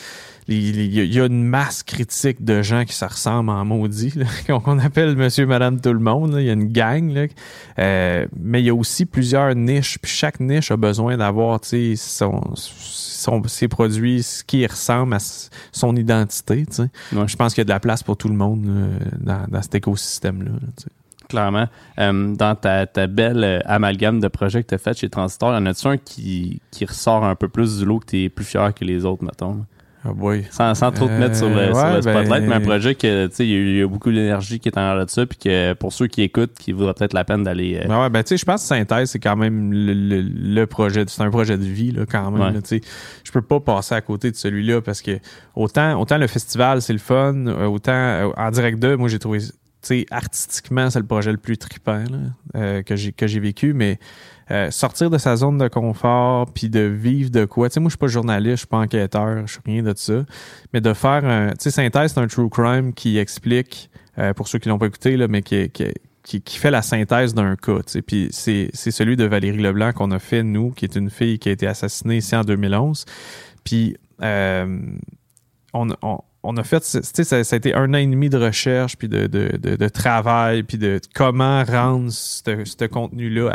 il 0.49 0.95
y, 0.95 1.21
a 1.21 1.27
une 1.27 1.45
masse 1.45 1.83
critique 1.83 2.45
de 2.45 2.63
gens 2.63 2.85
qui 2.85 2.95
se 2.95 3.05
ressemblent 3.05 3.51
en 3.51 3.65
maudit, 3.65 4.15
qu'on 4.47 4.79
appelle 4.79 5.17
monsieur, 5.17 5.47
madame, 5.47 5.81
tout 5.81 5.93
le 5.93 5.99
monde. 5.99 6.37
Il 6.39 6.45
y 6.45 6.51
a 6.51 6.53
une 6.53 6.71
gang. 6.71 7.13
Là. 7.13 7.27
Euh, 7.79 8.27
mais 8.39 8.63
il 8.63 8.67
y 8.67 8.71
a 8.71 8.75
aussi 8.75 9.07
plusieurs 9.07 9.55
niches. 9.55 9.99
Puis 9.99 10.13
chaque 10.13 10.39
niche 10.39 10.71
a 10.71 10.77
besoin 10.77 11.17
d'avoir 11.17 11.61
son, 11.65 12.55
son, 12.55 13.43
ses 13.49 13.67
produits, 13.67 14.23
ce 14.23 14.45
qui 14.45 14.65
ressemble 14.67 15.15
à 15.15 15.19
son 15.73 15.97
identité. 15.97 16.65
Je 17.11 17.37
pense 17.37 17.55
qu'il 17.55 17.63
y 17.63 17.63
a 17.63 17.65
de 17.65 17.71
la 17.71 17.81
place 17.81 18.03
pour 18.05 18.17
tout 18.17 18.29
le 18.29 18.37
monde 18.37 18.67
dans, 19.19 19.47
dans 19.49 19.63
cet 19.63 19.75
écosystème-là. 19.75 20.53
Clairement. 21.29 21.67
Euh, 21.99 22.35
dans 22.35 22.55
ta, 22.55 22.87
ta, 22.87 23.07
belle 23.07 23.43
euh, 23.43 23.59
amalgame 23.65 24.21
de 24.21 24.29
projets 24.29 24.63
que 24.63 24.69
tu 24.69 24.75
as 24.75 24.79
fait 24.79 24.97
chez 24.97 25.09
Transistor, 25.09 25.53
y 25.53 25.57
en 25.57 25.67
a-tu 25.67 25.89
un 25.89 25.97
qui, 25.97 26.61
qui 26.71 26.85
ressort 26.85 27.25
un 27.25 27.35
peu 27.35 27.49
plus 27.49 27.79
du 27.79 27.85
lot 27.85 27.99
que 27.99 28.07
tu 28.07 28.23
es 28.23 28.29
plus 28.29 28.45
fier 28.45 28.73
que 28.73 28.85
les 28.85 29.05
autres, 29.05 29.25
mettons? 29.25 29.65
Oh 30.05 30.15
boy. 30.15 30.45
Sans, 30.51 30.75
sans, 30.75 30.93
trop 30.93 31.07
te 31.07 31.13
mettre 31.13 31.37
sur 31.37 31.49
le, 31.49 31.73
sur 31.73 31.87
le 31.87 32.03
spotlight, 32.03 32.45
mais 32.45 32.55
un 32.55 32.61
ben, 32.61 32.63
projet 32.63 32.95
que, 32.95 33.27
tu 33.27 33.35
sais, 33.35 33.47
il 33.47 33.79
y, 33.79 33.83
a 33.83 33.89
beaucoup 33.89 34.13
d'énergie 34.13 34.61
qui 34.61 34.69
est 34.69 34.79
en 34.79 34.83
arrière 34.83 35.05
de 35.05 35.11
ça, 35.11 35.27
puis 35.27 35.39
que 35.39 35.73
pour 35.73 35.93
ceux 35.93 36.07
qui 36.07 36.23
écoutent, 36.23 36.55
qui 36.55 36.73
vaudrait 36.73 36.95
peut-être 36.95 37.13
la 37.13 37.25
peine 37.25 37.43
d'aller. 37.43 37.81
Euh... 37.83 37.89
Ben 37.89 38.03
ouais, 38.03 38.11
ben 38.11 38.23
tu 38.23 38.31
sais, 38.31 38.37
je 38.37 38.45
pense 38.45 38.63
que 38.63 38.69
Synthèse, 38.69 39.11
c'est 39.11 39.19
quand 39.19 39.37
même 39.37 39.73
le, 39.73 40.21
le, 40.21 40.67
projet, 40.67 41.05
c'est 41.09 41.23
un 41.23 41.31
projet 41.31 41.57
de 41.57 41.65
vie, 41.65 41.93
là, 41.93 42.05
quand 42.07 42.31
même. 42.31 42.63
Tu 42.63 42.69
sais, 42.69 42.81
je 43.25 43.33
peux 43.33 43.43
pas 43.43 43.61
passer 43.61 43.95
à 43.95 44.01
côté 44.01 44.31
de 44.31 44.37
celui-là 44.37 44.81
parce 44.81 45.03
que 45.03 45.19
autant, 45.55 46.01
autant 46.01 46.19
le 46.19 46.27
festival, 46.27 46.83
c'est 46.83 46.93
le 46.93 46.99
fun, 46.99 47.47
euh, 47.47 47.67
autant 47.67 47.93
euh, 47.93 48.29
en 48.37 48.51
direct 48.51 48.79
2, 48.79 48.97
moi, 48.97 49.09
j'ai 49.09 49.19
trouvé, 49.19 49.41
artistiquement, 50.11 50.91
c'est 50.91 50.99
le 50.99 51.07
projet 51.07 51.33
le 51.33 51.39
plus 51.39 51.59
trippant 51.59 52.05
euh, 52.55 52.83
que 52.83 52.97
j'ai 52.97 53.41
vécu, 53.41 53.73
mais 53.73 53.99
euh, 54.51 54.71
sortir 54.71 55.11
de 55.11 55.19
sa 55.19 55.37
zone 55.37 55.59
de 55.59 55.69
confort 55.69 56.53
puis 56.53 56.69
de 56.69 56.81
vivre 56.81 57.31
de 57.31 57.45
quoi. 57.45 57.69
Tu 57.69 57.75
sais, 57.75 57.81
moi, 57.81 57.89
je 57.89 57.93
suis 57.93 57.99
pas 57.99 58.07
journaliste, 58.07 58.53
je 58.53 58.57
suis 58.61 58.67
pas 58.67 58.79
enquêteur, 58.79 59.47
je 59.47 59.53
suis 59.53 59.61
rien 59.65 59.83
de 59.83 59.93
ça. 59.97 60.25
Mais 60.73 60.81
de 60.81 60.93
faire 60.93 61.25
un. 61.25 61.51
Tu 61.51 61.57
sais, 61.61 61.71
Synthèse, 61.71 62.13
c'est 62.15 62.21
un 62.21 62.27
true 62.27 62.49
crime 62.49 62.93
qui 62.93 63.19
explique, 63.19 63.91
euh, 64.19 64.33
pour 64.35 64.49
ceux 64.49 64.59
qui 64.59 64.69
l'ont 64.69 64.79
pas 64.79 64.87
écouté, 64.87 65.17
là, 65.17 65.29
mais 65.29 65.43
qui, 65.43 65.71
qui, 65.71 66.43
qui, 66.43 66.59
fait 66.59 66.71
la 66.71 66.83
synthèse 66.83 67.35
d'un 67.35 67.57
cas. 67.57 67.81
Tu. 67.87 68.03
Puis 68.03 68.29
c'est, 68.31 68.71
celui 68.75 69.17
de 69.17 69.25
Valérie 69.25 69.59
Leblanc 69.59 69.93
qu'on 69.93 70.11
a 70.11 70.19
fait, 70.19 70.43
nous, 70.43 70.71
qui 70.71 70.85
est 70.85 70.97
une 70.97 71.11
fille 71.11 71.39
qui 71.39 71.49
a 71.49 71.53
été 71.53 71.67
assassinée 71.67 72.19
ici 72.19 72.35
en 72.37 72.43
2011. 72.43 73.05
Puis 73.65 73.97
on 74.21 75.89
on 76.47 76.57
a 76.57 76.63
fait, 76.63 76.85
ça, 76.85 77.03
ça, 77.03 77.37
a 77.37 77.57
été 77.57 77.75
un 77.75 77.93
an 77.93 77.99
et 77.99 78.07
demi 78.07 78.31
de 78.31 78.39
recherche, 78.39 78.97
puis 78.97 79.09
de, 79.09 79.27
de, 79.27 79.57
de, 79.57 79.89
travail, 79.89 80.63
puis 80.63 80.79
de 80.79 81.01
comment 81.15 81.65
rendre 81.65 82.11
ce 82.11 82.87
contenu-là 82.87 83.53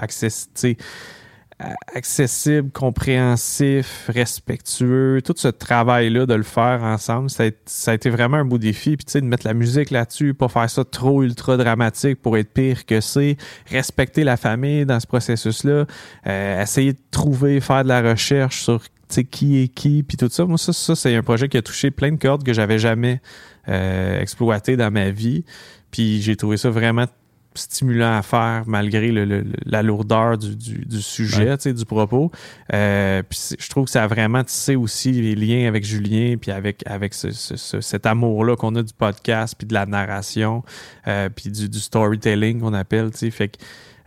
accessible, 1.93 2.69
compréhensif, 2.71 4.09
respectueux, 4.09 5.21
tout 5.23 5.33
ce 5.37 5.47
travail-là 5.47 6.25
de 6.25 6.33
le 6.33 6.43
faire 6.43 6.83
ensemble, 6.83 7.29
ça 7.29 7.45
a, 7.87 7.93
été 7.93 8.09
vraiment 8.09 8.37
un 8.37 8.45
beau 8.45 8.57
défi. 8.57 8.97
Puis 8.97 9.05
tu 9.05 9.11
sais, 9.13 9.21
de 9.21 9.25
mettre 9.25 9.47
la 9.47 9.53
musique 9.53 9.89
là-dessus, 9.89 10.33
pas 10.33 10.49
faire 10.49 10.69
ça 10.69 10.83
trop 10.83 11.23
ultra 11.23 11.55
dramatique 11.55 12.21
pour 12.21 12.37
être 12.37 12.51
pire 12.51 12.85
que 12.85 12.99
c'est, 12.99 13.37
respecter 13.67 14.25
la 14.25 14.35
famille 14.35 14.85
dans 14.85 14.99
ce 14.99 15.07
processus-là, 15.07 15.85
euh, 16.27 16.61
essayer 16.61 16.91
de 16.93 16.99
trouver, 17.09 17.61
faire 17.61 17.83
de 17.83 17.89
la 17.89 18.01
recherche 18.01 18.63
sur 18.63 18.81
qui 19.19 19.61
est 19.61 19.67
qui, 19.67 20.03
puis 20.03 20.17
tout 20.17 20.29
ça. 20.29 20.45
Moi, 20.45 20.57
ça, 20.57 20.73
ça 20.73 20.95
c'est 20.95 21.15
un 21.15 21.23
projet 21.23 21.49
qui 21.49 21.57
a 21.57 21.61
touché 21.61 21.91
plein 21.91 22.11
de 22.11 22.17
cordes 22.17 22.43
que 22.43 22.53
j'avais 22.53 22.79
jamais 22.79 23.21
euh, 23.69 24.19
exploité 24.19 24.77
dans 24.77 24.91
ma 24.91 25.11
vie. 25.11 25.43
Puis 25.91 26.21
j'ai 26.21 26.35
trouvé 26.35 26.57
ça 26.57 26.69
vraiment 26.69 27.05
stimulant 27.53 28.17
à 28.17 28.21
faire 28.21 28.63
malgré 28.65 29.11
le, 29.11 29.43
la 29.65 29.83
lourdeur 29.83 30.37
du, 30.37 30.55
du, 30.55 30.85
du 30.85 31.01
sujet, 31.01 31.57
du 31.57 31.85
propos. 31.85 32.31
Euh, 32.73 33.23
puis 33.27 33.55
je 33.59 33.69
trouve 33.69 33.85
que 33.85 33.91
ça 33.91 34.03
a 34.03 34.07
vraiment 34.07 34.43
tissé 34.43 34.75
aussi 34.75 35.11
les 35.11 35.35
liens 35.35 35.67
avec 35.67 35.83
Julien, 35.83 36.35
puis 36.39 36.51
avec 36.51 36.81
avec 36.85 37.13
ce, 37.13 37.31
ce, 37.31 37.81
cet 37.81 38.05
amour-là 38.05 38.55
qu'on 38.55 38.75
a 38.75 38.83
du 38.83 38.93
podcast, 38.93 39.55
puis 39.57 39.67
de 39.67 39.73
la 39.73 39.85
narration, 39.85 40.63
euh, 41.07 41.29
puis 41.29 41.49
du, 41.51 41.67
du 41.67 41.79
storytelling 41.79 42.61
qu'on 42.61 42.73
appelle, 42.73 43.11
tu 43.11 43.17
sais. 43.17 43.31
Fait 43.31 43.49
que 43.49 43.57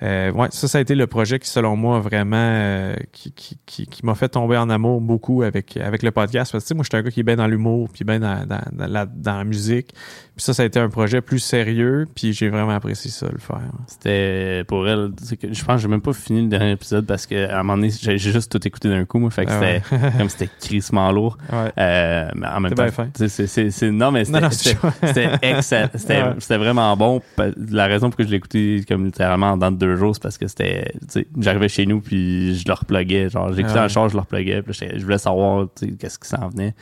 euh, 0.04 0.32
ouais, 0.32 0.48
ça, 0.50 0.68
ça 0.68 0.78
a 0.78 0.80
été 0.80 0.94
le 0.94 1.06
projet 1.06 1.38
qui, 1.38 1.48
selon 1.48 1.76
moi, 1.76 1.98
vraiment, 2.00 2.36
euh, 2.36 2.94
qui, 3.12 3.32
qui, 3.32 3.58
qui, 3.64 3.86
qui 3.86 4.04
m'a 4.04 4.14
fait 4.14 4.28
tomber 4.28 4.56
en 4.56 4.68
amour 4.68 5.00
beaucoup 5.00 5.42
avec, 5.42 5.78
avec 5.78 6.02
le 6.02 6.10
podcast. 6.10 6.52
Parce 6.52 6.68
que, 6.68 6.74
moi, 6.74 6.84
je 6.84 6.94
suis 6.94 6.98
un 6.98 7.02
gars 7.02 7.10
qui 7.10 7.20
est 7.20 7.24
bien 7.24 7.36
dans 7.36 7.46
l'humour, 7.46 7.88
puis 7.92 8.04
bien 8.04 8.20
dans, 8.20 8.46
dans, 8.46 8.60
dans, 8.72 8.86
la, 8.86 9.06
dans 9.06 9.38
la 9.38 9.44
musique. 9.44 9.94
Puis 10.36 10.42
ça, 10.42 10.52
ça 10.52 10.64
a 10.64 10.66
été 10.66 10.80
un 10.80 10.88
projet 10.88 11.20
plus 11.20 11.38
sérieux, 11.38 12.06
puis 12.12 12.32
j'ai 12.32 12.48
vraiment 12.48 12.72
apprécié 12.72 13.08
ça, 13.08 13.28
le 13.30 13.38
faire. 13.38 13.60
C'était 13.86 14.64
pour 14.64 14.88
elle, 14.88 15.12
je 15.30 15.64
pense 15.64 15.76
que 15.76 15.82
j'ai 15.82 15.88
même 15.88 16.00
pas 16.00 16.12
fini 16.12 16.42
le 16.42 16.48
dernier 16.48 16.72
épisode 16.72 17.06
parce 17.06 17.24
qu'à 17.24 17.56
un 17.56 17.62
moment 17.62 17.76
donné, 17.76 17.90
j'ai 17.90 18.18
juste 18.18 18.50
tout 18.50 18.66
écouté 18.66 18.88
d'un 18.88 19.04
coup, 19.04 19.20
moi, 19.20 19.30
fait 19.30 19.46
que 19.46 19.52
ah 19.52 19.60
c'était 19.60 20.18
comme 20.18 20.28
c'était 20.28 20.50
crissement 20.60 21.12
lourd. 21.12 21.38
Ouais. 21.52 21.70
Euh, 21.78 22.28
mais 22.34 22.48
en 22.48 22.58
même 22.58 22.74
temps, 22.74 22.86
c'est 23.14 23.90
non, 23.92 24.10
mais 24.10 24.24
c'était 24.24 25.30
excellent, 25.42 25.88
c'était 25.94 26.58
vraiment 26.58 26.96
bon. 26.96 27.22
La 27.70 27.86
raison 27.86 28.10
pour 28.10 28.16
que 28.16 28.24
je 28.24 28.28
l'ai 28.30 28.36
écouté 28.36 28.84
comme 28.88 29.04
littéralement 29.04 29.56
dans 29.56 29.70
deux 29.70 29.93
jours, 29.96 30.14
c'est 30.14 30.22
parce 30.22 30.38
que 30.38 30.46
c'était, 30.46 30.92
j'arrivais 31.38 31.68
chez 31.68 31.86
nous 31.86 32.00
puis 32.00 32.56
je 32.56 32.64
le 32.66 32.74
repluguais, 32.74 33.28
genre 33.28 33.52
j'écoutais 33.52 33.78
ah 33.78 33.84
en 33.84 33.88
charge, 33.88 34.12
je 34.12 34.16
le 34.16 34.20
repluguais, 34.20 34.62
puis 34.62 34.74
je 34.74 35.02
voulais 35.02 35.18
savoir 35.18 35.68
qu'est-ce 35.98 36.18
qui 36.18 36.28
s'en 36.28 36.48
venait. 36.48 36.74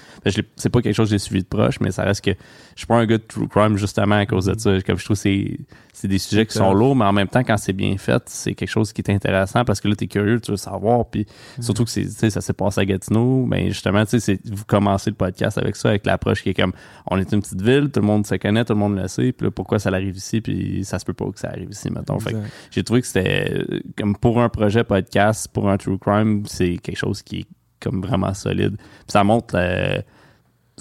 C'est 0.57 0.70
pas 0.70 0.83
quelque 0.83 0.94
chose 0.94 1.09
que 1.09 1.14
j'ai 1.14 1.18
suivi 1.18 1.42
de 1.42 1.48
proche, 1.48 1.81
mais 1.81 1.90
ça 1.90 2.05
reste 2.05 2.25
que 2.25 2.33
je 2.33 2.79
suis 2.79 2.87
pas 2.87 2.96
un 2.96 3.07
gars 3.07 3.18
de 3.18 3.22
true 3.22 3.48
crime 3.48 3.77
justement 3.77 4.16
à 4.16 4.27
cause 4.27 4.46
de 4.46 4.59
ça. 4.59 4.81
Comme 4.83 4.98
je 4.98 5.05
trouve 5.05 5.16
c'est 5.16 5.59
c'est 5.94 6.09
des 6.09 6.18
sujets 6.18 6.46
qui 6.46 6.55
sont 6.55 6.72
lourds, 6.72 6.96
mais 6.96 7.05
en 7.05 7.12
même 7.12 7.29
temps 7.29 7.44
quand 7.44 7.59
c'est 7.59 7.75
bien 7.75 7.96
fait, 7.98 8.22
c'est 8.27 8.55
quelque 8.55 8.70
chose 8.70 8.92
qui 8.92 9.03
est 9.03 9.11
intéressant 9.11 9.64
parce 9.64 9.81
que 9.81 9.88
là 9.88 9.94
t'es 9.94 10.07
curieux, 10.07 10.40
tu 10.40 10.53
veux 10.53 10.57
savoir, 10.57 11.05
puis 11.07 11.27
mm. 11.59 11.62
surtout 11.62 11.85
que 11.85 11.90
c'est 11.90 12.31
ça 12.31 12.40
s'est 12.40 12.53
passé 12.55 12.81
à 12.81 12.85
Gatineau, 12.85 13.44
mais 13.46 13.68
justement 13.68 14.05
tu 14.07 14.18
sais 14.18 14.40
vous 14.44 14.64
commencez 14.64 15.11
le 15.11 15.16
podcast 15.16 15.59
avec 15.59 15.77
ça, 15.77 15.90
avec 15.90 16.07
l'approche 16.07 16.42
qui 16.42 16.48
est 16.48 16.55
comme 16.55 16.72
on 17.07 17.18
est 17.18 17.31
une 17.33 17.42
petite 17.42 17.61
ville, 17.61 17.90
tout 17.90 18.01
le 18.01 18.07
monde 18.07 18.27
se 18.27 18.35
connaît, 18.37 18.64
tout 18.64 18.72
le 18.72 18.79
monde 18.79 18.96
le 18.96 19.07
sait, 19.09 19.33
puis 19.33 19.46
là, 19.46 19.51
pourquoi 19.51 19.79
ça 19.79 19.90
arrive 19.90 20.16
ici, 20.16 20.40
puis 20.40 20.85
ça 20.85 20.98
se 20.98 21.05
peut 21.05 21.12
pas 21.12 21.31
que 21.31 21.38
ça 21.38 21.48
arrive 21.48 21.70
ici 21.70 21.90
mettons. 21.90 22.18
Fait 22.18 22.35
j'ai 22.70 22.83
trouvé 22.93 23.01
que 23.01 23.07
c'était 23.07 23.65
comme 23.97 24.15
pour 24.15 24.43
un 24.43 24.51
projet 24.51 24.85
podcast, 24.85 25.49
pour 25.51 25.71
un 25.71 25.79
true 25.79 25.99
crime, 25.99 26.43
c'est 26.47 26.77
quelque 26.77 26.99
chose 26.99 27.23
qui 27.23 27.41
est 27.41 27.47
comme 27.81 28.03
vraiment 28.03 28.35
solide. 28.35 28.77
Ça 29.07 29.25
montre 29.25 29.55
euh, 29.57 29.99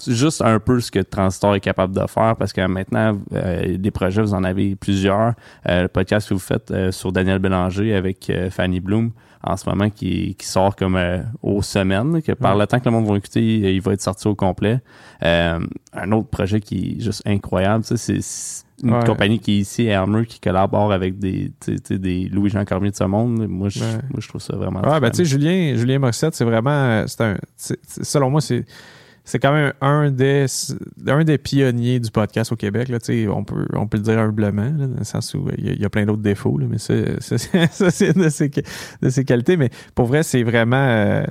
juste 0.06 0.41
un 0.41 0.60
peu 0.60 0.82
ce 0.82 0.91
que 0.91 1.00
Transistor 1.00 1.56
est 1.56 1.62
capable 1.62 1.95
de 1.95 2.06
faire 2.08 2.36
parce 2.36 2.52
que 2.52 2.67
maintenant, 2.67 3.17
euh, 3.32 3.78
des 3.78 3.91
projets, 3.91 4.21
vous 4.21 4.34
en 4.34 4.43
avez 4.43 4.76
plusieurs. 4.76 5.36
Euh, 5.69 5.84
le 5.84 5.88
podcast 5.88 6.28
que 6.28 6.34
vous 6.34 6.41
faites 6.41 6.91
sur 6.91 7.13
Daniel 7.13 7.39
Bélanger 7.39 7.95
avec 7.95 8.30
Fanny 8.50 8.82
Bloom 8.82 9.12
en 9.43 9.58
ce 9.58 9.69
moment 9.69 9.89
qui, 9.89 10.36
qui 10.36 10.45
sort 10.45 10.75
comme 10.75 10.99
aux 11.41 11.62
semaines, 11.62 12.21
que 12.21 12.32
par 12.34 12.56
le 12.56 12.67
temps 12.67 12.80
que 12.80 12.86
le 12.86 12.91
monde 12.91 13.08
va 13.08 13.17
écouter, 13.17 13.41
il 13.41 13.82
va 13.82 13.93
être 13.93 14.01
sorti 14.01 14.27
au 14.27 14.36
complet. 14.36 14.80
un 15.21 16.12
autre 16.12 16.30
projet 16.30 16.60
qui 16.60 16.97
est 16.97 17.04
juste 17.04 17.21
incroyable, 17.25 17.84
c'est 17.84 18.19
une 18.84 19.04
compagnie 19.04 19.39
qui 19.39 19.54
est 19.54 19.60
ici, 19.60 19.86
Elmer, 19.86 20.25
qui 20.25 20.39
collabore 20.39 20.91
avec 20.91 21.19
des, 21.19 21.51
des 21.89 22.30
Louis-Jean 22.30 22.65
Cormier 22.65 22.91
de 22.91 22.95
ce 22.95 23.04
monde. 23.04 23.47
Moi, 23.47 23.69
je, 23.69 23.84
moi, 23.84 24.19
je 24.19 24.27
trouve 24.27 24.41
ça 24.41 24.56
vraiment... 24.56 24.82
Ouais, 24.82 24.99
ben 24.99 25.10
tu 25.12 25.17
sais, 25.17 25.25
Julien, 25.25 25.75
Julien 25.75 25.99
Morissette, 25.99 26.34
c'est 26.34 26.45
vraiment... 26.45 27.06
c'est 27.08 27.21
un 27.21 27.38
Selon 27.58 28.30
moi, 28.30 28.41
c'est 28.41 28.65
c'est 29.23 29.39
quand 29.39 29.53
même 29.53 29.73
un 29.81 30.10
des, 30.12 30.45
un 31.07 31.23
des 31.23 31.38
pionniers 31.38 31.99
du 31.99 32.10
podcast 32.10 32.51
au 32.51 32.55
Québec. 32.55 32.89
Là, 32.89 32.97
on, 33.29 33.43
peut, 33.43 33.67
on 33.73 33.88
peut 33.88 33.97
le 33.97 34.03
dire 34.03 34.19
humblement, 34.19 34.69
dans 34.71 34.97
le 34.97 35.03
sens 35.03 35.34
où 35.34 35.47
il 35.57 35.79
y, 35.79 35.86
a, 35.86 35.89
plein 35.89 36.05
d'autres 36.05 36.21
défauts, 36.21 36.57
mais 36.57 36.79
ça, 36.79 36.93
c'est 37.19 38.17
de 38.17 38.29
ses, 38.29 38.49
de 39.01 39.10
ses 39.10 39.25
qualités. 39.25 39.57
Mais 39.57 39.69
pour 39.95 40.07
vrai, 40.07 40.23
c'est 40.23 40.43
vraiment. 40.43 40.75
Euh, 40.77 41.23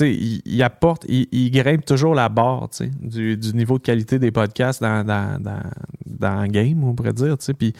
il, 0.00 0.40
il, 0.44 0.62
apporte, 0.62 1.04
il, 1.08 1.50
grimpe 1.50 1.84
toujours 1.84 2.14
la 2.14 2.28
barre 2.28 2.68
du, 3.00 3.36
du 3.36 3.54
niveau 3.54 3.78
de 3.78 3.82
qualité 3.82 4.18
des 4.18 4.30
podcasts 4.30 4.80
dans, 4.80 5.04
dans, 5.04 5.40
dans, 5.42 5.62
dans 6.06 6.46
game, 6.46 6.84
on 6.84 6.94
pourrait 6.94 7.12
dire. 7.12 7.36
Puis 7.58 7.72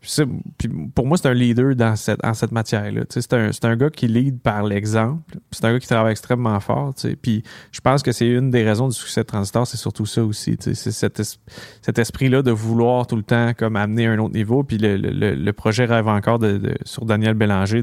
puis 0.00 0.68
pour 0.94 1.06
moi, 1.06 1.16
c'est 1.18 1.28
un 1.28 1.34
leader 1.34 1.74
dans 1.74 1.96
cette, 1.96 2.24
en 2.24 2.32
cette 2.32 2.52
matière-là. 2.52 3.02
C'est 3.08 3.32
un, 3.32 3.50
un 3.62 3.76
gars 3.76 3.90
qui 3.90 4.06
lead 4.06 4.40
par 4.40 4.62
l'exemple. 4.62 5.38
C'est 5.50 5.64
un 5.64 5.72
gars 5.72 5.80
qui 5.80 5.88
travaille 5.88 6.12
extrêmement 6.12 6.58
fort. 6.60 6.94
Puis 7.20 7.42
je 7.72 7.80
pense 7.80 8.02
que 8.04 8.12
c'est 8.12 8.28
une 8.28 8.50
des 8.50 8.62
raisons 8.62 8.88
du 8.88 8.94
succès 8.94 9.22
de 9.22 9.26
Transistor, 9.26 9.66
c'est 9.66 9.76
surtout 9.76 10.06
ça 10.06 10.24
aussi. 10.24 10.56
C'est 10.60 10.74
cet, 10.74 11.20
cet 11.82 11.98
esprit-là 11.98 12.42
de 12.42 12.52
vouloir 12.52 13.08
tout 13.08 13.16
le 13.16 13.24
temps 13.24 13.52
comme 13.56 13.74
amener 13.74 14.06
un 14.06 14.18
autre 14.18 14.34
niveau. 14.34 14.62
Puis 14.62 14.78
le, 14.78 14.96
le, 14.96 15.34
le 15.34 15.52
projet 15.52 15.84
rêve 15.84 16.06
encore 16.06 16.38
de, 16.38 16.74
sur 16.84 17.04
Daniel 17.04 17.34
Bélanger. 17.34 17.82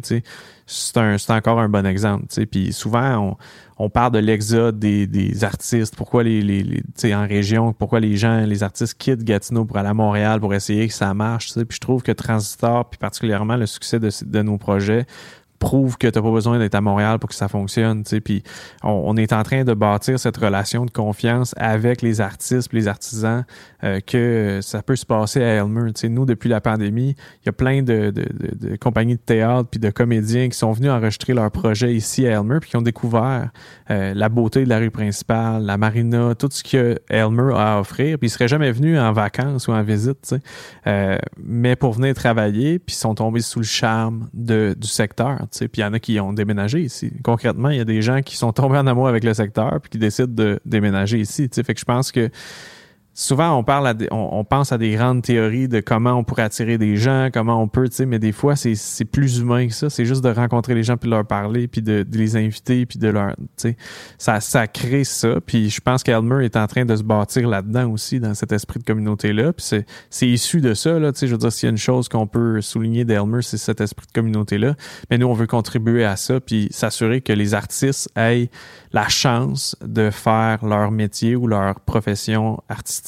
C'est 0.68 1.32
encore 1.32 1.60
un 1.60 1.70
bon 1.70 1.86
exemple. 1.86 2.26
Puis 2.50 2.74
souvent, 2.74 3.18
on, 3.18 3.38
on 3.78 3.90
parle 3.90 4.14
de 4.14 4.20
l'exode 4.20 4.80
des, 4.80 5.06
des, 5.06 5.44
artistes, 5.44 5.96
pourquoi 5.96 6.24
les, 6.24 6.42
les, 6.42 6.64
les 6.64 7.16
en 7.16 7.28
région, 7.28 7.74
pourquoi 7.74 8.00
les 8.00 8.16
gens, 8.18 8.42
les 8.42 8.64
artistes 8.64 8.98
quittent 8.98 9.24
Gatineau 9.24 9.66
pour 9.66 9.78
aller 9.78 9.90
à 9.90 9.94
Montréal 9.94 10.40
pour 10.40 10.54
essayer 10.54 10.88
que 10.88 10.94
ça 10.94 11.14
marche. 11.14 11.54
Puis 11.54 11.76
je 11.76 11.80
trouve 11.80 12.02
que 12.02 12.12
Transistor, 12.12 12.90
puis 12.90 12.98
particulièrement 12.98 13.58
le 13.58 13.66
succès 13.66 14.00
de 14.00 14.42
nos 14.42 14.58
projets, 14.58 15.06
prouve 15.60 15.98
que 15.98 16.08
tu 16.08 16.18
n'as 16.18 16.24
pas 16.24 16.32
besoin 16.32 16.60
d'être 16.60 16.76
à 16.76 16.82
Montréal 16.82 17.20
pour 17.20 17.30
que 17.30 17.36
ça 17.36 17.48
fonctionne. 17.48 18.04
Puis 18.04 18.44
on, 18.84 19.16
est 19.18 19.34
en 19.34 19.44
train 19.44 19.64
de 19.64 19.74
bâtir 19.74 20.20
cette 20.20 20.38
relation 20.38 20.86
de 20.86 20.92
confiance 20.92 21.54
avec 21.58 22.02
les 22.02 22.22
artistes, 22.22 22.74
les 22.74 22.88
artisans, 22.88 23.46
euh, 23.84 24.00
que 24.00 24.60
ça 24.62 24.82
peut 24.82 24.96
se 24.96 25.06
passer 25.06 25.44
à 25.44 25.56
Elmer. 25.56 25.92
nous, 26.10 26.26
depuis 26.26 26.50
la 26.50 26.62
pandémie, 26.62 27.16
il 27.42 27.46
y 27.46 27.50
a 27.50 27.54
plein 27.54 27.82
de, 27.82 28.14
compagnies 28.80 29.16
de 29.16 29.22
théâtre 29.22 29.70
puis 29.70 29.80
de 29.80 29.90
comédiens 29.90 30.50
qui 30.50 30.58
sont 30.58 30.72
venus 30.72 30.92
enregistrer 30.92 31.34
leur 31.34 31.50
projet 31.52 31.94
ici 31.94 32.28
à 32.28 32.32
Elmer 32.32 32.60
puis 32.60 32.70
qui 32.70 32.78
ont 32.78 32.82
découvert 32.82 33.50
euh, 33.90 34.14
la 34.14 34.30
beauté 34.30 34.64
de 34.64 34.70
la 34.70 34.80
rue 34.80 34.92
principale, 34.92 35.64
la 35.64 35.78
marina, 35.78 36.36
tout 36.36 36.50
ce 36.52 36.64
que 36.64 37.00
Elmer 37.10 37.54
a 37.56 37.76
à 37.76 37.80
offrir. 37.80 38.18
Puis 38.20 38.28
ils 38.28 38.32
seraient 38.32 38.48
jamais 38.48 38.72
venus 38.72 39.00
en 39.00 39.12
vacances 39.12 39.68
ou 39.68 39.72
en 39.72 39.84
visite, 39.84 40.36
euh, 40.88 41.18
mais 41.38 41.76
pour 41.76 41.94
venir 41.94 42.14
travailler, 42.14 42.80
puis 42.80 42.96
ils 42.96 43.00
sont 43.00 43.16
tombés 43.16 43.42
sous 43.42 43.60
le 43.60 43.66
charme 43.66 44.30
du 44.34 44.76
secteur. 44.88 45.45
Puis 45.52 45.70
il 45.78 45.82
y 45.82 45.84
en 45.84 45.94
a 45.94 46.00
qui 46.00 46.20
ont 46.20 46.34
déménagé 46.34 46.82
ici. 46.82 47.12
Concrètement, 47.24 47.70
il 47.70 47.78
y 47.78 47.82
a 47.82 47.86
des 47.86 48.02
gens 48.02 48.22
qui 48.22 48.38
sont 48.38 48.52
tombés 48.54 48.78
en 48.78 48.88
amour 48.88 49.08
avec 49.08 49.24
le 49.24 49.34
secteur 49.34 49.80
puis 49.82 49.92
qui 49.92 49.98
décident 49.98 50.34
de 50.34 50.60
déménager 50.66 51.20
ici. 51.20 51.50
Fait 51.52 51.74
que 51.74 51.80
je 51.80 51.86
pense 51.86 52.12
que 52.12 52.30
souvent 53.18 53.58
on 53.58 54.44
pense 54.44 54.74
à 54.74 54.78
des 54.78 54.92
grandes 54.92 55.24
théories 55.24 55.70
de 55.70 55.80
comment 55.80 56.12
on 56.12 56.26
pourrait 56.26 56.44
attirer 56.44 56.78
des 56.78 56.98
gens, 56.98 57.30
comment 57.34 57.62
on 57.62 57.70
peut, 57.70 57.88
tu 57.88 57.96
sais, 57.96 58.06
mais 58.06 58.20
des 58.20 58.34
fois 58.34 58.58
c'est, 58.58 58.76
c'est 58.76 59.06
plus 59.06 59.40
humain 59.40 59.68
que 59.68 59.74
ça. 59.74 59.90
C'est 59.90 60.04
juste 60.04 60.22
de 60.22 60.30
rencontrer 60.30 60.76
les 60.76 60.84
gens 60.84 60.98
puis 60.98 61.10
de 61.10 61.16
leur 61.16 61.26
parler 61.26 61.70
puis 61.70 61.82
de, 61.82 62.06
les 62.12 62.36
inviter 62.36 62.86
puis 62.86 63.00
de 63.00 63.08
leur, 63.08 63.36
tu 63.38 63.46
sais, 63.56 63.78
ça, 64.18 64.42
ça 64.42 64.68
crée 64.68 65.06
ça. 65.06 65.40
Puis 65.46 65.70
je 65.70 65.80
pense 65.80 66.04
qu'Elmer 66.04 66.44
est 66.44 66.58
en 66.58 66.68
train 66.68 66.84
de 66.84 66.94
se 66.94 67.04
bâtir 67.04 67.48
là-dedans 67.48 67.90
aussi 67.90 68.20
dans 68.20 68.34
cet 68.34 68.52
esprit 68.52 68.80
de 68.80 68.84
communauté 68.84 69.32
là. 69.32 69.54
Puis 69.54 69.66
c'est, 69.66 69.86
c'est 70.10 70.28
issu 70.28 70.60
de 70.60 70.74
ça 70.74 71.00
là. 71.00 71.14
Tu 71.14 71.20
sais, 71.20 71.28
je 71.28 71.32
veux 71.32 71.38
dire 71.38 71.54
s'il 71.54 71.68
y 71.68 71.70
a 71.70 71.72
une 71.72 71.78
chose 71.78 72.10
qu'on 72.10 72.28
peut 72.28 72.60
souligner 72.60 73.06
d'Elmer, 73.06 73.42
c'est 73.44 73.58
cet 73.58 73.80
esprit 73.80 74.08
de 74.08 74.12
communauté 74.12 74.58
là. 74.58 74.76
Mais 75.10 75.18
nous 75.18 75.28
on 75.28 75.34
veut 75.34 75.48
contribuer 75.48 76.04
à 76.04 76.18
ça 76.18 76.42
puis 76.42 76.68
s'assurer 76.72 77.22
que 77.22 77.32
les 77.32 77.54
artistes 77.54 78.10
aient 78.18 78.50
la 78.92 79.08
chance 79.08 79.78
de 79.86 80.10
faire 80.10 80.66
leur 80.66 80.92
métier 80.92 81.38
ou 81.38 81.48
leur 81.48 81.80
profession 81.80 82.62
artistique 82.68 83.05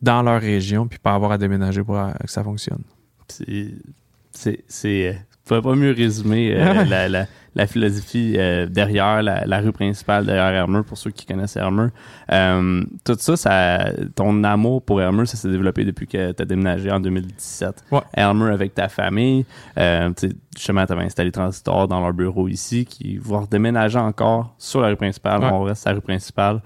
dans 0.00 0.22
leur 0.22 0.40
région, 0.40 0.86
puis 0.86 0.98
pas 0.98 1.14
avoir 1.14 1.32
à 1.32 1.38
déménager 1.38 1.82
pour 1.82 1.96
que 1.96 2.30
ça 2.30 2.42
fonctionne. 2.42 2.82
C'est. 3.28 4.64
c'est 4.68 5.16
ne 5.50 5.60
pas 5.60 5.74
mieux 5.74 5.92
résumer 5.92 6.54
euh, 6.54 6.84
la, 6.88 7.08
la, 7.08 7.26
la, 7.54 7.66
philosophie 7.66 8.34
euh, 8.36 8.66
derrière 8.66 9.22
la, 9.22 9.44
la, 9.44 9.60
rue 9.60 9.72
principale 9.72 10.24
derrière 10.24 10.52
Hermeux, 10.52 10.82
pour 10.82 10.96
ceux 10.96 11.10
qui 11.10 11.26
connaissent 11.26 11.56
Hermeux. 11.56 11.90
Euh, 12.30 12.82
tout 13.04 13.16
ça, 13.18 13.36
ça, 13.36 13.92
ton 14.14 14.44
amour 14.44 14.82
pour 14.82 15.00
Hermeux, 15.00 15.26
ça 15.26 15.36
s'est 15.36 15.50
développé 15.50 15.84
depuis 15.84 16.06
que 16.06 16.32
tu 16.32 16.42
as 16.42 16.46
déménagé 16.46 16.90
en 16.90 17.00
2017. 17.00 17.84
Ouais. 17.90 18.00
avec 18.16 18.74
ta 18.74 18.88
famille. 18.88 19.44
Euh, 19.78 20.10
justement, 20.56 20.86
tu 20.86 20.92
avais 20.92 21.04
installé 21.04 21.32
Transitor 21.32 21.88
dans 21.88 22.00
leur 22.00 22.12
bureau 22.12 22.48
ici, 22.48 22.84
qui 22.84 23.18
vont 23.18 23.40
redéménager 23.40 23.98
encore 23.98 24.54
sur 24.58 24.80
la 24.80 24.88
rue 24.88 24.96
principale. 24.96 25.42
On 25.44 25.62
reste 25.62 25.86
à 25.86 25.90
la 25.90 25.96
rue 25.96 26.02
principale. 26.02 26.60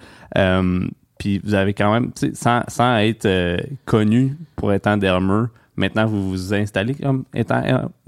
Puis 1.18 1.40
vous 1.42 1.54
avez 1.54 1.74
quand 1.74 1.92
même, 1.92 2.12
sans, 2.34 2.62
sans 2.68 2.98
être 2.98 3.26
connu 3.84 4.36
pour 4.56 4.72
être 4.72 4.86
en 4.86 4.96
d'Hermeux, 4.96 5.48
maintenant 5.76 6.06
vous 6.06 6.30
vous 6.30 6.54
installez 6.54 6.94
comme 6.94 7.24
étant 7.34 7.62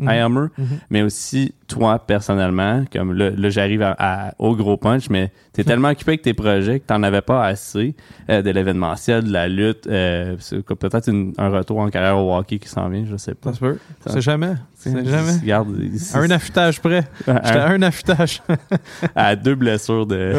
à 0.07 0.28
mhm. 0.28 0.50
Mhm. 0.59 0.66
mais 0.90 1.02
aussi 1.02 1.54
toi 1.66 1.98
personnellement, 1.98 2.85
comme 2.92 3.12
là, 3.12 3.50
j'arrive 3.50 3.83
à, 3.83 4.35
au 4.38 4.57
gros 4.57 4.76
punch, 4.76 5.11
mais 5.11 5.31
tu 5.52 5.61
es 5.61 5.64
tellement 5.64 5.88
occupé 5.88 6.12
avec 6.12 6.22
tes 6.22 6.35
projets 6.35 6.81
que 6.81 6.87
tu 6.87 6.92
n'en 6.92 7.02
avais 7.02 7.20
pas 7.20 7.44
assez 7.44 7.94
euh, 8.31 8.42
de 8.42 8.50
l'événementiel, 8.50 9.24
de 9.24 9.33
la 9.33 9.48
lutte, 9.48 9.87
euh, 9.87 10.37
peut-être 10.81 11.11
un 11.38 11.48
retour 11.50 11.78
en 11.78 11.90
carrière 11.90 12.18
au 12.18 12.35
hockey 12.35 12.59
qui 12.59 12.68
s'en 12.68 12.88
vient, 12.88 13.04
je 13.04 13.16
sais 13.16 13.35
pas. 13.35 13.50
Ça 13.50 13.54
se 13.54 13.61
peut. 13.61 13.78
C'est 14.07 14.20
jamais. 14.20 14.54
C'est 14.74 15.07
jamais. 15.07 15.33
Regarde, 15.40 15.74
un 16.14 16.31
affûtage 16.31 16.81
près. 16.81 17.04
J'étais 17.26 17.59
un 17.59 17.83
affûtage. 17.83 18.42
à 19.14 19.37
deux 19.37 19.54
blessures 19.54 20.07
de, 20.07 20.35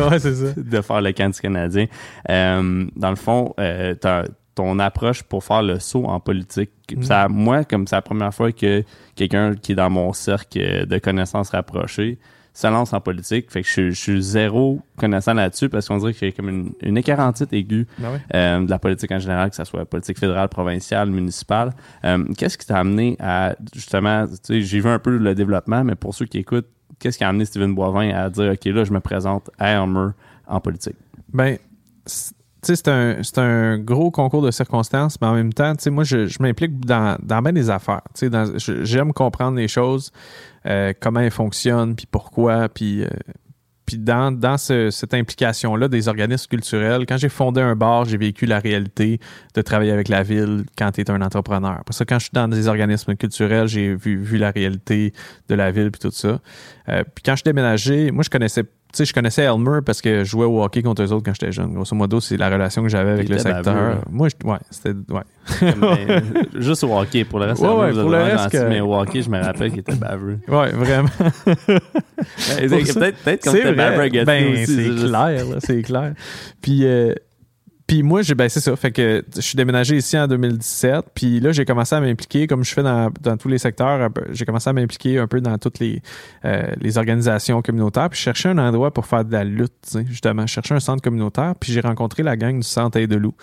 de 0.57 0.81
faire 0.81 1.01
le 1.01 1.11
camp 1.11 1.29
du 1.29 1.39
Canadien. 1.39 1.85
Euh, 2.29 2.85
dans 2.95 3.09
le 3.09 3.15
fond, 3.15 3.53
euh, 3.59 3.95
ton 4.59 4.77
approche 4.79 5.23
pour 5.23 5.41
faire 5.41 5.63
le 5.63 5.79
saut 5.79 6.03
en 6.03 6.19
politique. 6.19 6.71
Mm. 6.93 7.03
Ça, 7.03 7.27
moi, 7.29 7.63
comme 7.63 7.87
c'est 7.87 7.95
la 7.95 8.01
première 8.01 8.33
fois 8.33 8.51
que 8.51 8.83
quelqu'un 9.15 9.55
qui 9.55 9.71
est 9.71 9.75
dans 9.75 9.89
mon 9.89 10.11
cercle 10.11 10.85
de 10.85 10.97
connaissances 10.97 11.51
rapprochées 11.51 12.19
se 12.53 12.67
lance 12.67 12.91
en 12.91 12.99
politique. 12.99 13.49
Fait 13.51 13.61
que 13.61 13.67
je, 13.69 13.91
suis 13.91 14.21
zéro 14.21 14.81
connaissant 14.97 15.33
là-dessus 15.33 15.69
parce 15.69 15.87
qu'on 15.87 15.97
dirait 15.99 16.13
qu'il 16.13 16.27
y 16.27 16.31
a 16.31 16.33
comme 16.33 16.49
une, 16.49 16.73
une 16.81 16.97
écarantite 16.97 17.53
aiguë 17.53 17.87
ben 17.99 18.19
euh, 18.33 18.65
de 18.65 18.69
la 18.69 18.79
politique 18.79 19.11
en 19.13 19.19
général, 19.19 19.49
que 19.49 19.55
ce 19.55 19.63
soit 19.63 19.85
politique 19.85 20.19
fédérale, 20.19 20.49
provinciale, 20.49 21.09
municipale. 21.09 21.71
Euh, 22.03 22.25
qu'est-ce 22.37 22.57
qui 22.57 22.65
t'a 22.65 22.79
amené 22.79 23.15
à 23.19 23.55
justement, 23.73 24.27
tu 24.27 24.35
sais, 24.43 24.61
j'ai 24.61 24.81
vu 24.81 24.89
un 24.89 24.99
peu 24.99 25.15
le 25.15 25.35
développement, 25.35 25.85
mais 25.85 25.95
pour 25.95 26.13
ceux 26.13 26.25
qui 26.25 26.39
écoutent, 26.39 26.67
qu'est-ce 26.99 27.17
qui 27.17 27.23
a 27.23 27.29
amené 27.29 27.45
Steven 27.45 27.73
Boivin 27.73 28.09
à 28.09 28.29
dire, 28.29 28.51
OK, 28.51 28.65
là, 28.65 28.83
je 28.83 28.91
me 28.91 28.99
présente 28.99 29.49
à 29.57 29.69
Elmer 29.71 30.09
en 30.47 30.59
politique? 30.59 30.97
Ben, 31.31 31.57
c'est 32.61 32.87
un, 32.87 33.21
un 33.37 33.77
gros 33.77 34.11
concours 34.11 34.41
de 34.41 34.51
circonstances, 34.51 35.19
mais 35.21 35.27
en 35.27 35.33
même 35.33 35.53
temps, 35.53 35.73
moi, 35.87 36.03
je, 36.03 36.41
m'implique 36.41 36.79
dans, 36.85 37.17
dans 37.21 37.41
bien 37.41 37.53
des 37.53 37.69
affaires. 37.69 38.01
J'aime 38.83 39.13
comprendre 39.13 39.57
les 39.57 39.67
choses, 39.67 40.11
euh, 40.65 40.93
comment 40.99 41.21
elles 41.21 41.31
fonctionnent, 41.31 41.95
puis 41.95 42.07
pourquoi, 42.09 42.69
puis... 42.69 43.03
Euh, 43.03 43.07
dans, 43.97 44.31
dans 44.31 44.57
cette 44.57 45.13
implication-là 45.13 45.87
des 45.87 46.07
organismes 46.07 46.47
culturels, 46.47 47.05
quand 47.07 47.17
j'ai 47.17 47.29
fondé 47.29 47.61
un 47.61 47.75
bar, 47.75 48.05
j'ai 48.05 48.17
vécu 48.17 48.45
la 48.45 48.59
réalité 48.59 49.19
de 49.55 49.61
travailler 49.61 49.91
avec 49.91 50.09
la 50.09 50.23
ville 50.23 50.65
quand 50.77 50.91
tu 50.91 51.01
es 51.01 51.09
un 51.09 51.21
entrepreneur. 51.21 51.81
Parce 51.85 51.99
que 51.99 52.03
quand 52.03 52.19
je 52.19 52.25
suis 52.25 52.33
dans 52.33 52.47
des 52.47 52.67
organismes 52.67 53.15
culturels, 53.15 53.67
j'ai 53.67 53.95
vu, 53.95 54.17
vu 54.17 54.37
la 54.37 54.51
réalité 54.51 55.13
de 55.47 55.55
la 55.55 55.71
ville 55.71 55.91
puis 55.91 55.99
tout 55.99 56.11
ça. 56.11 56.39
Euh, 56.89 57.03
puis 57.15 57.23
quand 57.25 57.35
je 57.35 57.43
déménageais, 57.43 58.11
moi 58.11 58.23
je 58.23 58.29
connaissais 58.29 58.63
tu 58.63 58.69
sais, 58.93 59.05
je 59.05 59.13
connaissais 59.13 59.43
Elmer 59.43 59.79
parce 59.85 60.01
que 60.01 60.23
je 60.23 60.29
jouais 60.29 60.45
au 60.45 60.63
hockey 60.63 60.81
contre 60.81 61.03
eux 61.03 61.11
autres 61.11 61.23
quand 61.23 61.33
j'étais 61.33 61.51
jeune. 61.51 61.73
Grosso 61.73 61.95
modo, 61.95 62.19
c'est 62.19 62.37
la 62.37 62.49
relation 62.49 62.81
que 62.81 62.89
j'avais 62.89 63.11
avec 63.11 63.29
le 63.29 63.37
secteur. 63.37 64.01
Moi, 64.09 64.29
je, 64.29 64.47
ouais, 64.47 64.57
c'était, 64.69 64.93
ouais. 65.13 65.21
Ben, 65.61 66.23
juste 66.61 66.83
au 66.83 66.97
hockey. 66.97 67.23
Pour 67.23 67.39
le 67.39 67.45
reste, 67.45 67.61
ouais, 67.61 67.67
ouais, 67.69 67.91
pour 67.91 68.09
le 68.09 68.17
reste 68.17 68.49
que... 68.49 68.67
mais 68.67 68.81
au 68.81 68.95
hockey, 68.95 69.21
je 69.21 69.29
me 69.29 69.39
rappelle 69.39 69.69
qu'il 69.69 69.79
était 69.79 69.95
baveux. 69.95 70.39
Ouais, 70.49 70.71
vraiment. 70.71 71.09
peut-être, 71.45 73.17
peut-être 73.23 73.43
qu'on 73.43 73.55
était 73.55 73.73
baveux 73.73 74.09
Ben, 74.25 74.65
c'est 74.65 74.89
clair, 74.89 75.45
c'est 75.59 75.81
clair. 75.83 76.13
Puis, 76.61 76.85
euh, 76.85 77.13
puis 77.89 78.03
moi, 78.03 78.21
j'ai 78.21 78.35
ben 78.35 78.47
c'est 78.47 78.59
ça. 78.59 78.75
Fait 78.75 78.91
que 78.91 79.25
je 79.35 79.41
suis 79.41 79.55
déménagé 79.55 79.97
ici 79.97 80.15
en 80.15 80.27
2017. 80.27 81.05
Puis 81.15 81.39
là, 81.39 81.51
j'ai 81.51 81.65
commencé 81.65 81.95
à 81.95 81.99
m'impliquer, 81.99 82.45
comme 82.45 82.63
je 82.63 82.71
fais 82.71 82.83
dans, 82.83 83.09
tous 83.39 83.47
les 83.47 83.57
secteurs, 83.57 84.11
j'ai 84.29 84.45
commencé 84.45 84.69
à 84.69 84.73
m'impliquer 84.73 85.17
un 85.17 85.25
peu 85.25 85.41
dans 85.41 85.57
toutes 85.57 85.79
les, 85.79 86.03
euh, 86.45 86.67
les 86.79 86.99
organisations 86.99 87.63
communautaires. 87.63 88.11
Puis 88.11 88.19
je 88.19 88.25
cherchais 88.25 88.49
un 88.49 88.59
endroit 88.59 88.93
pour 88.93 89.07
faire 89.07 89.25
de 89.25 89.31
la 89.31 89.43
lutte, 89.43 89.97
justement. 90.05 90.45
Je 90.45 90.53
cherchais 90.53 90.75
un 90.75 90.79
centre 90.79 91.01
communautaire. 91.01 91.55
Puis 91.59 91.73
j'ai 91.73 91.81
rencontré 91.81 92.21
la 92.21 92.37
gang 92.37 92.57
du 92.57 92.67
Centre 92.67 92.99
de 92.99 93.15
loup. 93.15 93.33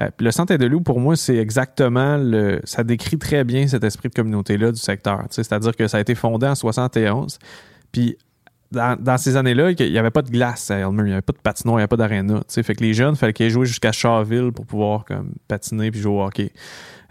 Euh, 0.00 0.08
le 0.18 0.30
Centre 0.30 0.56
de 0.56 0.64
loup, 0.64 0.80
pour 0.80 0.98
moi, 0.98 1.14
c'est 1.14 1.36
exactement 1.36 2.16
le. 2.16 2.62
Ça 2.64 2.84
décrit 2.84 3.18
très 3.18 3.44
bien 3.44 3.68
cet 3.68 3.84
esprit 3.84 4.08
de 4.08 4.14
communauté-là 4.14 4.72
du 4.72 4.80
secteur. 4.80 5.26
C'est-à-dire 5.28 5.76
que 5.76 5.86
ça 5.86 5.98
a 5.98 6.00
été 6.00 6.14
fondé 6.14 6.46
en 6.46 6.54
71. 6.54 7.38
Puis 7.92 8.16
dans, 8.72 9.18
ces 9.18 9.36
années-là, 9.36 9.70
il 9.70 9.92
n'y 9.92 9.98
avait 9.98 10.10
pas 10.10 10.22
de 10.22 10.30
glace 10.30 10.70
à 10.70 10.78
Elmer, 10.78 11.02
il 11.02 11.06
n'y 11.06 11.12
avait 11.12 11.22
pas 11.22 11.32
de 11.32 11.38
patinoire, 11.38 11.76
il 11.76 11.80
n'y 11.80 11.82
avait 11.82 11.88
pas 11.88 11.96
d'aréna. 11.96 12.40
Fait 12.48 12.74
que 12.74 12.82
les 12.82 12.94
jeunes, 12.94 13.14
il 13.14 13.18
fallait 13.18 13.32
qu'ils 13.32 13.50
jouaient 13.50 13.66
jusqu'à 13.66 13.92
Charville 13.92 14.50
pour 14.52 14.66
pouvoir 14.66 15.04
comme, 15.04 15.32
patiner 15.48 15.90
puis 15.90 16.00
jouer 16.00 16.12
au 16.12 16.22
hockey. 16.22 16.52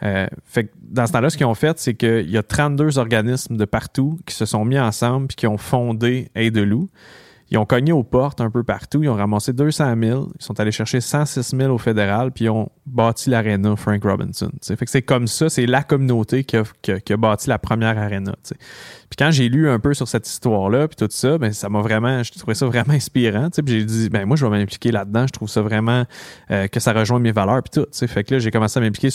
Euh, 0.03 0.27
fait 0.45 0.65
que 0.65 0.71
dans 0.81 1.05
ce 1.05 1.11
temps-là, 1.13 1.29
ce 1.29 1.37
qu'ils 1.37 1.45
ont 1.45 1.53
fait, 1.53 1.77
c'est 1.77 1.93
qu'il 1.93 2.29
y 2.29 2.37
a 2.37 2.43
32 2.43 2.97
organismes 2.97 3.55
de 3.55 3.65
partout 3.65 4.17
qui 4.25 4.35
se 4.35 4.45
sont 4.45 4.65
mis 4.65 4.79
ensemble 4.79 5.27
puis 5.27 5.35
qui 5.35 5.47
ont 5.47 5.57
fondé 5.57 6.29
Aide 6.33 6.55
de 6.55 6.61
loup. 6.61 6.89
Ils 7.51 7.57
ont 7.57 7.65
cogné 7.65 7.91
aux 7.91 8.03
portes 8.03 8.39
un 8.39 8.49
peu 8.49 8.63
partout. 8.63 9.03
Ils 9.03 9.09
ont 9.09 9.15
ramassé 9.15 9.51
200 9.51 9.95
000. 10.01 10.29
Ils 10.39 10.43
sont 10.43 10.57
allés 10.61 10.71
chercher 10.71 11.01
106 11.01 11.53
000 11.55 11.73
au 11.73 11.77
fédéral, 11.77 12.31
puis 12.31 12.45
ils 12.45 12.49
ont 12.49 12.69
bâti 12.85 13.29
l'aréna 13.29 13.75
Frank 13.75 14.01
Robinson. 14.05 14.49
Fait 14.63 14.77
que 14.77 14.89
c'est 14.89 15.01
comme 15.01 15.27
ça, 15.27 15.49
c'est 15.49 15.65
la 15.65 15.83
communauté 15.83 16.45
qui 16.45 16.55
a, 16.55 16.63
qui, 16.81 17.11
a, 17.11 17.17
bâti 17.17 17.49
la 17.49 17.59
première 17.59 17.97
aréna. 17.97 18.35
Puis 19.11 19.17
quand 19.17 19.29
j'ai 19.29 19.49
lu 19.49 19.69
un 19.69 19.77
peu 19.77 19.93
sur 19.93 20.07
cette 20.07 20.25
histoire-là, 20.25 20.87
puis 20.87 20.95
tout 20.95 21.07
ça, 21.09 21.37
ben 21.37 21.51
ça 21.51 21.67
m'a 21.67 21.81
vraiment, 21.81 22.23
je 22.23 22.31
trouvais 22.31 22.55
ça 22.55 22.65
vraiment 22.65 22.93
inspirant. 22.93 23.49
Puis 23.49 23.63
j'ai 23.67 23.83
dit, 23.83 24.09
ben 24.09 24.25
moi 24.25 24.37
je 24.37 24.45
vais 24.45 24.57
m'impliquer 24.57 24.89
là-dedans. 24.93 25.27
Je 25.27 25.33
trouve 25.33 25.49
ça 25.49 25.61
vraiment 25.61 26.05
euh, 26.49 26.67
que 26.67 26.79
ça 26.79 26.93
rejoint 26.93 27.19
mes 27.19 27.33
valeurs, 27.33 27.61
puis 27.61 27.81
tout. 27.81 27.85
T'sais. 27.87 28.07
Fait 28.07 28.23
que 28.23 28.35
là 28.35 28.39
j'ai 28.39 28.51
commencé 28.51 28.79
à 28.79 28.81
m'impliquer 28.81 29.09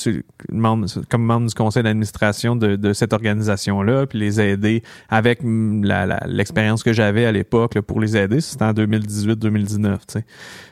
comme 1.08 1.24
membre 1.24 1.48
du 1.48 1.54
conseil 1.54 1.82
d'administration 1.82 2.56
de, 2.56 2.76
de, 2.76 2.92
cette 2.92 3.14
organisation-là, 3.14 4.06
puis 4.06 4.18
les 4.18 4.38
aider 4.38 4.82
avec 5.08 5.40
l'expérience 5.42 6.82
que 6.82 6.92
j'avais 6.92 7.24
à 7.24 7.32
l'époque 7.32 7.80
pour 7.80 7.98
les 7.98 8.18
aider 8.18 8.42
c'était 8.42 8.64
en 8.66 8.74
2018-2019. 8.74 9.96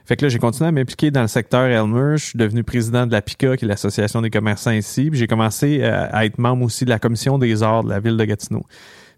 Fait 0.05 0.17
que 0.17 0.25
là, 0.27 0.29
j'ai 0.29 0.39
continué 0.39 0.69
à 0.69 0.73
m'impliquer 0.73 1.11
dans 1.11 1.23
le 1.23 1.29
secteur 1.29 1.65
Elmer. 1.65 2.19
Je 2.19 2.25
suis 2.27 2.39
devenu 2.39 2.63
président 2.63 3.07
de 3.07 3.13
la 3.13 3.23
PICA, 3.23 3.57
qui 3.57 3.65
est 3.65 3.69
l'association 3.69 4.21
des 4.21 4.29
commerçants 4.29 4.73
ici. 4.73 5.09
Puis 5.09 5.19
j'ai 5.19 5.27
commencé 5.27 5.81
euh, 5.81 6.09
à 6.13 6.27
être 6.27 6.39
membre 6.39 6.63
aussi 6.63 6.85
de 6.85 6.91
la 6.91 6.99
commission 6.99 7.39
des 7.39 7.63
arts 7.63 7.85
de 7.85 7.89
la 7.89 8.01
ville 8.01 8.19
de 8.19 8.25
Gatineau. 8.27 8.67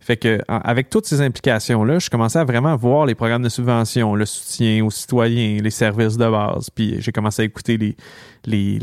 Fait 0.06 0.16
que 0.16 0.38
avec 0.46 0.88
toutes 0.88 1.04
ces 1.04 1.20
implications-là, 1.20 1.98
je 1.98 2.08
commençais 2.08 2.38
à 2.38 2.44
vraiment 2.44 2.76
voir 2.76 3.06
les 3.06 3.16
programmes 3.16 3.42
de 3.42 3.48
subvention, 3.48 4.14
le 4.14 4.24
soutien 4.24 4.84
aux 4.84 4.90
citoyens, 4.92 5.60
les 5.60 5.70
services 5.70 6.16
de 6.16 6.30
base. 6.30 6.70
Puis 6.70 7.00
j'ai 7.00 7.10
commencé 7.10 7.42
à 7.42 7.44
écouter 7.44 7.76
les, 7.76 7.96
les, 8.44 8.78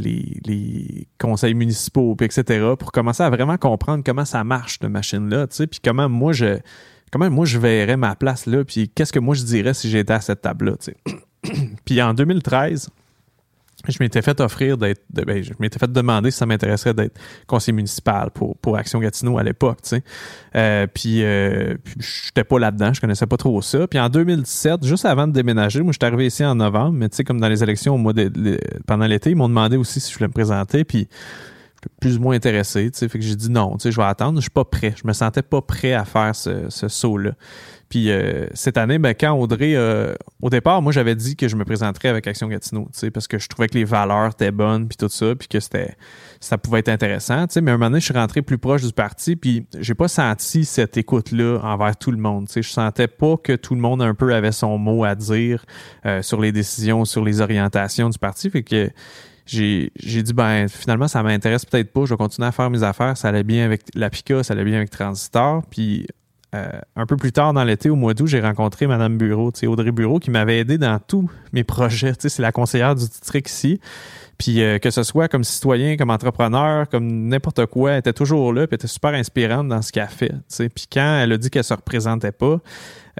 les, 0.45 1.07
conseils 1.17 1.53
municipaux, 1.53 2.13
puis 2.17 2.25
etc. 2.25 2.73
pour 2.77 2.91
commencer 2.91 3.23
à 3.23 3.29
vraiment 3.29 3.55
comprendre 3.55 4.03
comment 4.05 4.25
ça 4.25 4.43
marche, 4.43 4.79
cette 4.81 4.89
machine-là, 4.89 5.47
tu 5.47 5.55
sais, 5.55 5.67
puis 5.67 5.79
comment 5.81 6.09
moi 6.09 6.33
je 6.33 6.59
comment 7.09 7.29
moi 7.29 7.45
je 7.45 7.57
verrais 7.57 7.95
ma 7.95 8.17
place 8.17 8.45
là, 8.45 8.65
puis 8.65 8.89
qu'est-ce 8.89 9.13
que 9.13 9.19
moi 9.19 9.33
je 9.33 9.43
dirais 9.43 9.73
si 9.73 9.89
j'étais 9.89 10.11
à 10.11 10.19
cette 10.19 10.41
table-là, 10.41 10.73
tu 10.73 10.91
sais. 10.91 11.57
puis 11.85 12.01
en 12.01 12.13
2013, 12.13 12.89
je 13.91 13.97
m'étais 13.99 14.21
fait 14.21 14.39
offrir 14.39 14.77
d'être, 14.77 15.01
ben, 15.09 15.43
je 15.43 15.51
m'étais 15.59 15.79
fait 15.79 15.91
demander 15.91 16.31
si 16.31 16.37
ça 16.37 16.45
m'intéresserait 16.45 16.93
d'être 16.93 17.19
conseiller 17.47 17.75
municipal 17.75 18.31
pour, 18.31 18.55
pour 18.57 18.77
Action 18.77 18.99
Gatineau 18.99 19.37
à 19.37 19.43
l'époque, 19.43 19.81
tu 19.83 19.89
sais. 19.89 20.03
Euh, 20.55 20.87
puis, 20.87 21.23
euh, 21.23 21.75
puis 21.83 21.95
j'étais 21.99 22.43
pas 22.43 22.59
là-dedans, 22.59 22.93
je 22.93 23.01
connaissais 23.01 23.27
pas 23.27 23.37
trop 23.37 23.61
ça. 23.61 23.87
Puis 23.87 23.99
en 23.99 24.09
2017, 24.09 24.85
juste 24.85 25.05
avant 25.05 25.27
de 25.27 25.33
déménager, 25.33 25.81
moi 25.81 25.91
j'étais 25.91 26.05
arrivé 26.05 26.27
ici 26.27 26.45
en 26.45 26.55
novembre, 26.55 26.93
mais 26.93 27.09
tu 27.09 27.17
sais 27.17 27.23
comme 27.23 27.41
dans 27.41 27.49
les 27.49 27.61
élections 27.63 27.95
au 27.95 27.97
mois 27.97 28.13
de, 28.13 28.59
pendant 28.87 29.05
l'été, 29.05 29.31
ils 29.31 29.35
m'ont 29.35 29.49
demandé 29.49 29.75
aussi 29.75 29.99
si 29.99 30.11
je 30.11 30.17
voulais 30.17 30.29
me 30.29 30.33
présenter, 30.33 30.83
puis 30.85 31.07
plus 31.99 32.17
ou 32.17 32.21
moins 32.21 32.35
intéressé, 32.35 32.89
tu 32.91 32.99
sais, 32.99 33.09
fait 33.09 33.19
que 33.19 33.25
j'ai 33.25 33.35
dit 33.35 33.51
non, 33.51 33.73
tu 33.73 33.83
sais, 33.83 33.91
je 33.91 33.97
vais 33.97 34.07
attendre, 34.07 34.37
je 34.37 34.43
suis 34.43 34.49
pas 34.49 34.63
prêt, 34.63 34.93
je 34.95 35.05
me 35.05 35.13
sentais 35.13 35.41
pas 35.41 35.61
prêt 35.61 35.93
à 35.93 36.05
faire 36.05 36.33
ce, 36.33 36.69
ce 36.69 36.87
saut-là. 36.87 37.31
Puis 37.89 38.09
euh, 38.09 38.47
cette 38.53 38.77
année, 38.77 38.97
ben, 38.97 39.13
quand 39.13 39.33
Audrey, 39.33 39.75
euh, 39.75 40.15
au 40.41 40.49
départ, 40.49 40.81
moi 40.81 40.91
j'avais 40.91 41.15
dit 41.15 41.35
que 41.35 41.47
je 41.47 41.55
me 41.55 41.63
présenterais 41.63 42.09
avec 42.09 42.25
Action 42.27 42.47
Gatineau, 42.47 42.89
parce 43.13 43.27
que 43.27 43.37
je 43.37 43.47
trouvais 43.47 43.67
que 43.67 43.75
les 43.75 43.83
valeurs 43.83 44.31
étaient 44.31 44.51
bonnes, 44.51 44.87
puis 44.87 44.97
tout 44.97 45.09
ça, 45.09 45.35
puis 45.35 45.47
que 45.47 45.59
c'était, 45.59 45.95
ça 46.39 46.57
pouvait 46.57 46.79
être 46.79 46.89
intéressant. 46.89 47.45
Mais 47.61 47.71
un 47.71 47.77
moment 47.77 47.91
donné, 47.91 47.99
je 47.99 48.05
suis 48.05 48.13
rentré 48.13 48.41
plus 48.41 48.57
proche 48.57 48.81
du 48.81 48.93
parti, 48.93 49.35
puis 49.35 49.67
j'ai 49.79 49.93
pas 49.93 50.07
senti 50.07 50.65
cette 50.65 50.97
écoute-là 50.97 51.59
envers 51.63 51.95
tout 51.95 52.11
le 52.11 52.17
monde. 52.17 52.49
sais. 52.49 52.61
Je 52.61 52.69
sentais 52.69 53.07
pas 53.07 53.37
que 53.37 53.53
tout 53.53 53.75
le 53.75 53.81
monde 53.81 54.01
un 54.01 54.15
peu 54.15 54.33
avait 54.33 54.51
son 54.51 54.77
mot 54.77 55.03
à 55.03 55.15
dire 55.15 55.65
euh, 56.05 56.21
sur 56.21 56.41
les 56.41 56.51
décisions, 56.51 57.05
sur 57.05 57.23
les 57.23 57.41
orientations 57.41 58.09
du 58.09 58.17
parti. 58.17 58.49
Fait 58.49 58.63
que 58.63 58.89
j'ai, 59.45 59.91
j'ai 59.97 60.23
dit 60.23 60.33
ben 60.33 60.67
finalement 60.67 61.07
ça 61.07 61.21
m'intéresse 61.21 61.65
peut-être 61.65 61.91
pas, 61.91 62.05
je 62.05 62.11
vais 62.11 62.17
continuer 62.17 62.47
à 62.47 62.51
faire 62.51 62.69
mes 62.69 62.83
affaires, 62.83 63.17
ça 63.17 63.27
allait 63.27 63.43
bien 63.43 63.65
avec 63.65 63.81
la 63.93 64.09
PICA, 64.09 64.43
ça 64.43 64.53
allait 64.53 64.63
bien 64.63 64.77
avec 64.77 64.89
Transistor, 64.89 65.63
puis 65.69 66.07
euh, 66.53 66.69
un 66.95 67.05
peu 67.05 67.17
plus 67.17 67.31
tard 67.31 67.53
dans 67.53 67.63
l'été, 67.63 67.89
au 67.89 67.95
mois 67.95 68.13
d'août, 68.13 68.27
j'ai 68.27 68.41
rencontré 68.41 68.85
Madame 68.87 69.17
Bureau, 69.17 69.51
Audrey 69.65 69.91
Bureau, 69.91 70.19
qui 70.19 70.29
m'avait 70.29 70.59
aidé 70.59 70.77
dans 70.77 70.99
tous 70.99 71.29
mes 71.51 71.63
projets. 71.63 72.13
C'est 72.19 72.39
la 72.39 72.51
conseillère 72.51 72.95
du 72.95 73.05
district 73.07 73.49
ici. 73.49 73.79
Puis 74.37 74.61
euh, 74.61 74.79
que 74.79 74.89
ce 74.89 75.03
soit 75.03 75.27
comme 75.27 75.43
citoyen, 75.43 75.95
comme 75.95 76.09
entrepreneur, 76.09 76.87
comme 76.89 77.27
n'importe 77.27 77.65
quoi, 77.67 77.91
elle 77.91 77.99
était 77.99 78.13
toujours 78.13 78.51
là, 78.51 78.67
puis 78.67 78.75
elle 78.75 78.75
était 78.75 78.87
super 78.87 79.13
inspirante 79.13 79.67
dans 79.67 79.81
ce 79.81 79.91
qu'elle 79.91 80.07
fait. 80.07 80.33
Puis 80.49 80.85
quand 80.91 81.19
elle 81.21 81.31
a 81.31 81.37
dit 81.37 81.49
qu'elle 81.49 81.63
se 81.63 81.73
représentait 81.73 82.31
pas, 82.31 82.59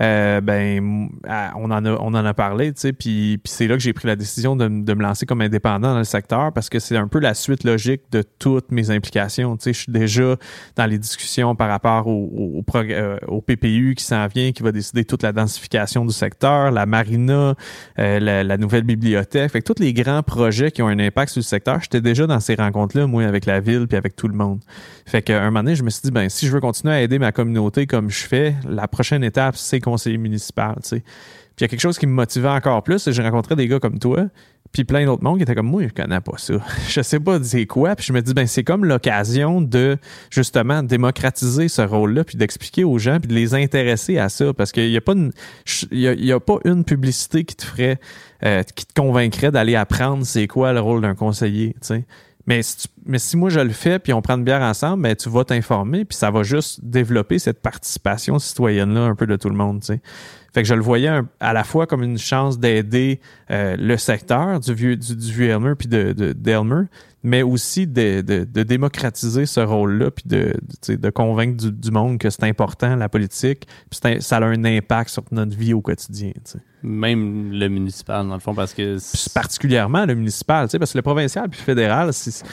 euh, 0.02 0.42
ben 0.42 1.10
on 1.56 1.70
en 1.70 1.86
a 1.86 1.92
on 1.92 2.14
en 2.14 2.26
a 2.26 2.34
parlé, 2.34 2.74
tu 2.74 2.82
sais, 2.82 2.94
puis, 2.94 3.38
puis 3.38 3.54
c'est 3.54 3.68
là 3.68 3.76
que 3.76 3.82
j'ai 3.82 3.94
pris 3.94 4.08
la 4.08 4.16
décision 4.16 4.56
de, 4.56 4.68
de, 4.68 4.94
me 4.94 5.04
lancer 5.04 5.26
comme 5.26 5.42
indépendant 5.42 5.94
dans 5.94 6.00
le 6.00 6.04
secteur 6.04 6.52
parce 6.52 6.70
que 6.70 6.80
c'est 6.80 6.98
un 6.98 7.08
peu 7.08 7.20
la 7.20 7.36
suite 7.36 7.64
logique 7.64 8.02
de 8.12 8.24
toutes 8.40 8.72
mes 8.72 8.90
implications. 8.90 9.56
Tu 9.58 9.66
sais, 9.66 9.74
je 9.74 9.80
suis 9.80 9.92
déjà 9.92 10.36
dans 10.76 10.86
les 10.88 10.98
discussions 10.98 11.56
par 11.56 11.70
rapport 11.70 12.08
au, 12.08 12.30
au, 12.34 12.64
au, 12.64 12.78
euh, 12.78 13.42
PPU 13.46 13.94
qui 13.96 14.04
s'en 14.04 14.26
vient, 14.28 14.52
qui 14.52 14.64
va 14.64 14.72
décider 14.72 15.06
toute 15.06 15.22
la 15.22 15.32
densification 15.32 16.06
du 16.06 16.14
secteur, 16.14 16.72
la 16.72 16.86
marina, 16.88 17.54
euh, 18.00 18.20
la, 18.20 18.44
la, 18.44 18.58
nouvelle 18.58 18.84
bibliothèque, 18.84 19.52
fait 19.52 19.62
que 19.62 19.72
tous 19.72 19.82
les 19.82 19.94
grands 19.94 20.24
projets 20.24 20.72
qui 20.72 20.82
ont 20.82 20.88
un 20.88 21.00
impact 21.00 21.34
sur 21.34 21.40
le 21.40 21.44
secteur, 21.44 21.80
j'étais 21.82 22.02
déjà 22.02 22.26
dans 22.26 22.40
ces 22.40 22.56
rencontres-là, 22.56 23.06
moi, 23.06 23.26
avec 23.26 23.46
la 23.46 23.60
ville 23.60 23.88
puis 23.88 23.98
avec 23.98 24.16
tout 24.16 24.28
le 24.28 24.36
monde. 24.36 24.60
Fait 25.06 25.22
qu'à 25.22 25.42
un 25.42 25.46
moment 25.46 25.64
donné, 25.64 25.76
je 25.76 25.84
me 25.84 25.90
suis 25.90 26.02
dit, 26.04 26.12
ben 26.12 26.30
si 26.30 26.48
je 26.48 26.52
veux 26.52 26.62
continuer 26.62 26.94
à 26.94 27.02
aider 27.02 27.20
ma 27.20 27.32
communauté 27.32 27.86
comme 27.86 28.10
je 28.10 28.26
fais, 28.26 28.56
la 28.68 28.88
prochaine 28.88 29.24
étape, 29.24 29.56
c'est 29.56 29.83
conseiller 29.84 30.18
municipal. 30.18 30.76
Puis 30.82 31.02
il 31.60 31.62
y 31.62 31.66
a 31.66 31.68
quelque 31.68 31.82
chose 31.82 32.00
qui 32.00 32.08
me 32.08 32.14
motivait 32.14 32.50
encore 32.50 32.82
plus, 32.82 33.00
c'est 33.00 33.12
que 33.12 33.16
j'ai 33.16 33.22
rencontré 33.22 33.56
des 33.56 33.68
gars 33.68 33.80
comme 33.80 34.00
toi, 34.00 34.26
puis 34.72 34.86
plein 34.86 35.06
d'autres 35.06 35.24
monde 35.24 35.38
qui 35.38 35.44
étaient 35.44 35.54
comme 35.54 35.68
moi, 35.68 35.84
je 35.84 35.94
connais 35.94 36.20
pas 36.20 36.38
ça. 36.38 36.56
je 36.90 37.02
sais 37.02 37.20
pas 37.20 37.42
c'est 37.44 37.68
quoi, 37.68 37.96
puis 37.96 38.06
je 38.08 38.12
me 38.12 38.22
dis 38.22 38.34
ben 38.34 38.48
c'est 38.48 38.64
comme 38.64 38.86
l'occasion 38.86 39.62
de 39.62 39.98
justement 40.32 40.82
démocratiser 40.82 41.68
ce 41.68 41.84
rôle-là 41.84 42.24
puis 42.24 42.38
d'expliquer 42.38 42.84
aux 42.84 42.98
gens 42.98 43.20
puis 43.20 43.28
de 43.28 43.36
les 43.36 43.54
intéresser 43.54 44.18
à 44.18 44.30
ça 44.30 44.52
parce 44.54 44.72
qu'il 44.72 44.90
y 44.90 44.98
a 44.98 45.02
pas 45.02 45.14
une 45.14 45.32
y 45.92 46.32
a, 46.32 46.40
pas 46.40 46.58
une 46.66 46.84
publicité 46.84 47.44
qui 47.44 47.56
te 47.56 47.66
ferait 47.66 48.00
euh, 48.44 48.64
qui 48.64 48.88
te 48.88 49.00
convaincrait 49.00 49.52
d'aller 49.52 49.76
apprendre 49.76 50.26
c'est 50.26 50.48
quoi 50.48 50.74
le 50.74 50.80
rôle 50.80 51.02
d'un 51.02 51.16
conseiller, 51.16 51.76
sais. 51.82 52.04
Mais 52.46 52.62
si, 52.62 53.38
moi 53.38 53.50
je 53.50 53.60
le 53.60 53.72
fais 53.72 54.00
puis 54.00 54.12
on 54.12 54.22
prend 54.22 54.36
une 54.36 54.44
bière 54.44 54.62
ensemble, 54.62 55.04
ben 55.04 55.16
tu 55.16 55.30
vas 55.30 55.46
t'informer 55.46 56.04
puis 56.04 56.18
ça 56.18 56.30
va 56.30 56.44
juste 56.44 56.84
développer 56.84 57.40
cette 57.40 57.62
participation 57.62 58.38
citoyenne 58.38 58.94
là 58.94 59.02
un 59.02 59.16
peu 59.16 59.26
de 59.26 59.36
tout 59.36 59.50
le 59.50 59.56
monde, 59.56 59.80
tu 59.80 59.88
sais. 59.88 60.02
Fait 60.54 60.62
que 60.62 60.68
je 60.68 60.76
le 60.76 60.82
voyais 60.82 61.10
à 61.40 61.54
la 61.54 61.64
fois 61.64 61.88
comme 61.88 62.04
une 62.04 62.20
chance 62.20 62.60
d'aider 62.60 63.20
euh, 63.50 63.76
le 63.76 63.98
secteur 63.98 64.60
du 64.60 64.74
vieux 64.74 64.96
du, 64.96 65.16
vieux 65.32 65.50
Elmer 65.50 65.74
puis 65.76 65.88
de, 65.88 66.14
de 66.14 66.34
mais 67.24 67.42
aussi 67.42 67.88
de, 67.88 68.22
de, 68.22 68.44
de 68.44 68.64
démocratiser 68.64 69.46
ce 69.46 69.62
rôle-là 69.62 70.12
puis 70.12 70.26
de, 70.28 70.54
de, 70.88 70.96
de 70.96 71.10
convaincre 71.10 71.58
du, 71.58 71.72
du, 71.72 71.92
monde 71.92 72.18
que 72.18 72.30
c'est 72.30 72.44
important 72.44 72.96
la 72.96 73.10
politique 73.10 73.68
puis 73.90 74.20
ça 74.20 74.38
a 74.38 74.44
un 74.44 74.66
impact 74.66 75.10
sur 75.10 75.24
notre 75.32 75.56
vie 75.58 75.74
au 75.74 75.82
quotidien. 75.82 76.32
Même 76.84 77.52
le 77.52 77.68
municipal 77.70 78.28
dans 78.28 78.34
le 78.34 78.40
fond 78.40 78.54
parce 78.54 78.74
que 78.74 78.98
particulièrement 79.34 80.06
le 80.06 80.16
municipal, 80.16 80.68
parce 80.70 80.92
que 80.92 80.98
le 80.98 81.02
provincial 81.02 81.50
puis 81.50 81.60
le 81.60 81.66
fédéral 81.66 82.14
c'est 82.14 82.44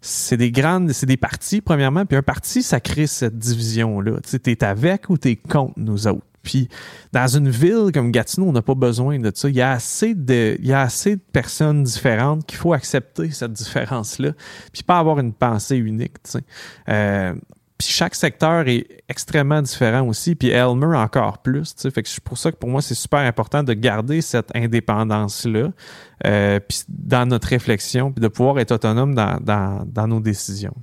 c'est 0.00 0.36
des 0.36 0.52
grandes, 0.52 0.92
c'est 0.92 1.06
des 1.06 1.16
partis, 1.16 1.60
premièrement, 1.60 2.06
puis 2.06 2.16
un 2.16 2.22
parti, 2.22 2.62
ça 2.62 2.78
crée 2.78 3.06
cette 3.06 3.36
division-là. 3.36 4.20
Tu 4.22 4.30
sais, 4.30 4.38
t'es 4.38 4.64
avec 4.64 5.10
ou 5.10 5.18
t'es 5.18 5.36
contre 5.36 5.74
nous 5.76 6.06
autres? 6.06 6.27
Puis 6.48 6.66
dans 7.12 7.26
une 7.26 7.50
ville 7.50 7.90
comme 7.92 8.10
Gatineau, 8.10 8.48
on 8.48 8.52
n'a 8.52 8.62
pas 8.62 8.74
besoin 8.74 9.18
de 9.18 9.30
ça. 9.34 9.50
Il 9.50 9.54
y 9.54 9.60
a 9.60 9.72
assez 9.72 10.14
de, 10.14 10.56
il 10.58 10.66
y 10.66 10.72
a 10.72 10.80
assez 10.80 11.16
de 11.16 11.20
personnes 11.20 11.82
différentes 11.82 12.46
qu'il 12.46 12.56
faut 12.56 12.72
accepter 12.72 13.30
cette 13.32 13.52
différence-là, 13.52 14.32
puis 14.72 14.82
pas 14.82 14.98
avoir 14.98 15.18
une 15.18 15.34
pensée 15.34 15.76
unique. 15.76 16.16
Euh, 16.88 17.34
puis 17.76 17.88
chaque 17.88 18.14
secteur 18.14 18.66
est 18.66 18.86
extrêmement 19.10 19.60
différent 19.60 20.08
aussi, 20.08 20.34
puis 20.36 20.48
Elmer 20.48 20.96
encore 20.96 21.42
plus. 21.42 21.74
Fait 21.92 22.02
que 22.02 22.08
c'est 22.08 22.24
pour 22.24 22.38
ça 22.38 22.50
que 22.50 22.56
pour 22.56 22.70
moi, 22.70 22.80
c'est 22.80 22.94
super 22.94 23.20
important 23.20 23.62
de 23.62 23.74
garder 23.74 24.22
cette 24.22 24.48
indépendance-là 24.56 25.68
euh, 26.26 26.60
puis 26.66 26.80
dans 26.88 27.28
notre 27.28 27.48
réflexion, 27.48 28.10
puis 28.10 28.22
de 28.22 28.28
pouvoir 28.28 28.58
être 28.58 28.72
autonome 28.72 29.14
dans, 29.14 30.06
nos 30.08 30.20
décisions. 30.20 30.74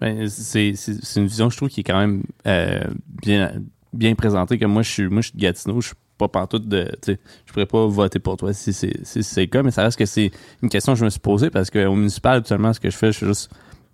Ben, 0.00 0.26
c'est 0.26 0.72
une 1.16 1.26
vision, 1.26 1.50
je 1.50 1.56
trouve, 1.58 1.68
qui 1.68 1.80
est 1.80 1.84
quand 1.84 2.00
même 2.00 2.22
euh, 2.46 2.82
bien, 3.22 3.52
bien 3.92 4.14
présenté 4.14 4.58
que 4.58 4.64
moi 4.64 4.82
je 4.82 4.90
suis 4.90 5.08
moi 5.08 5.20
je 5.20 5.28
suis 5.28 5.36
de 5.36 5.42
Gatineau, 5.42 5.80
je 5.80 5.88
suis 5.88 5.96
pas 6.18 6.28
pantoute 6.28 6.68
de 6.68 6.84
tu 7.02 7.12
sais, 7.12 7.20
je 7.46 7.52
pourrais 7.52 7.66
pas 7.66 7.86
voter 7.86 8.18
pour 8.18 8.36
toi 8.36 8.52
si 8.52 8.72
c'est 8.72 9.04
si 9.04 9.22
c'est 9.22 9.42
le 9.42 9.46
cas, 9.46 9.62
mais 9.62 9.70
ça 9.70 9.82
reste 9.82 9.98
que 9.98 10.06
c'est 10.06 10.30
une 10.62 10.68
question 10.68 10.94
que 10.94 10.98
je 10.98 11.04
me 11.04 11.10
suis 11.10 11.20
posée 11.20 11.50
parce 11.50 11.70
qu'au 11.70 11.94
municipal 11.94 12.38
actuellement 12.38 12.72
ce 12.72 12.80
que 12.80 12.90
je 12.90 12.96
fais, 12.96 13.12
je 13.12 13.18
suis 13.18 13.26
juste 13.26 13.50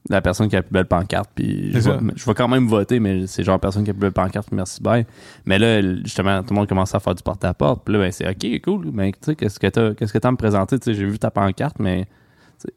la 0.09 0.21
personne 0.23 0.49
qui 0.49 0.57
a 0.57 0.61
la 0.61 0.63
plus 0.63 0.73
belle 0.73 0.87
pancarte 0.87 1.31
puis 1.35 1.73
je 1.73 1.79
vais, 1.91 2.35
quand 2.35 2.49
même 2.49 2.67
voter 2.67 3.01
mais 3.01 3.27
c'est 3.27 3.43
genre 3.43 3.61
personne 3.61 3.85
qui 3.85 3.91
a 3.91 3.93
la 3.93 3.99
plus 3.99 4.07
belle 4.07 4.13
pancarte 4.13 4.53
merci 4.53 4.83
bye. 4.83 5.07
Mais 5.45 5.59
là 5.59 5.83
justement 6.03 6.43
tout 6.43 6.51
le 6.51 6.57
monde 6.57 6.69
commence 6.69 6.95
à 6.95 7.01
faire 7.01 7.15
du 7.15 7.23
porte-à-porte 7.23 7.83
puis 7.85 7.95
là 7.95 8.01
ben 8.01 8.13
c'est 8.13 8.29
OK 8.29 8.61
cool 8.63 8.91
mais 8.93 9.13
tu 9.13 9.19
sais 9.23 9.35
qu'est-ce 9.35 9.59
que 9.59 9.67
tu 9.67 9.95
qu'est-ce 9.97 10.13
que 10.13 10.19
as 10.23 10.29
à 10.29 10.31
me 10.31 10.37
présenter? 10.37 10.79
Tu 10.79 10.85
sais 10.85 10.95
j'ai 10.95 11.05
vu 11.05 11.19
ta 11.19 11.31
pancarte 11.31 11.79
mais 11.79 12.07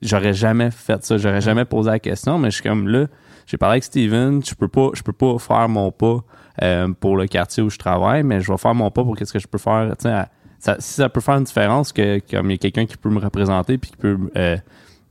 j'aurais 0.02 0.34
jamais 0.34 0.72
fait 0.72 1.04
ça 1.04 1.18
j'aurais 1.18 1.42
jamais 1.42 1.66
posé 1.66 1.92
la 1.92 2.00
question 2.00 2.38
mais 2.38 2.50
je 2.50 2.56
suis 2.56 2.64
comme 2.64 2.88
là 2.88 3.08
j'ai 3.46 3.58
parlé 3.58 3.74
avec 3.74 3.84
Steven 3.84 4.44
je 4.46 4.56
peux 4.56 4.68
pas 4.68 4.90
je 4.94 5.02
peux 5.02 5.14
pas 5.14 5.38
faire 5.40 5.70
mon 5.70 5.92
pas 5.92 6.24
euh, 6.62 6.90
pour 7.00 7.16
le 7.16 7.28
quartier 7.28 7.64
où 7.64 7.70
je 7.70 7.78
travaille, 7.78 8.24
mais 8.24 8.42
je 8.42 8.52
vais 8.52 8.58
faire 8.58 8.76
mon 8.76 8.92
pas 8.92 9.04
pour 9.04 9.16
qu'est-ce 9.16 9.34
que 9.34 9.40
je 9.40 9.48
peux 9.48 9.58
faire. 9.58 9.94
Ça, 10.00 10.76
si 10.80 10.94
ça 10.94 11.10
peut 11.10 11.22
faire 11.22 11.38
une 11.38 11.46
différence, 11.46 11.92
que 11.92 12.20
comme 12.30 12.52
il 12.52 12.54
y 12.54 12.56
a 12.56 12.58
quelqu'un 12.58 12.86
qui 12.86 12.98
peut 12.98 13.10
me 13.10 13.20
représenter 13.20 13.78
puis 13.78 13.92
qui 13.92 13.98
peut 13.98 14.18
euh, 14.38 14.58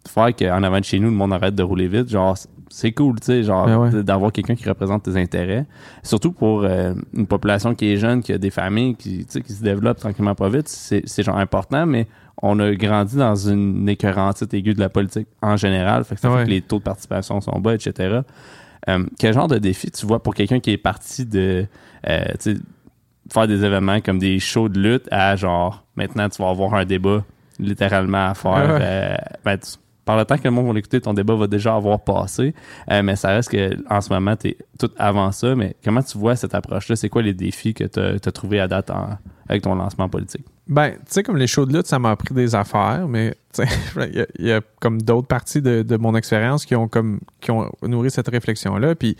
faire 0.06 0.36
qu'en 0.36 0.62
avant 0.62 0.78
de 0.78 0.84
chez 0.84 1.00
nous, 1.00 1.08
le 1.08 1.16
monde 1.16 1.32
arrête 1.32 1.54
de 1.54 1.62
rouler 1.62 1.88
vite, 1.88 2.08
genre 2.08 2.36
c'est 2.68 2.92
cool, 2.92 3.18
tu 3.18 3.26
sais, 3.26 3.42
genre 3.42 3.66
ben 3.66 4.02
d'avoir 4.02 4.30
quelqu'un 4.30 4.54
qui 4.54 4.68
représente 4.68 5.02
tes 5.02 5.16
intérêts. 5.16 5.66
Surtout 6.04 6.30
pour 6.30 6.62
euh, 6.62 6.94
une 7.14 7.26
population 7.26 7.74
qui 7.74 7.92
est 7.92 7.96
jeune, 7.96 8.22
qui 8.22 8.32
a 8.32 8.38
des 8.38 8.50
familles, 8.50 8.94
qui, 8.94 9.24
qui 9.24 9.52
se 9.52 9.62
développent 9.62 9.98
tranquillement 9.98 10.36
pas 10.36 10.50
vite, 10.50 10.68
c'est 10.68 11.22
genre 11.22 11.38
important, 11.38 11.84
mais 11.84 12.06
on 12.42 12.58
a 12.58 12.74
grandi 12.74 13.16
dans 13.16 13.34
une 13.34 13.88
écœurantite 13.88 14.52
aiguë 14.54 14.74
de 14.74 14.80
la 14.80 14.88
politique 14.88 15.28
en 15.42 15.56
général, 15.56 16.04
fait 16.04 16.14
que 16.14 16.20
ça 16.20 16.30
fait 16.36 16.44
que 16.44 16.50
les 16.50 16.62
taux 16.62 16.78
de 16.78 16.84
participation 16.84 17.40
sont 17.40 17.58
bas, 17.60 17.74
etc. 17.74 18.20
Euh, 18.88 19.04
quel 19.18 19.34
genre 19.34 19.48
de 19.48 19.58
défi 19.58 19.90
tu 19.90 20.06
vois 20.06 20.22
pour 20.22 20.34
quelqu'un 20.34 20.58
qui 20.58 20.70
est 20.70 20.78
parti 20.78 21.26
de 21.26 21.66
euh, 22.08 22.24
faire 23.30 23.46
des 23.46 23.64
événements 23.64 24.00
comme 24.00 24.18
des 24.18 24.38
shows 24.38 24.70
de 24.70 24.80
lutte 24.80 25.06
à 25.10 25.36
genre 25.36 25.84
maintenant 25.96 26.28
tu 26.30 26.42
vas 26.42 26.48
avoir 26.48 26.74
un 26.74 26.84
débat 26.84 27.22
littéralement 27.58 28.28
à 28.28 28.34
faire. 28.34 28.78
Euh, 28.80 29.16
ben, 29.44 29.58
par 30.06 30.16
le 30.16 30.24
temps 30.24 30.38
que 30.38 30.44
le 30.44 30.50
monde 30.50 30.66
va 30.66 30.72
l'écouter, 30.72 31.00
ton 31.00 31.12
débat 31.12 31.36
va 31.36 31.46
déjà 31.46 31.74
avoir 31.74 32.00
passé. 32.00 32.54
mais 32.88 33.14
ça 33.14 33.28
reste 33.28 33.50
que 33.50 33.76
en 33.88 34.00
ce 34.00 34.12
moment, 34.12 34.34
tu 34.34 34.48
es 34.48 34.56
tout 34.76 34.90
avant 34.98 35.30
ça. 35.30 35.54
Mais 35.54 35.76
comment 35.84 36.02
tu 36.02 36.18
vois 36.18 36.34
cette 36.34 36.54
approche-là? 36.54 36.96
C'est 36.96 37.10
quoi 37.10 37.22
les 37.22 37.34
défis 37.34 37.74
que 37.74 37.84
tu 37.84 38.00
as, 38.00 38.32
trouvé 38.32 38.58
à 38.58 38.66
date 38.66 38.90
avec 39.46 39.62
ton 39.62 39.74
lancement 39.76 40.08
politique? 40.08 40.44
Ben, 40.70 40.92
tu 40.92 40.98
sais, 41.08 41.22
comme 41.24 41.36
les 41.36 41.48
shows 41.48 41.66
de 41.66 41.76
lutte, 41.76 41.88
ça 41.88 41.98
m'a 41.98 42.12
appris 42.12 42.32
des 42.32 42.54
affaires, 42.54 43.08
mais 43.08 43.34
il 43.58 44.26
y, 44.38 44.52
a 44.52 44.60
comme 44.80 45.02
d'autres 45.02 45.26
parties 45.26 45.60
de, 45.60 45.96
mon 45.96 46.14
expérience 46.14 46.64
qui 46.64 46.76
ont 46.76 46.86
comme 46.86 47.18
qui 47.40 47.50
ont 47.50 47.68
nourri 47.82 48.12
cette 48.12 48.28
réflexion-là. 48.28 48.94
Puis 48.94 49.16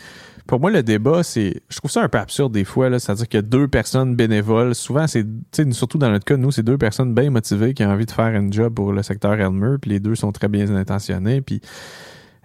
pour 0.46 0.60
moi, 0.60 0.70
le 0.70 0.84
débat, 0.84 1.24
c'est. 1.24 1.60
Je 1.68 1.76
trouve 1.78 1.90
ça 1.90 2.02
un 2.02 2.08
peu 2.08 2.18
absurde 2.18 2.52
des 2.52 2.64
fois. 2.64 2.96
C'est-à-dire 3.00 3.26
qu'il 3.26 3.38
y 3.38 3.40
a 3.40 3.42
deux 3.42 3.66
personnes 3.66 4.14
bénévoles. 4.14 4.76
Souvent, 4.76 5.08
c'est. 5.08 5.26
Surtout 5.72 5.98
dans 5.98 6.10
notre 6.10 6.24
cas, 6.24 6.36
nous, 6.36 6.52
c'est 6.52 6.62
deux 6.62 6.78
personnes 6.78 7.14
bien 7.14 7.30
motivées 7.30 7.74
qui 7.74 7.84
ont 7.84 7.90
envie 7.90 8.06
de 8.06 8.12
faire 8.12 8.26
un 8.26 8.48
job 8.52 8.72
pour 8.74 8.92
le 8.92 9.02
secteur 9.02 9.32
Elmer, 9.32 9.76
puis 9.82 9.90
les 9.90 9.98
deux 9.98 10.14
sont 10.14 10.30
très 10.30 10.46
bien 10.46 10.72
intentionnés. 10.76 11.40
Puis 11.40 11.60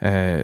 euh, 0.03 0.43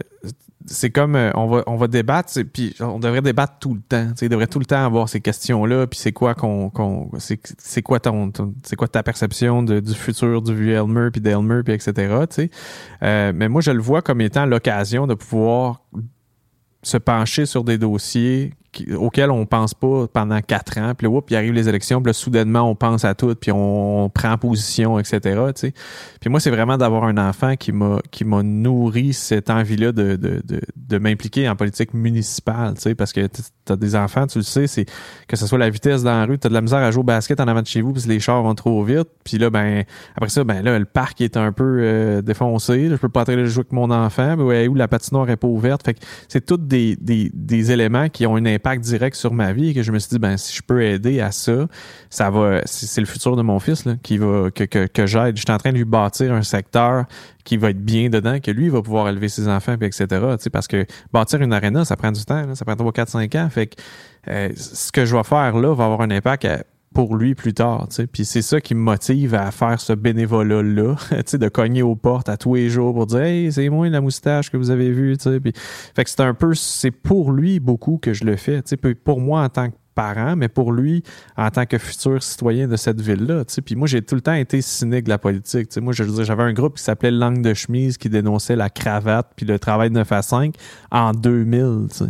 c'est 0.66 0.90
comme 0.90 1.16
euh, 1.16 1.30
on 1.34 1.48
va 1.48 1.64
on 1.66 1.76
va 1.76 1.88
débattre 1.88 2.32
puis 2.52 2.74
on 2.78 3.00
devrait 3.00 3.20
débattre 3.20 3.54
tout 3.58 3.74
le 3.74 3.80
temps 3.80 4.12
tu 4.16 4.28
devrait 4.28 4.46
tout 4.46 4.60
le 4.60 4.64
temps 4.64 4.84
avoir 4.84 5.08
ces 5.08 5.20
questions 5.20 5.64
là 5.66 5.88
puis 5.88 5.98
c'est 5.98 6.12
quoi 6.12 6.34
qu'on 6.34 6.70
qu'on 6.70 7.10
c'est 7.18 7.82
quoi 7.82 7.98
ton, 7.98 8.32
c'est 8.62 8.76
quoi 8.76 8.86
ta 8.86 9.02
perception 9.02 9.64
de- 9.64 9.80
du 9.80 9.92
futur 9.94 10.40
du 10.40 10.54
vieux 10.54 10.74
Elmer 10.74 11.10
puis 11.10 11.20
d'Elmer 11.20 11.62
puis 11.64 11.74
etc 11.74 12.14
Euh, 13.02 13.32
mais 13.34 13.48
moi 13.48 13.60
je 13.60 13.72
le 13.72 13.80
vois 13.80 14.02
comme 14.02 14.20
étant 14.20 14.46
l'occasion 14.46 15.06
de 15.08 15.14
pouvoir 15.14 15.82
se 16.84 16.96
pencher 16.96 17.44
sur 17.46 17.64
des 17.64 17.76
dossiers 17.78 18.54
auxquels 18.96 19.30
on 19.30 19.46
pense 19.46 19.74
pas 19.74 20.06
pendant 20.12 20.40
quatre 20.40 20.78
ans 20.78 20.94
puis 20.96 21.06
là 21.06 21.10
whoop, 21.10 21.30
il 21.30 21.36
arrive 21.36 21.52
les 21.52 21.68
élections 21.68 22.00
puis 22.00 22.10
là 22.10 22.12
soudainement 22.12 22.62
on 22.62 22.74
pense 22.74 23.04
à 23.04 23.14
tout 23.14 23.34
puis 23.34 23.52
on, 23.52 24.10
prend 24.12 24.36
position 24.36 24.98
etc 24.98 25.20
tu 25.54 25.60
sais 25.68 25.74
puis 26.22 26.30
moi, 26.30 26.38
c'est 26.38 26.50
vraiment 26.50 26.76
d'avoir 26.76 27.04
un 27.04 27.18
enfant 27.18 27.56
qui 27.56 27.72
m'a 27.72 28.00
qui 28.12 28.24
m'a 28.24 28.44
nourri 28.44 29.12
cette 29.12 29.50
envie-là 29.50 29.90
de, 29.90 30.14
de, 30.14 30.40
de, 30.44 30.60
de 30.76 30.98
m'impliquer 30.98 31.48
en 31.48 31.56
politique 31.56 31.94
municipale, 31.94 32.74
tu 32.74 32.82
sais, 32.82 32.94
parce 32.94 33.12
que 33.12 33.26
tu 33.26 33.72
as 33.72 33.76
des 33.76 33.96
enfants, 33.96 34.28
tu 34.28 34.38
le 34.38 34.44
sais, 34.44 34.68
c'est 34.68 34.84
que 35.26 35.36
ce 35.36 35.46
soit 35.46 35.58
la 35.58 35.68
vitesse 35.68 36.04
dans 36.04 36.12
la 36.12 36.26
rue, 36.26 36.38
tu 36.38 36.46
as 36.46 36.48
de 36.48 36.54
la 36.54 36.60
misère 36.60 36.78
à 36.78 36.90
jouer 36.92 37.00
au 37.00 37.04
basket 37.04 37.40
en 37.40 37.48
avant 37.48 37.62
de 37.62 37.66
chez 37.66 37.80
vous 37.80 37.92
que 37.92 37.98
les 38.06 38.20
chars 38.20 38.40
vont 38.42 38.54
trop 38.54 38.84
vite. 38.84 39.08
Puis 39.24 39.38
là, 39.38 39.50
ben 39.50 39.82
après 40.14 40.28
ça, 40.28 40.44
ben 40.44 40.62
là, 40.62 40.78
le 40.78 40.84
parc 40.84 41.20
est 41.20 41.36
un 41.36 41.50
peu 41.50 41.78
euh, 41.80 42.22
défoncé. 42.22 42.88
Là, 42.88 42.94
je 42.94 43.00
peux 43.00 43.08
pas 43.08 43.22
aller 43.22 43.46
jouer 43.46 43.62
avec 43.62 43.72
mon 43.72 43.90
enfant, 43.90 44.36
mais 44.36 44.44
ouais, 44.44 44.68
où 44.68 44.74
la 44.74 44.86
patinoire 44.86 45.28
est 45.28 45.36
pas 45.36 45.48
ouverte? 45.48 45.84
Fait 45.84 45.94
que 45.94 46.00
c'est 46.28 46.46
tous 46.46 46.56
des, 46.56 46.96
des, 47.00 47.30
des 47.34 47.72
éléments 47.72 48.08
qui 48.08 48.26
ont 48.26 48.36
un 48.36 48.46
impact 48.46 48.61
direct 48.80 49.16
sur 49.16 49.32
ma 49.32 49.52
vie 49.52 49.70
et 49.70 49.74
que 49.74 49.82
je 49.82 49.92
me 49.92 49.98
suis 49.98 50.10
dit, 50.10 50.18
ben 50.18 50.36
si 50.36 50.56
je 50.56 50.62
peux 50.62 50.82
aider 50.82 51.20
à 51.20 51.32
ça, 51.32 51.66
ça 52.10 52.30
va. 52.30 52.60
C'est 52.64 53.00
le 53.00 53.06
futur 53.06 53.36
de 53.36 53.42
mon 53.42 53.58
fils 53.60 53.84
qui 54.02 54.18
va 54.18 54.50
que, 54.50 54.64
que, 54.64 54.86
que 54.86 55.06
j'aide. 55.06 55.36
Je 55.36 55.42
suis 55.42 55.52
en 55.52 55.58
train 55.58 55.70
de 55.72 55.76
lui 55.76 55.84
bâtir 55.84 56.32
un 56.32 56.42
secteur 56.42 57.04
qui 57.44 57.56
va 57.56 57.70
être 57.70 57.84
bien 57.84 58.08
dedans, 58.08 58.38
que 58.40 58.50
lui 58.50 58.68
va 58.68 58.82
pouvoir 58.82 59.08
élever 59.08 59.28
ses 59.28 59.48
enfants, 59.48 59.76
puis 59.76 59.86
etc. 59.88 60.06
Parce 60.52 60.68
que 60.68 60.86
bâtir 61.12 61.42
une 61.42 61.52
arena, 61.52 61.84
ça 61.84 61.96
prend 61.96 62.12
du 62.12 62.24
temps, 62.24 62.54
ça 62.54 62.64
prend 62.64 62.76
3, 62.76 62.92
4, 62.92 63.08
5 63.08 63.34
ans. 63.34 63.48
Fait 63.50 63.66
que 63.66 63.74
euh, 64.28 64.48
ce 64.56 64.92
que 64.92 65.04
je 65.04 65.16
vais 65.16 65.24
faire 65.24 65.56
là 65.56 65.74
va 65.74 65.84
avoir 65.84 66.00
un 66.02 66.10
impact 66.10 66.44
à- 66.44 66.62
pour 66.92 67.16
lui 67.16 67.34
plus 67.34 67.54
tard. 67.54 67.88
Tu 67.88 67.96
sais. 67.96 68.06
Puis 68.06 68.24
c'est 68.24 68.42
ça 68.42 68.60
qui 68.60 68.74
me 68.74 68.80
motive 68.80 69.34
à 69.34 69.50
faire 69.50 69.80
ce 69.80 69.92
bénévolat-là, 69.92 70.96
de 71.32 71.48
cogner 71.48 71.82
aux 71.82 71.96
portes 71.96 72.28
à 72.28 72.36
tous 72.36 72.54
les 72.54 72.68
jours 72.68 72.94
pour 72.94 73.06
dire 73.06 73.22
Hey, 73.22 73.52
c'est 73.52 73.68
moi 73.68 73.88
la 73.88 74.00
moustache 74.00 74.50
que 74.50 74.56
vous 74.56 74.70
avez 74.70 74.90
vue. 74.90 75.16
Puis, 75.16 75.52
fait 75.94 76.04
que 76.04 76.10
c'est 76.10 76.20
un 76.20 76.34
peu, 76.34 76.54
c'est 76.54 76.90
pour 76.90 77.32
lui 77.32 77.60
beaucoup 77.60 77.98
que 77.98 78.12
je 78.12 78.24
le 78.24 78.36
fais. 78.36 78.62
Tu 78.62 78.70
sais. 78.70 78.76
Puis 78.76 78.94
Pour 78.94 79.20
moi 79.20 79.42
en 79.42 79.48
tant 79.48 79.70
que 79.70 79.76
parent, 79.94 80.36
mais 80.36 80.48
pour 80.48 80.72
lui 80.72 81.02
en 81.36 81.50
tant 81.50 81.66
que 81.66 81.76
futur 81.76 82.22
citoyen 82.22 82.66
de 82.66 82.76
cette 82.76 83.00
ville-là. 83.00 83.44
Puis 83.64 83.76
moi, 83.76 83.86
j'ai 83.86 84.02
tout 84.02 84.14
le 84.14 84.22
temps 84.22 84.32
été 84.32 84.62
cynique 84.62 85.04
de 85.04 85.10
la 85.10 85.18
politique. 85.18 85.68
tu 85.68 85.74
sais. 85.74 85.80
Moi, 85.80 85.92
je 85.92 86.02
veux 86.02 86.12
dire, 86.12 86.24
j'avais 86.24 86.42
un 86.42 86.52
groupe 86.52 86.76
qui 86.76 86.82
s'appelait 86.82 87.10
Langue 87.10 87.42
de 87.42 87.54
chemise 87.54 87.98
qui 87.98 88.08
dénonçait 88.08 88.56
la 88.56 88.70
cravate 88.70 89.32
puis 89.36 89.46
le 89.46 89.58
travail 89.58 89.90
de 89.90 89.94
9 89.94 90.12
à 90.12 90.22
5 90.22 90.54
en 90.90 91.12
2000. 91.12 91.88
tu 91.90 91.96
sais. 91.96 92.04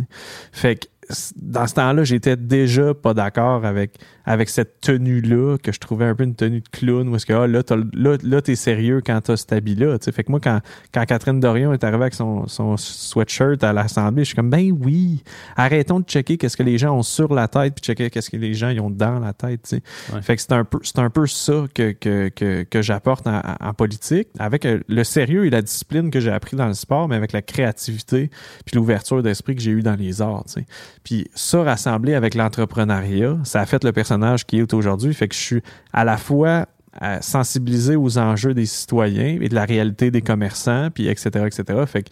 Fait 0.51 0.75
que 0.75 0.87
dans 1.35 1.67
ce 1.67 1.75
temps-là, 1.75 2.03
j'étais 2.03 2.35
déjà 2.35 2.93
pas 2.93 3.13
d'accord 3.13 3.65
avec, 3.65 3.99
avec 4.25 4.49
cette 4.49 4.79
tenue-là, 4.81 5.57
que 5.57 5.71
je 5.71 5.79
trouvais 5.79 6.05
un 6.05 6.15
peu 6.15 6.23
une 6.23 6.35
tenue 6.35 6.61
de 6.61 6.69
clown, 6.69 7.07
où 7.09 7.15
est-ce 7.15 7.25
que 7.25 7.33
ah, 7.33 7.47
là, 7.47 7.61
t'as- 7.63 7.75
là, 7.93 8.17
là, 8.23 8.41
t'es 8.41 8.55
sérieux 8.55 9.01
quand 9.05 9.19
t'as 9.21 9.35
cet 9.37 9.51
habit-là. 9.53 9.97
tu 9.99 10.05
sais. 10.05 10.11
Fait 10.11 10.23
que 10.23 10.31
moi, 10.31 10.39
quand, 10.41 10.59
quand 10.93 11.05
Catherine 11.05 11.39
Dorion 11.39 11.73
est 11.73 11.83
arrivée 11.83 12.03
avec 12.03 12.13
son, 12.13 12.47
son 12.47 12.77
sweatshirt 12.77 13.63
à 13.63 13.73
l'Assemblée, 13.73 14.23
je 14.23 14.27
suis 14.27 14.35
comme, 14.35 14.49
ben 14.49 14.71
oui, 14.71 15.23
arrêtons 15.55 15.99
de 15.99 16.05
checker 16.05 16.37
qu'est-ce 16.37 16.55
que 16.57 16.63
les 16.63 16.77
gens 16.77 16.95
ont 16.97 17.03
sur 17.03 17.33
la 17.33 17.47
tête, 17.47 17.75
puis 17.75 17.83
checker 17.83 18.09
qu'est-ce 18.09 18.29
que 18.29 18.37
les 18.37 18.53
gens 18.53 18.69
ils 18.69 18.79
ont 18.79 18.89
dans 18.89 19.19
la 19.19 19.33
tête. 19.33 19.61
tu 19.63 19.77
sais. 19.77 19.83
Ouais. 20.13 20.21
Fait 20.21 20.35
que 20.35 20.41
c'est 20.41 20.53
un 20.53 20.63
peu, 20.63 20.79
c'est 20.83 20.99
un 20.99 21.09
peu 21.09 21.27
ça 21.27 21.65
que, 21.73 21.91
que, 21.91 22.29
que, 22.29 22.63
que 22.63 22.81
j'apporte 22.81 23.27
en, 23.27 23.41
en 23.59 23.73
politique, 23.73 24.29
avec 24.39 24.65
euh, 24.65 24.79
le 24.87 25.03
sérieux 25.03 25.45
et 25.45 25.49
la 25.49 25.61
discipline 25.61 26.11
que 26.11 26.19
j'ai 26.19 26.31
appris 26.31 26.55
dans 26.55 26.67
le 26.67 26.73
sport, 26.73 27.07
mais 27.09 27.15
avec 27.15 27.31
la 27.33 27.41
créativité 27.41 28.29
puis 28.65 28.75
l'ouverture 28.75 29.21
d'esprit 29.21 29.55
que 29.55 29.61
j'ai 29.61 29.71
eu 29.71 29.81
dans 29.81 29.95
les 29.95 30.21
arts. 30.21 30.43
tu 30.45 30.53
sais. 30.53 30.65
Puis 31.03 31.27
ça, 31.35 31.63
rassemblé 31.63 32.13
avec 32.13 32.35
l'entrepreneuriat, 32.35 33.37
ça 33.43 33.59
a 33.61 33.65
fait 33.65 33.83
le 33.83 33.91
personnage 33.91 34.12
qui 34.47 34.59
est 34.59 34.73
aujourd'hui. 34.73 35.13
Fait 35.13 35.27
que 35.27 35.35
je 35.35 35.39
suis 35.39 35.61
à 35.91 36.03
la 36.03 36.17
fois 36.17 36.67
euh, 37.01 37.17
sensibilisé 37.21 37.95
aux 37.95 38.17
enjeux 38.17 38.53
des 38.53 38.65
citoyens 38.65 39.39
et 39.41 39.49
de 39.49 39.55
la 39.55 39.65
réalité 39.65 40.11
des 40.11 40.21
commerçants, 40.21 40.89
puis 40.93 41.07
etc., 41.07 41.45
etc. 41.47 41.79
Fait 41.87 42.03
que 42.03 42.09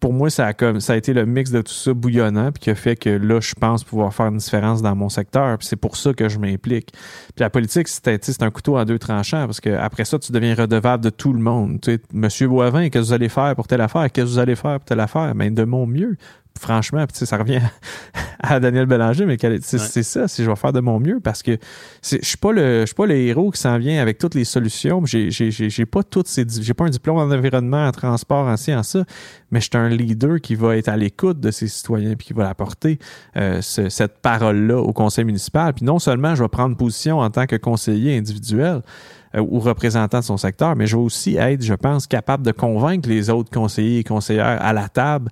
pour 0.00 0.12
moi, 0.12 0.30
ça 0.30 0.46
a, 0.46 0.52
comme, 0.52 0.80
ça 0.80 0.92
a 0.92 0.96
été 0.96 1.12
le 1.12 1.26
mix 1.26 1.50
de 1.50 1.60
tout 1.60 1.72
ça 1.72 1.92
bouillonnant, 1.92 2.52
puis 2.52 2.60
qui 2.60 2.70
a 2.70 2.74
fait 2.74 2.94
que 2.94 3.10
là, 3.10 3.40
je 3.40 3.54
pense 3.54 3.84
pouvoir 3.84 4.14
faire 4.14 4.26
une 4.26 4.36
différence 4.36 4.80
dans 4.80 4.94
mon 4.94 5.08
secteur. 5.08 5.58
Puis 5.58 5.66
c'est 5.66 5.76
pour 5.76 5.96
ça 5.96 6.12
que 6.12 6.28
je 6.28 6.38
m'implique. 6.38 6.92
Puis 6.92 7.40
la 7.40 7.50
politique, 7.50 7.88
c'est 7.88 8.42
un 8.42 8.50
couteau 8.50 8.76
à 8.76 8.84
deux 8.84 8.98
tranchants, 8.98 9.46
parce 9.46 9.60
que 9.60 9.70
après 9.70 10.04
ça, 10.04 10.18
tu 10.18 10.30
deviens 10.30 10.54
redevable 10.54 11.02
de 11.02 11.10
tout 11.10 11.32
le 11.32 11.40
monde. 11.40 11.80
Tu 11.80 11.92
sais, 11.92 12.00
Monsieur 12.12 12.48
Boivin, 12.48 12.90
qu'est-ce 12.90 13.02
que 13.02 13.06
vous 13.08 13.12
allez 13.12 13.28
faire 13.28 13.54
pour 13.56 13.66
telle 13.66 13.80
affaire? 13.80 14.10
Qu'est-ce 14.12 14.26
que 14.26 14.30
vous 14.30 14.38
allez 14.38 14.56
faire 14.56 14.78
pour 14.78 14.84
telle 14.84 15.00
affaire? 15.00 15.34
Mais 15.34 15.50
de 15.50 15.64
mon 15.64 15.86
mieux. 15.86 16.16
Franchement, 16.58 17.04
ça 17.12 17.36
revient 17.36 17.60
à 18.40 18.60
Daniel 18.60 18.86
Bélanger, 18.86 19.26
mais 19.26 19.36
c'est 19.40 19.48
Ouais. 19.78 19.86
c'est 19.88 20.02
ça, 20.02 20.28
si 20.28 20.44
je 20.44 20.50
vais 20.50 20.56
faire 20.56 20.72
de 20.72 20.80
mon 20.80 21.00
mieux, 21.00 21.20
parce 21.20 21.42
que 21.42 21.52
je 22.02 22.16
je 22.20 22.26
suis 22.26 22.36
pas 22.36 22.52
le 23.06 23.14
héros 23.14 23.50
qui 23.50 23.60
s'en 23.60 23.78
vient 23.78 24.00
avec 24.02 24.18
toutes 24.18 24.34
les 24.34 24.44
solutions. 24.44 25.02
J'ai 25.04 25.86
pas 25.86 26.02
toutes 26.02 26.28
ces 26.28 26.44
j'ai 26.60 26.74
pas 26.74 26.84
un 26.84 26.90
diplôme 26.90 27.16
en 27.18 27.30
environnement, 27.34 27.86
en 27.86 27.92
transport, 27.92 28.46
en 28.46 28.56
ci, 28.56 28.74
en 28.74 28.82
ça, 28.82 29.04
mais 29.50 29.60
je 29.60 29.68
suis 29.70 29.76
un 29.78 29.88
leader 29.88 30.40
qui 30.40 30.54
va 30.54 30.76
être 30.76 30.88
à 30.88 30.96
l'écoute 30.96 31.40
de 31.40 31.50
ses 31.50 31.68
citoyens 31.68 32.14
puis 32.16 32.28
qui 32.28 32.32
va 32.32 32.48
apporter 32.48 32.98
euh, 33.36 33.60
ce- 33.62 33.88
cette 33.88 34.18
parole-là 34.18 34.78
au 34.78 34.92
conseil 34.92 35.24
municipal. 35.24 35.72
Puis 35.74 35.84
non 35.84 35.98
seulement 35.98 36.34
je 36.34 36.42
vais 36.42 36.48
prendre 36.48 36.76
position 36.76 37.18
en 37.18 37.30
tant 37.30 37.46
que 37.46 37.56
conseiller 37.56 38.16
individuel 38.16 38.82
euh, 39.34 39.40
ou 39.40 39.58
représentant 39.60 40.20
de 40.20 40.24
son 40.24 40.36
secteur, 40.36 40.74
mais 40.76 40.86
je 40.86 40.96
vais 40.96 41.02
aussi 41.02 41.36
être, 41.36 41.62
je 41.62 41.74
pense, 41.74 42.06
capable 42.06 42.44
de 42.44 42.52
convaincre 42.52 43.08
les 43.08 43.30
autres 43.30 43.50
conseillers 43.50 43.98
et 44.00 44.04
conseillères 44.04 44.60
à 44.62 44.72
la 44.72 44.88
table 44.88 45.30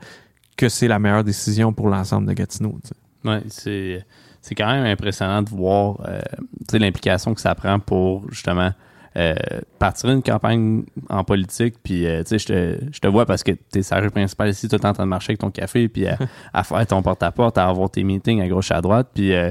que 0.56 0.68
c'est 0.68 0.88
la 0.88 0.98
meilleure 0.98 1.24
décision 1.24 1.72
pour 1.72 1.88
l'ensemble 1.88 2.26
de 2.28 2.32
Gatineau. 2.32 2.78
Ouais, 3.24 3.42
c'est 3.48 4.54
quand 4.54 4.68
même 4.68 4.86
impressionnant 4.86 5.42
de 5.42 5.50
voir 5.50 6.00
euh, 6.06 6.20
l'implication 6.72 7.34
que 7.34 7.40
ça 7.40 7.54
prend 7.54 7.78
pour 7.78 8.30
justement 8.30 8.70
euh, 9.16 9.34
partir 9.78 10.10
une 10.10 10.22
campagne 10.22 10.84
en 11.08 11.24
politique. 11.24 11.76
Puis 11.82 12.06
euh, 12.06 12.22
tu 12.22 12.30
sais, 12.30 12.38
je 12.38 12.46
te, 12.46 12.84
je 12.92 12.98
te 13.00 13.06
vois 13.06 13.24
parce 13.24 13.42
que 13.42 13.52
t'es 13.52 13.82
sergent 13.82 14.10
principal 14.10 14.50
ici, 14.50 14.68
tout 14.68 14.76
le 14.76 14.80
temps 14.80 14.90
en 14.90 14.92
train 14.92 15.04
de 15.04 15.08
marcher 15.08 15.30
avec 15.32 15.40
ton 15.40 15.50
café, 15.50 15.88
puis 15.88 16.06
à, 16.06 16.18
à 16.52 16.64
faire 16.64 16.86
ton 16.86 17.02
porte-à-porte, 17.02 17.56
à 17.58 17.66
avoir 17.68 17.90
tes 17.90 18.04
meetings 18.04 18.40
à 18.42 18.48
gauche 18.48 18.70
à 18.70 18.80
droite. 18.80 19.08
Puis 19.14 19.32
euh, 19.34 19.50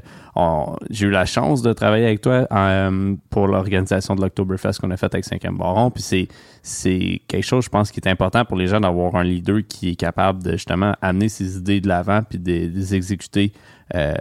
j'ai 0.90 1.08
eu 1.08 1.10
la 1.10 1.26
chance 1.26 1.62
de 1.62 1.74
travailler 1.74 2.06
avec 2.06 2.22
toi 2.22 2.48
euh, 2.52 3.16
pour 3.30 3.48
l'organisation 3.48 4.16
de 4.16 4.22
l'Octoberfest 4.22 4.74
qu'on 4.80 4.92
a 4.92 4.98
fait 4.98 5.14
avec 5.14 5.26
5e 5.26 5.58
Baron. 5.58 5.90
Puis 5.92 6.04
c'est 6.04 6.28
c'est 6.62 7.22
quelque 7.28 7.44
chose, 7.44 7.66
je 7.66 7.70
pense, 7.70 7.92
qui 7.92 8.00
est 8.00 8.10
important 8.10 8.44
pour 8.46 8.58
les 8.58 8.68
gens 8.68 8.80
d'avoir 8.80 9.16
un 9.16 9.24
leader 9.24 9.62
qui 9.68 9.90
est 9.90 9.96
capable 9.96 10.44
de 10.44 10.54
justement 10.54 10.94
amener 11.02 11.30
ses 11.30 11.58
idées 11.58 11.80
de 11.82 11.88
l'avant 11.88 12.22
puis 12.28 12.40
de, 12.40 12.68
de 12.68 12.76
les 12.76 12.96
exécuter. 12.96 13.52
euh, 13.94 14.14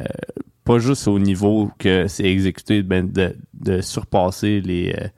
pas 0.64 0.78
juste 0.78 1.06
au 1.08 1.18
niveau 1.18 1.70
que 1.78 2.08
c'est 2.08 2.24
exécuté, 2.24 2.82
ben 2.82 3.10
de, 3.10 3.36
de 3.52 3.80
surpasser 3.82 4.60
les 4.62 4.94
euh, 4.98 5.08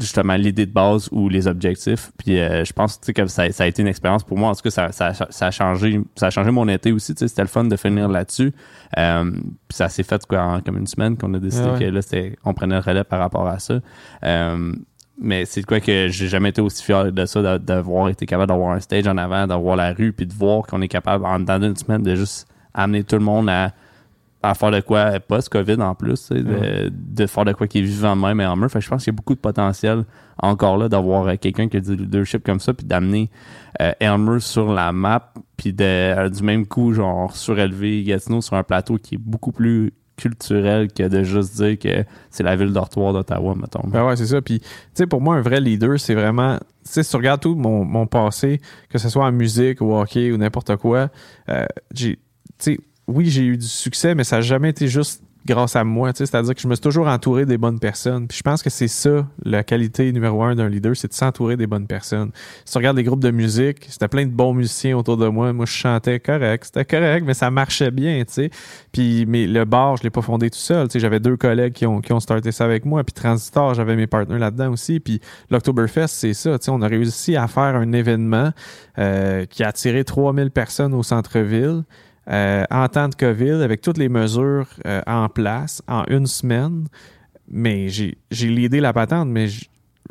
justement 0.00 0.34
l'idée 0.34 0.66
de 0.66 0.72
base 0.72 1.08
ou 1.12 1.28
les 1.28 1.46
objectifs. 1.46 2.10
Puis 2.18 2.38
euh, 2.38 2.64
je 2.64 2.72
pense 2.72 3.00
tu 3.00 3.06
sais, 3.06 3.12
que 3.12 3.26
ça, 3.26 3.50
ça 3.52 3.64
a 3.64 3.66
été 3.66 3.82
une 3.82 3.88
expérience 3.88 4.24
pour 4.24 4.38
moi. 4.38 4.50
En 4.50 4.54
tout 4.54 4.62
cas, 4.62 4.70
ça, 4.70 4.92
ça, 4.92 5.12
ça 5.12 5.46
a 5.46 5.50
changé 5.50 6.00
ça 6.16 6.26
a 6.26 6.30
changé 6.30 6.50
mon 6.50 6.68
été 6.68 6.92
aussi. 6.92 7.14
C'était 7.16 7.42
le 7.42 7.48
fun 7.48 7.64
de 7.64 7.76
finir 7.76 8.08
là-dessus. 8.08 8.52
Euh, 8.98 9.30
puis 9.30 9.76
ça 9.76 9.88
s'est 9.88 10.02
fait 10.02 10.24
quoi, 10.26 10.42
en 10.42 10.60
comme 10.60 10.78
une 10.78 10.86
semaine 10.86 11.16
qu'on 11.16 11.32
a 11.34 11.38
décidé 11.38 11.66
Ah 11.68 11.72
ouais. 11.74 11.78
que 11.78 11.84
là, 11.84 12.02
c'était, 12.02 12.36
on 12.44 12.54
prenait 12.54 12.76
le 12.76 12.80
relais 12.80 13.04
par 13.04 13.18
rapport 13.18 13.46
à 13.46 13.58
ça. 13.58 13.80
Euh, 14.24 14.72
mais 15.20 15.44
c'est 15.44 15.60
de 15.60 15.66
quoi 15.66 15.80
que 15.80 16.08
j'ai 16.08 16.28
jamais 16.28 16.48
été 16.48 16.62
aussi 16.62 16.82
fier 16.82 17.12
de 17.12 17.26
ça, 17.26 17.58
d'avoir 17.58 18.08
été 18.08 18.24
capable 18.24 18.48
d'avoir 18.48 18.72
un 18.72 18.80
stage 18.80 19.06
en 19.06 19.18
avant, 19.18 19.46
d'avoir 19.46 19.76
la 19.76 19.92
rue, 19.92 20.12
puis 20.12 20.26
de 20.26 20.32
voir 20.32 20.62
qu'on 20.62 20.80
est 20.80 20.88
capable, 20.88 21.26
en 21.26 21.38
dans 21.40 21.62
une 21.62 21.76
semaine, 21.76 22.02
de 22.02 22.14
juste 22.14 22.48
amener 22.72 23.04
tout 23.04 23.16
le 23.16 23.24
monde 23.24 23.50
à, 23.50 23.72
à 24.42 24.54
faire 24.54 24.70
de 24.70 24.80
quoi 24.80 25.20
post-COVID 25.20 25.80
en 25.82 25.94
plus, 25.94 26.28
tu 26.28 26.34
sais, 26.34 26.42
de, 26.42 26.90
de 26.90 27.26
faire 27.26 27.44
de 27.44 27.52
quoi 27.52 27.66
qui 27.66 27.78
est 27.78 27.82
vivant 27.82 28.16
de 28.16 28.22
même 28.22 28.40
et 28.40 28.46
en. 28.46 28.56
Fait 28.68 28.78
que 28.78 28.84
je 28.84 28.88
pense 28.88 29.04
qu'il 29.04 29.12
y 29.12 29.14
a 29.14 29.16
beaucoup 29.16 29.34
de 29.34 29.40
potentiel 29.40 30.04
encore 30.38 30.78
là 30.78 30.88
d'avoir 30.88 31.26
euh, 31.28 31.36
quelqu'un 31.36 31.68
qui 31.68 31.76
a 31.76 31.80
du 31.80 31.96
leadership 31.96 32.44
comme 32.44 32.60
ça, 32.60 32.72
puis 32.72 32.86
d'amener 32.86 33.30
euh, 33.80 33.92
Elmer 34.00 34.40
sur 34.40 34.72
la 34.72 34.92
map, 34.92 35.32
puis 35.56 35.72
de, 35.72 35.84
euh, 35.84 36.28
du 36.30 36.42
même 36.42 36.66
coup, 36.66 36.94
genre, 36.94 37.36
surélever 37.36 38.02
Gatineau 38.02 38.40
sur 38.40 38.56
un 38.56 38.62
plateau 38.62 38.96
qui 38.96 39.16
est 39.16 39.18
beaucoup 39.18 39.52
plus 39.52 39.92
culturel 40.20 40.92
que 40.92 41.08
de 41.08 41.22
juste 41.22 41.56
dire 41.56 41.78
que 41.78 42.04
c'est 42.28 42.42
la 42.42 42.54
ville 42.54 42.72
dortoir 42.72 43.12
d'Ottawa, 43.12 43.54
mettons. 43.54 43.86
Ben 43.86 44.04
ouais, 44.04 44.16
c'est 44.16 44.26
ça. 44.26 44.42
Puis, 44.42 44.60
tu 44.60 44.66
sais, 44.92 45.06
pour 45.06 45.20
moi, 45.20 45.36
un 45.36 45.40
vrai 45.40 45.60
leader, 45.60 45.98
c'est 45.98 46.14
vraiment. 46.14 46.58
Tu 46.58 46.92
sais, 46.92 47.02
si 47.02 47.10
tu 47.10 47.16
regardes 47.16 47.40
tout 47.40 47.54
mon, 47.54 47.84
mon 47.84 48.06
passé, 48.06 48.60
que 48.90 48.98
ce 48.98 49.08
soit 49.08 49.24
en 49.24 49.32
musique 49.32 49.80
ou 49.80 49.94
hockey 49.94 50.30
ou 50.30 50.36
n'importe 50.36 50.76
quoi, 50.76 51.08
euh, 51.48 51.64
j'ai. 51.94 52.16
Tu 52.16 52.74
sais, 52.74 52.80
oui, 53.10 53.26
j'ai 53.28 53.44
eu 53.44 53.56
du 53.56 53.66
succès, 53.66 54.14
mais 54.14 54.24
ça 54.24 54.36
n'a 54.36 54.42
jamais 54.42 54.70
été 54.70 54.88
juste 54.88 55.22
grâce 55.46 55.76
à 55.76 55.84
moi. 55.84 56.12
C'est-à-dire 56.14 56.54
que 56.54 56.60
je 56.60 56.68
me 56.68 56.74
suis 56.74 56.82
toujours 56.82 57.08
entouré 57.08 57.46
des 57.46 57.58
bonnes 57.58 57.78
personnes. 57.78 58.26
Je 58.32 58.42
pense 58.42 58.62
que 58.62 58.70
c'est 58.70 58.88
ça, 58.88 59.26
la 59.44 59.62
qualité 59.64 60.12
numéro 60.12 60.42
un 60.42 60.54
d'un 60.54 60.68
leader, 60.68 60.96
c'est 60.96 61.08
de 61.08 61.14
s'entourer 61.14 61.56
des 61.56 61.66
bonnes 61.66 61.86
personnes. 61.86 62.30
Si 62.64 62.72
tu 62.72 62.78
regardes 62.78 62.96
les 62.96 63.04
groupes 63.04 63.22
de 63.22 63.30
musique, 63.30 63.86
c'était 63.88 64.08
plein 64.08 64.26
de 64.26 64.30
bons 64.30 64.54
musiciens 64.54 64.96
autour 64.96 65.16
de 65.16 65.28
moi. 65.28 65.52
Moi, 65.52 65.66
je 65.66 65.72
chantais 65.72 66.20
correct, 66.20 66.64
c'était 66.66 66.84
correct, 66.84 67.24
mais 67.26 67.34
ça 67.34 67.50
marchait 67.50 67.90
bien. 67.90 68.22
Puis 68.92 69.24
mais 69.26 69.46
le 69.46 69.64
bar, 69.64 69.96
je 69.96 70.02
l'ai 70.02 70.10
pas 70.10 70.22
fondé 70.22 70.50
tout 70.50 70.58
seul. 70.58 70.88
J'avais 70.94 71.20
deux 71.20 71.36
collègues 71.36 71.72
qui 71.72 71.86
ont, 71.86 72.00
qui 72.00 72.12
starté 72.20 72.52
ça 72.52 72.64
avec 72.64 72.84
moi. 72.84 73.02
Puis 73.04 73.14
Transistor, 73.14 73.74
j'avais 73.74 73.96
mes 73.96 74.06
partenaires 74.06 74.38
là-dedans 74.38 74.72
aussi. 74.72 75.00
Puis 75.00 75.20
l'Octoberfest, 75.50 76.08
c'est 76.08 76.34
ça. 76.34 76.58
On 76.68 76.82
a 76.82 76.86
réussi 76.88 77.36
à 77.36 77.48
faire 77.48 77.76
un 77.76 77.92
événement 77.92 78.50
euh, 78.98 79.46
qui 79.46 79.62
a 79.64 79.68
attiré 79.68 80.04
3000 80.04 80.50
personnes 80.50 80.94
au 80.94 81.02
centre-ville. 81.02 81.84
Euh, 82.30 82.64
en 82.70 82.86
temps 82.88 83.08
de 83.08 83.14
COVID, 83.14 83.62
avec 83.62 83.80
toutes 83.80 83.98
les 83.98 84.08
mesures 84.08 84.68
euh, 84.86 85.00
en 85.06 85.28
place, 85.28 85.82
en 85.88 86.04
une 86.08 86.26
semaine, 86.26 86.86
mais 87.48 87.88
j'ai 87.88 88.16
l'idée 88.30 88.80
la 88.80 88.92
patente, 88.92 89.28
mais 89.28 89.48
je, 89.48 89.66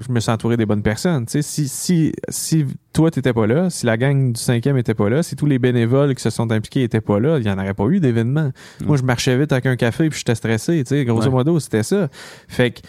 me 0.10 0.20
suis 0.20 0.32
entouré 0.32 0.58
des 0.58 0.66
bonnes 0.66 0.82
personnes. 0.82 1.26
si, 1.28 1.44
si, 1.44 2.12
si 2.28 2.66
toi, 2.92 3.10
tu 3.10 3.20
n'étais 3.20 3.32
pas 3.34 3.48
là, 3.48 3.70
si 3.70 3.86
la 3.86 3.96
gang 3.96 4.34
du 4.34 4.40
cinquième 4.40 4.76
n'était 4.76 4.94
pas 4.94 5.10
là, 5.10 5.24
si 5.24 5.36
tous 5.38 5.46
les 5.46 5.60
bénévoles 5.60 6.14
qui 6.16 6.22
se 6.22 6.30
sont 6.30 6.52
impliqués 6.52 6.82
n'étaient 6.82 7.02
pas 7.02 7.20
là, 7.20 7.38
il 7.38 7.44
n'y 7.44 7.50
en 7.50 7.58
aurait 7.58 7.74
pas 7.74 7.86
eu 7.86 8.02
d'événement. 8.02 8.52
Moi, 8.86 8.98
je 8.98 9.04
marchais 9.04 9.38
vite 9.38 9.52
avec 9.54 9.66
un 9.66 9.76
café 9.78 10.10
puis 10.10 10.20
j'étais 10.20 10.36
stressé. 10.36 10.84
Grosso 11.06 11.32
modo, 11.32 11.60
c'était 11.60 11.84
ça. 11.84 12.10
Fait 12.48 12.72
que 12.72 12.80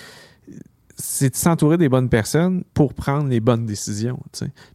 c'est 1.01 1.30
de 1.30 1.36
s'entourer 1.36 1.78
des 1.78 1.88
bonnes 1.88 2.09
personnes 2.09 2.62
pour 2.74 2.94
prendre 2.94 3.28
les 3.28 3.40
bonnes 3.40 3.66
décisions. 3.66 4.18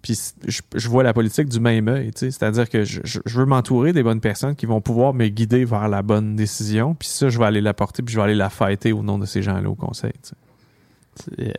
Puis 0.01 0.34
je, 0.47 0.89
vois 0.89 1.03
la 1.03 1.13
politique 1.13 1.47
du 1.47 1.59
même 1.59 1.88
œil. 1.88 2.11
C'est-à-dire 2.15 2.69
que 2.69 2.84
je, 2.84 3.19
veux 3.26 3.45
m'entourer 3.45 3.93
des 3.93 4.03
bonnes 4.03 4.21
personnes 4.21 4.55
qui 4.55 4.65
vont 4.65 4.82
pouvoir 4.82 5.13
me 5.13 5.28
guider 5.28 5.65
vers 5.65 5.88
la 5.88 6.01
bonne 6.01 6.36
décision. 6.36 6.95
Puis 6.95 7.07
ça, 7.07 7.30
je 7.30 7.38
vais 7.38 7.45
aller 7.45 7.61
la 7.61 7.73
porter, 7.73 8.01
puis 8.01 8.13
je 8.13 8.19
vais 8.19 8.23
aller 8.23 8.36
la 8.36 8.49
fêter 8.49 8.91
au 8.91 9.03
nom 9.03 9.17
de 9.17 9.26
ces 9.26 9.41
gens-là 9.41 9.69
au 9.69 9.76
conseil. 9.76 10.13
Euh, 11.39 11.51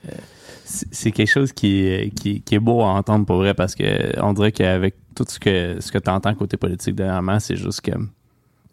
c'est 0.65 1.13
quelque 1.13 1.31
chose 1.31 1.53
qui 1.53 1.87
est, 1.87 2.11
qui, 2.15 2.43
est 2.51 2.59
beau 2.59 2.83
à 2.83 2.89
entendre 2.89 3.25
pour 3.25 3.37
vrai 3.37 3.55
parce 3.55 3.75
que 3.75 4.21
on 4.21 4.33
dirait 4.33 4.53
qu'avec 4.53 4.97
tout 5.15 5.25
ce 5.29 5.39
que, 5.39 5.81
ce 5.81 5.93
que 5.93 5.99
tu 5.99 6.11
entends 6.11 6.35
côté 6.35 6.57
politique 6.57 6.95
dernièrement, 6.95 7.39
c'est 7.39 7.57
juste 7.57 7.81
que 7.81 7.93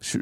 je, 0.00 0.18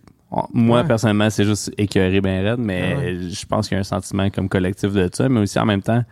moi, 0.53 0.85
personnellement, 0.85 1.31
c'est 1.31 1.45
juste 1.45 1.73
écœuré 1.77 2.21
bien 2.21 2.43
raide, 2.43 2.59
mais 2.59 2.97
ah 2.97 3.29
je 3.29 3.47
pense 3.47 3.69
qu'il 3.69 3.77
y 3.77 3.79
a 3.79 3.81
un 3.81 3.85
sentiment 3.85 4.31
comme 4.31 4.49
collectif 4.49 4.93
de 4.93 5.09
ça, 5.13 5.29
mais 5.29 5.41
aussi 5.41 5.59
en 5.59 5.67
même 5.67 5.83
temps 5.83 6.05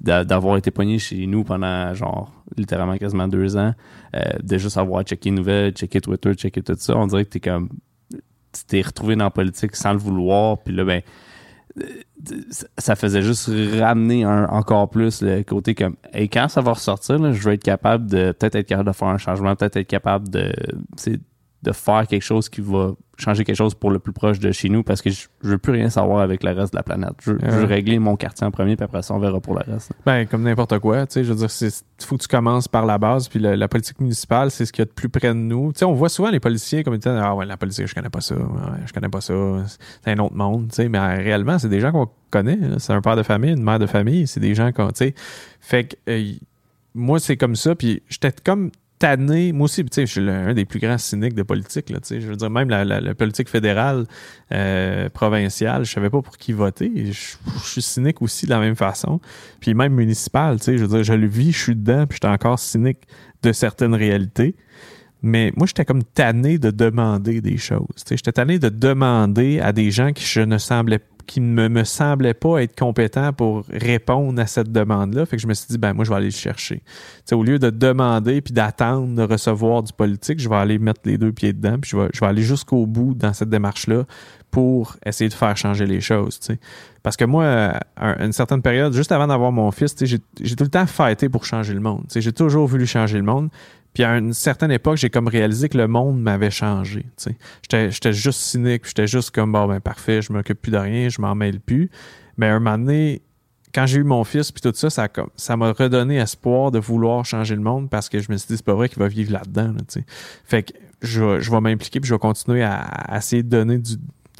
d'avoir 0.00 0.56
été 0.56 0.70
pogné 0.70 0.98
chez 0.98 1.26
nous 1.26 1.44
pendant 1.44 1.92
genre 1.94 2.32
littéralement 2.56 2.96
quasiment 2.96 3.28
deux 3.28 3.56
ans, 3.56 3.74
euh, 4.16 4.20
de 4.42 4.56
juste 4.56 4.78
avoir 4.78 5.02
checké 5.02 5.28
les 5.28 5.36
nouvelles, 5.36 5.72
checké 5.72 6.00
Twitter, 6.00 6.32
checké 6.34 6.62
tout 6.62 6.74
ça, 6.78 6.96
on 6.96 7.06
dirait 7.06 7.24
que 7.26 7.30
t'es 7.30 7.40
comme 7.40 7.68
tu 8.10 8.64
t'es 8.66 8.80
retrouvé 8.80 9.14
dans 9.14 9.24
la 9.24 9.30
politique 9.30 9.76
sans 9.76 9.92
le 9.92 9.98
vouloir, 9.98 10.58
puis 10.58 10.74
là 10.74 10.84
ben 10.84 11.02
euh, 11.80 11.84
ça 12.78 12.96
faisait 12.96 13.22
juste 13.22 13.50
ramener 13.78 14.24
encore 14.24 14.88
plus 14.88 15.20
le 15.22 15.42
côté 15.42 15.74
comme 15.74 15.96
et 16.14 16.28
quand 16.28 16.48
ça 16.48 16.62
va 16.62 16.72
ressortir, 16.72 17.32
je 17.32 17.48
vais 17.48 17.54
être 17.54 17.62
capable 17.62 18.06
de 18.06 18.32
peut-être 18.32 18.56
être 18.56 18.66
capable 18.66 18.88
de 18.88 18.94
faire 18.94 19.08
un 19.08 19.18
changement, 19.18 19.54
peut-être 19.54 19.76
être 19.76 19.86
capable 19.86 20.30
de 20.30 20.50
de 21.62 21.72
faire 21.72 22.06
quelque 22.06 22.22
chose 22.22 22.48
qui 22.48 22.62
va 22.62 22.94
changer 23.20 23.44
quelque 23.44 23.56
chose 23.56 23.74
pour 23.74 23.90
le 23.90 23.98
plus 23.98 24.12
proche 24.12 24.38
de 24.38 24.52
chez 24.52 24.68
nous 24.68 24.82
parce 24.82 25.02
que 25.02 25.10
je, 25.10 25.28
veux 25.42 25.58
plus 25.58 25.72
rien 25.72 25.90
savoir 25.90 26.20
avec 26.20 26.42
le 26.42 26.52
reste 26.52 26.72
de 26.72 26.78
la 26.78 26.82
planète. 26.82 27.14
Je, 27.22 27.32
veux 27.32 27.64
régler 27.64 27.98
mon 27.98 28.16
quartier 28.16 28.46
en 28.46 28.50
premier, 28.50 28.76
puis 28.76 28.84
après 28.84 29.02
ça, 29.02 29.14
on 29.14 29.18
verra 29.18 29.40
pour 29.40 29.54
le 29.54 29.62
reste. 29.70 29.92
Ben, 30.06 30.26
comme 30.26 30.42
n'importe 30.42 30.78
quoi, 30.78 31.06
tu 31.06 31.14
sais, 31.14 31.24
je 31.24 31.32
veux 31.32 31.46
dire, 31.46 31.48
il 31.60 32.04
faut 32.04 32.16
que 32.16 32.22
tu 32.22 32.28
commences 32.28 32.68
par 32.68 32.86
la 32.86 32.98
base, 32.98 33.28
puis 33.28 33.38
la, 33.38 33.68
politique 33.68 34.00
municipale, 34.00 34.50
c'est 34.50 34.66
ce 34.66 34.72
qu'il 34.72 34.82
y 34.82 34.82
a 34.82 34.86
de 34.86 34.90
plus 34.90 35.08
près 35.08 35.28
de 35.28 35.34
nous. 35.34 35.72
Tu 35.72 35.80
sais, 35.80 35.84
on 35.84 35.92
voit 35.92 36.08
souvent 36.08 36.30
les 36.30 36.40
policiers 36.40 36.82
comme 36.82 36.94
ils 36.94 36.98
disent, 36.98 37.12
ah 37.14 37.34
ouais, 37.34 37.46
la 37.46 37.56
politique, 37.56 37.86
je 37.86 37.94
connais 37.94 38.10
pas 38.10 38.20
ça, 38.20 38.34
je 38.86 38.92
connais 38.92 39.08
pas 39.08 39.20
ça, 39.20 39.34
c'est 40.02 40.10
un 40.10 40.18
autre 40.18 40.34
monde, 40.34 40.68
tu 40.68 40.76
sais, 40.76 40.88
mais 40.88 40.98
réellement, 40.98 41.58
c'est 41.58 41.68
des 41.68 41.80
gens 41.80 41.92
qu'on 41.92 42.08
connaît, 42.30 42.58
c'est 42.78 42.92
un 42.92 43.00
père 43.00 43.16
de 43.16 43.22
famille, 43.22 43.52
une 43.52 43.62
mère 43.62 43.78
de 43.78 43.86
famille, 43.86 44.26
c'est 44.26 44.40
des 44.40 44.54
gens 44.54 44.72
qu'on, 44.72 44.88
tu 44.88 44.96
sais, 44.96 45.14
fait 45.60 45.84
que, 45.84 46.10
euh, 46.10 46.32
moi, 46.94 47.20
c'est 47.20 47.36
comme 47.36 47.56
ça, 47.56 47.74
puis 47.74 48.02
j'étais 48.08 48.32
comme 48.44 48.70
tanné. 49.00 49.52
Moi 49.52 49.64
aussi, 49.64 49.84
je 49.92 50.04
suis 50.04 50.30
un 50.30 50.54
des 50.54 50.64
plus 50.64 50.78
grands 50.78 50.98
cyniques 50.98 51.34
de 51.34 51.42
politique. 51.42 51.92
Je 52.08 52.18
veux 52.18 52.36
dire, 52.36 52.50
même 52.50 52.68
la, 52.68 53.14
politique 53.14 53.48
fédérale, 53.48 54.06
euh, 54.52 55.08
provinciale, 55.08 55.84
je 55.84 55.90
savais 55.90 56.10
pas 56.10 56.22
pour 56.22 56.36
qui 56.36 56.52
voter. 56.52 56.92
Je, 57.10 57.36
suis 57.64 57.82
cynique 57.82 58.22
aussi 58.22 58.44
de 58.46 58.50
la 58.50 58.60
même 58.60 58.76
façon. 58.76 59.20
Puis 59.58 59.74
même 59.74 59.94
municipal, 59.94 60.58
je 60.64 60.72
veux 60.72 60.86
dire, 60.86 61.02
je 61.02 61.14
le 61.14 61.26
vis, 61.26 61.50
je 61.50 61.58
suis 61.58 61.76
dedans, 61.76 62.06
puis 62.06 62.16
j'étais 62.16 62.32
encore 62.32 62.60
cynique 62.60 62.98
de 63.42 63.52
certaines 63.52 63.94
réalités. 63.94 64.54
Mais 65.22 65.52
moi, 65.56 65.66
j'étais 65.66 65.84
comme 65.84 66.04
tanné 66.04 66.58
de 66.58 66.70
demander 66.70 67.40
des 67.40 67.56
choses. 67.56 68.04
J'étais 68.08 68.32
tanné 68.32 68.58
de 68.58 68.68
demander 68.68 69.60
à 69.60 69.72
des 69.72 69.90
gens 69.90 70.12
qui 70.12 70.24
je 70.24 70.40
ne 70.40 70.58
semblais 70.58 71.00
qui 71.30 71.40
ne 71.40 71.68
me, 71.68 71.84
semblait 71.84 72.34
pas 72.34 72.60
être 72.60 72.76
compétent 72.76 73.32
pour 73.32 73.64
répondre 73.70 74.42
à 74.42 74.46
cette 74.46 74.72
demande-là. 74.72 75.26
Fait 75.26 75.36
que 75.36 75.42
je 75.42 75.46
me 75.46 75.54
suis 75.54 75.68
dit, 75.68 75.78
ben 75.78 75.94
moi, 75.94 76.04
je 76.04 76.10
vais 76.10 76.16
aller 76.16 76.24
le 76.24 76.32
chercher. 76.32 76.82
au 77.30 77.44
lieu 77.44 77.60
de 77.60 77.70
demander 77.70 78.40
puis 78.40 78.52
d'attendre 78.52 79.14
de 79.14 79.22
recevoir 79.22 79.84
du 79.84 79.92
politique, 79.92 80.40
je 80.40 80.48
vais 80.48 80.56
aller 80.56 80.80
mettre 80.80 81.02
les 81.04 81.18
deux 81.18 81.30
pieds 81.30 81.52
dedans, 81.52 81.78
puis 81.80 81.92
je 81.92 81.96
vais, 81.96 82.08
je 82.12 82.18
vais 82.18 82.26
aller 82.26 82.42
jusqu'au 82.42 82.84
bout 82.84 83.14
dans 83.14 83.32
cette 83.32 83.48
démarche-là 83.48 84.06
pour 84.50 84.96
essayer 85.06 85.28
de 85.28 85.34
faire 85.34 85.56
changer 85.56 85.86
les 85.86 86.00
choses. 86.00 86.40
Parce 87.04 87.16
que 87.16 87.24
moi, 87.24 87.74
à 87.94 88.24
une 88.24 88.32
certaine 88.32 88.60
période, 88.60 88.92
juste 88.92 89.12
avant 89.12 89.28
d'avoir 89.28 89.52
mon 89.52 89.70
fils, 89.70 89.94
j'ai 90.00 90.56
tout 90.56 90.64
le 90.64 90.70
temps 90.70 90.86
fêté 90.86 91.28
pour 91.28 91.44
changer 91.44 91.74
le 91.74 91.80
monde. 91.80 92.06
J'ai 92.12 92.32
toujours 92.32 92.66
voulu 92.66 92.86
changer 92.86 93.18
le 93.18 93.24
monde. 93.24 93.50
Puis 93.94 94.04
à 94.04 94.16
une 94.16 94.32
certaine 94.32 94.70
époque, 94.70 94.96
j'ai 94.96 95.10
comme 95.10 95.28
réalisé 95.28 95.68
que 95.68 95.76
le 95.76 95.88
monde 95.88 96.20
m'avait 96.20 96.50
changé. 96.50 97.06
J'étais 97.62 98.12
juste 98.12 98.40
cynique, 98.40 98.86
j'étais 98.86 99.06
juste 99.06 99.30
comme 99.32 99.52
bon 99.52 99.66
ben 99.66 99.80
parfait, 99.80 100.22
je 100.22 100.32
m'occupe 100.32 100.60
plus 100.60 100.70
de 100.70 100.78
rien, 100.78 101.08
je 101.08 101.20
m'en 101.20 101.34
mêle 101.34 101.60
plus. 101.60 101.90
Mais 102.36 102.46
à 102.46 102.54
un 102.54 102.60
moment 102.60 102.78
donné, 102.78 103.22
quand 103.74 103.86
j'ai 103.86 103.98
eu 103.98 104.04
mon 104.04 104.24
fils 104.24 104.52
puis 104.52 104.60
tout 104.60 104.72
ça, 104.74 104.90
ça 104.90 105.08
ça 105.36 105.56
m'a 105.56 105.72
redonné 105.72 106.16
espoir 106.16 106.70
de 106.70 106.78
vouloir 106.78 107.24
changer 107.24 107.56
le 107.56 107.62
monde 107.62 107.90
parce 107.90 108.08
que 108.08 108.20
je 108.20 108.30
me 108.30 108.36
suis 108.36 108.48
dit 108.48 108.56
c'est 108.56 108.64
pas 108.64 108.74
vrai 108.74 108.88
qu'il 108.88 108.98
va 108.98 109.08
vivre 109.08 109.32
là-dedans. 109.32 109.74
fait 110.44 110.62
que 110.62 110.72
je, 111.02 111.40
je 111.40 111.50
vais 111.50 111.60
m'impliquer 111.60 112.00
puis 112.00 112.08
je 112.08 112.14
vais 112.14 112.18
continuer 112.18 112.62
à, 112.62 113.16
essayer 113.16 113.42
de 113.42 113.48
donner 113.48 113.78
du 113.78 113.96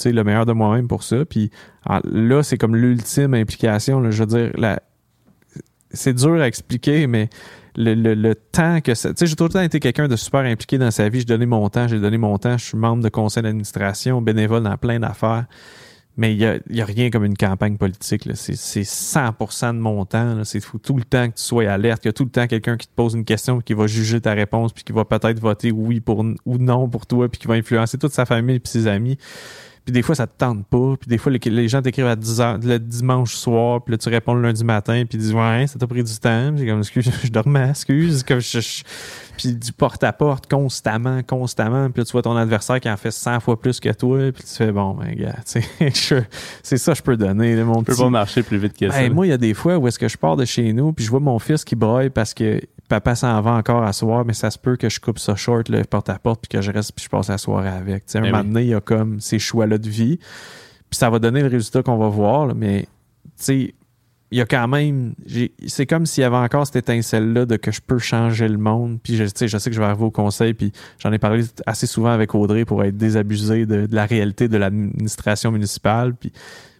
le 0.06 0.24
meilleur 0.24 0.46
de 0.46 0.52
moi-même 0.52 0.88
pour 0.88 1.02
ça. 1.02 1.24
Puis 1.26 1.50
là, 2.04 2.42
c'est 2.42 2.56
comme 2.56 2.74
l'ultime 2.74 3.34
implication. 3.34 4.10
je 4.10 4.24
veux 4.24 4.26
dire, 4.26 4.52
c'est 5.90 6.14
dur 6.14 6.40
à 6.40 6.46
expliquer, 6.46 7.06
mais 7.06 7.28
le, 7.76 8.32
temps 8.34 8.80
que 8.80 8.94
ça. 8.94 9.10
Tu 9.10 9.18
sais, 9.18 9.26
j'ai 9.26 9.36
tout 9.36 9.44
le 9.44 9.50
temps 9.50 9.62
été 9.62 9.80
quelqu'un 9.80 10.08
de 10.08 10.16
super 10.16 10.40
impliqué 10.40 10.78
dans 10.78 10.90
sa 10.90 11.08
vie. 11.08 11.20
J'ai 11.20 11.26
donné 11.26 11.46
mon 11.46 11.68
temps, 11.68 11.88
j'ai 11.88 12.00
donné 12.00 12.18
mon 12.18 12.36
temps. 12.38 12.58
Je 12.58 12.64
suis 12.64 12.78
membre 12.78 13.02
de 13.02 13.08
conseil 13.08 13.42
d'administration, 13.42 14.20
bénévole 14.22 14.62
dans 14.62 14.76
plein 14.76 14.98
d'affaires. 15.00 15.46
Mais 16.16 16.34
il 16.34 16.38
n'y 16.38 16.44
a, 16.44 16.58
y 16.68 16.80
a, 16.82 16.84
rien 16.84 17.08
comme 17.08 17.24
une 17.24 17.36
campagne 17.36 17.78
politique. 17.78 18.28
C'est 18.34 18.54
100% 18.54 19.74
de 19.74 19.78
mon 19.78 20.04
temps. 20.04 20.44
C'est 20.44 20.60
tout 20.82 20.96
le 20.96 21.04
temps 21.04 21.28
que 21.30 21.36
tu 21.36 21.42
sois 21.42 21.70
alerte, 21.70 22.02
qu'il 22.02 22.08
y 22.08 22.10
a 22.10 22.12
tout 22.12 22.24
le 22.24 22.30
temps 22.30 22.46
quelqu'un 22.46 22.76
qui 22.76 22.88
te 22.88 22.92
pose 22.94 23.14
une 23.14 23.24
question, 23.24 23.60
qui 23.60 23.74
va 23.74 23.86
juger 23.86 24.20
ta 24.20 24.32
réponse, 24.32 24.72
puis 24.72 24.84
qui 24.84 24.92
va 24.92 25.04
peut-être 25.04 25.40
voter 25.40 25.70
oui 25.70 26.00
pour, 26.00 26.18
ou 26.44 26.58
non 26.58 26.88
pour 26.88 27.06
toi, 27.06 27.28
puis 27.28 27.40
qui 27.40 27.46
va 27.46 27.54
influencer 27.54 27.96
toute 27.96 28.12
sa 28.12 28.26
famille 28.26 28.56
et 28.56 28.62
ses 28.64 28.86
amis. 28.86 29.16
Puis 29.90 29.98
des 29.98 30.02
fois, 30.02 30.14
ça 30.14 30.28
te 30.28 30.38
tente 30.38 30.64
pas. 30.66 30.94
Puis 31.00 31.08
des 31.08 31.18
fois, 31.18 31.32
les, 31.32 31.68
gens 31.68 31.82
t'écrivent 31.82 32.06
à 32.06 32.14
10 32.14 32.40
heures, 32.40 32.58
le 32.62 32.78
dimanche 32.78 33.34
soir, 33.34 33.82
puis 33.82 33.90
là, 33.90 33.98
tu 33.98 34.08
réponds 34.08 34.34
le 34.34 34.42
lundi 34.42 34.62
matin, 34.62 35.02
puis 35.04 35.18
ils 35.18 35.20
disent 35.20 35.34
Ouais, 35.34 35.66
ça 35.66 35.80
t'a 35.80 35.88
pris 35.88 36.04
du 36.04 36.16
temps. 36.16 36.56
J'ai 36.56 36.64
comme, 36.64 36.78
excuse, 36.78 37.10
je 37.24 37.28
dormais, 37.28 37.70
excuse. 37.70 38.22
Comme 38.22 38.38
je, 38.38 38.60
puis 39.36 39.52
du 39.52 39.72
porte-à-porte 39.72 40.48
constamment, 40.48 41.24
constamment. 41.24 41.90
Puis 41.90 42.02
là, 42.02 42.04
tu 42.04 42.12
vois 42.12 42.22
ton 42.22 42.36
adversaire 42.36 42.78
qui 42.78 42.88
en 42.88 42.96
fait 42.96 43.10
100 43.10 43.40
fois 43.40 43.60
plus 43.60 43.80
que 43.80 43.88
toi, 43.88 44.30
puis 44.30 44.44
tu 44.44 44.54
fais 44.54 44.70
Bon, 44.70 44.94
ben, 44.94 45.12
gars, 45.12 45.34
tu 45.44 45.60
sais, 45.92 46.28
c'est 46.62 46.78
ça 46.78 46.92
que 46.92 46.98
je 46.98 47.02
peux 47.02 47.16
donner. 47.16 47.56
Là, 47.56 47.64
mon 47.64 47.82
peux 47.82 47.96
pas 47.96 48.10
marcher 48.10 48.44
plus 48.44 48.58
vite 48.58 48.74
que 48.78 48.86
ben, 48.86 48.92
ça. 48.92 49.10
Moi, 49.10 49.26
il 49.26 49.30
y 49.30 49.32
a 49.32 49.38
des 49.38 49.54
fois 49.54 49.76
où 49.76 49.88
est-ce 49.88 49.98
que 49.98 50.06
je 50.06 50.16
pars 50.16 50.36
de 50.36 50.44
chez 50.44 50.72
nous, 50.72 50.92
puis 50.92 51.04
je 51.04 51.10
vois 51.10 51.18
mon 51.18 51.40
fils 51.40 51.64
qui 51.64 51.74
broye 51.74 52.10
parce 52.10 52.32
que 52.32 52.60
papa 52.90 53.14
s'en 53.14 53.40
va 53.40 53.52
encore 53.52 53.84
à 53.84 53.92
soir, 53.92 54.24
mais 54.26 54.34
ça 54.34 54.50
se 54.50 54.58
peut 54.58 54.76
que 54.76 54.88
je 54.88 55.00
coupe 55.00 55.18
ça 55.18 55.36
short, 55.36 55.68
le 55.68 55.84
porte-à-porte, 55.84 56.42
puis 56.42 56.58
que 56.58 56.60
je 56.60 56.72
reste, 56.72 56.92
puis 56.92 57.04
je 57.04 57.08
passe 57.08 57.28
la 57.28 57.38
soirée 57.38 57.68
avec. 57.68 58.04
un 58.14 58.20
ben 58.20 58.30
moment 58.30 58.44
donné, 58.44 58.62
il 58.62 58.68
y 58.68 58.74
a 58.74 58.80
comme 58.80 59.20
ces 59.20 59.38
choix-là 59.38 59.78
de 59.78 59.88
vie. 59.88 60.18
Puis 60.18 60.98
ça 60.98 61.08
va 61.08 61.20
donner 61.20 61.40
le 61.40 61.48
résultat 61.48 61.82
qu'on 61.82 61.96
va 61.96 62.08
voir, 62.08 62.54
mais 62.54 62.82
tu 62.82 62.88
sais, 63.36 63.74
il 64.32 64.38
y 64.38 64.40
a 64.40 64.46
quand 64.46 64.68
même. 64.68 65.14
C'est 65.66 65.86
comme 65.86 66.04
s'il 66.04 66.22
y 66.22 66.24
avait 66.24 66.36
encore 66.36 66.66
cette 66.66 66.76
étincelle-là 66.76 67.46
de 67.46 67.56
que 67.56 67.70
je 67.70 67.80
peux 67.80 67.98
changer 67.98 68.48
le 68.48 68.58
monde. 68.58 68.98
Puis 69.02 69.16
je, 69.16 69.24
je 69.24 69.58
sais 69.58 69.70
que 69.70 69.74
je 69.74 69.80
vais 69.80 69.86
arriver 69.86 70.04
au 70.04 70.10
conseil, 70.10 70.54
puis 70.54 70.72
j'en 70.98 71.12
ai 71.12 71.18
parlé 71.18 71.44
assez 71.66 71.86
souvent 71.86 72.10
avec 72.10 72.34
Audrey 72.34 72.64
pour 72.64 72.82
être 72.84 72.96
désabusé 72.96 73.66
de, 73.66 73.86
de 73.86 73.94
la 73.94 74.06
réalité 74.06 74.48
de 74.48 74.56
l'administration 74.56 75.52
municipale. 75.52 76.14
Puis 76.14 76.32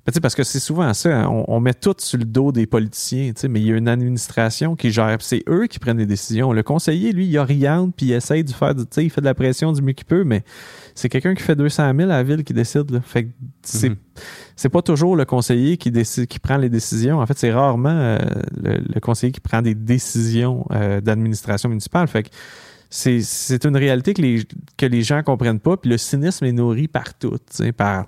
parce 0.05 0.35
que 0.35 0.43
c'est 0.43 0.61
souvent 0.61 0.93
ça, 0.95 1.23
hein, 1.23 1.45
on, 1.49 1.61
met 1.61 1.75
tout 1.75 1.95
sur 1.99 2.19
le 2.19 2.25
dos 2.25 2.53
des 2.53 2.67
politiciens, 2.67 3.33
mais 3.49 3.61
il 3.61 3.67
y 3.67 3.73
a 3.73 3.77
une 3.77 3.89
administration 3.89 4.75
qui 4.75 4.91
gère, 4.91 5.19
c'est 5.21 5.43
eux 5.49 5.67
qui 5.67 5.79
prennent 5.79 5.99
les 5.99 6.07
décisions. 6.07 6.53
Le 6.53 6.63
conseiller, 6.63 7.13
lui, 7.13 7.27
il 7.27 7.39
oriente, 7.39 7.95
puis 7.97 8.07
il 8.07 8.13
essaye 8.13 8.43
de 8.43 8.51
faire, 8.51 8.75
il 8.97 9.11
fait 9.11 9.21
de 9.21 9.27
la 9.27 9.35
pression 9.35 9.73
du 9.73 9.83
mieux 9.83 9.93
qu'il 9.93 10.07
peut, 10.07 10.25
mais 10.25 10.43
c'est 10.95 11.09
quelqu'un 11.09 11.35
qui 11.35 11.43
fait 11.43 11.55
200 11.55 11.93
000 11.97 12.11
à 12.11 12.15
la 12.15 12.23
ville 12.23 12.45
qui 12.45 12.55
décide. 12.55 13.01
Fait 13.03 13.29
c'est, 13.63 13.91
mhm. 13.91 13.97
c'est 14.57 14.69
pas 14.71 14.83
toujours 14.83 15.17
le 15.17 15.25
conseiller 15.25 15.77
qui 15.77 15.91
décide, 15.91 16.27
qui 16.27 16.39
prend 16.39 16.57
les 16.57 16.71
décisions. 16.71 17.21
En 17.21 17.27
fait, 17.27 17.39
c'est 17.39 17.53
rarement 17.53 17.91
euh, 17.91 18.19
le, 18.57 19.01
conseiller 19.01 19.33
qui 19.33 19.41
prend 19.41 19.61
des 19.61 19.75
décisions 19.75 20.67
euh, 20.73 21.01
d'administration 21.01 21.69
municipale. 21.69 22.09
Fait 22.09 22.23
que 22.23 22.31
c'est, 22.89 23.21
c'est 23.21 23.65
une 23.65 23.77
réalité 23.77 24.15
que 24.15 24.23
les, 24.23 24.43
que 24.77 24.87
les 24.87 25.03
gens 25.03 25.23
comprennent 25.23 25.61
pas, 25.61 25.77
puis 25.77 25.91
le 25.91 25.99
cynisme 25.99 26.45
est 26.45 26.53
nourri 26.53 26.89
par 26.89 27.15
tout, 27.15 27.37
par 27.77 28.07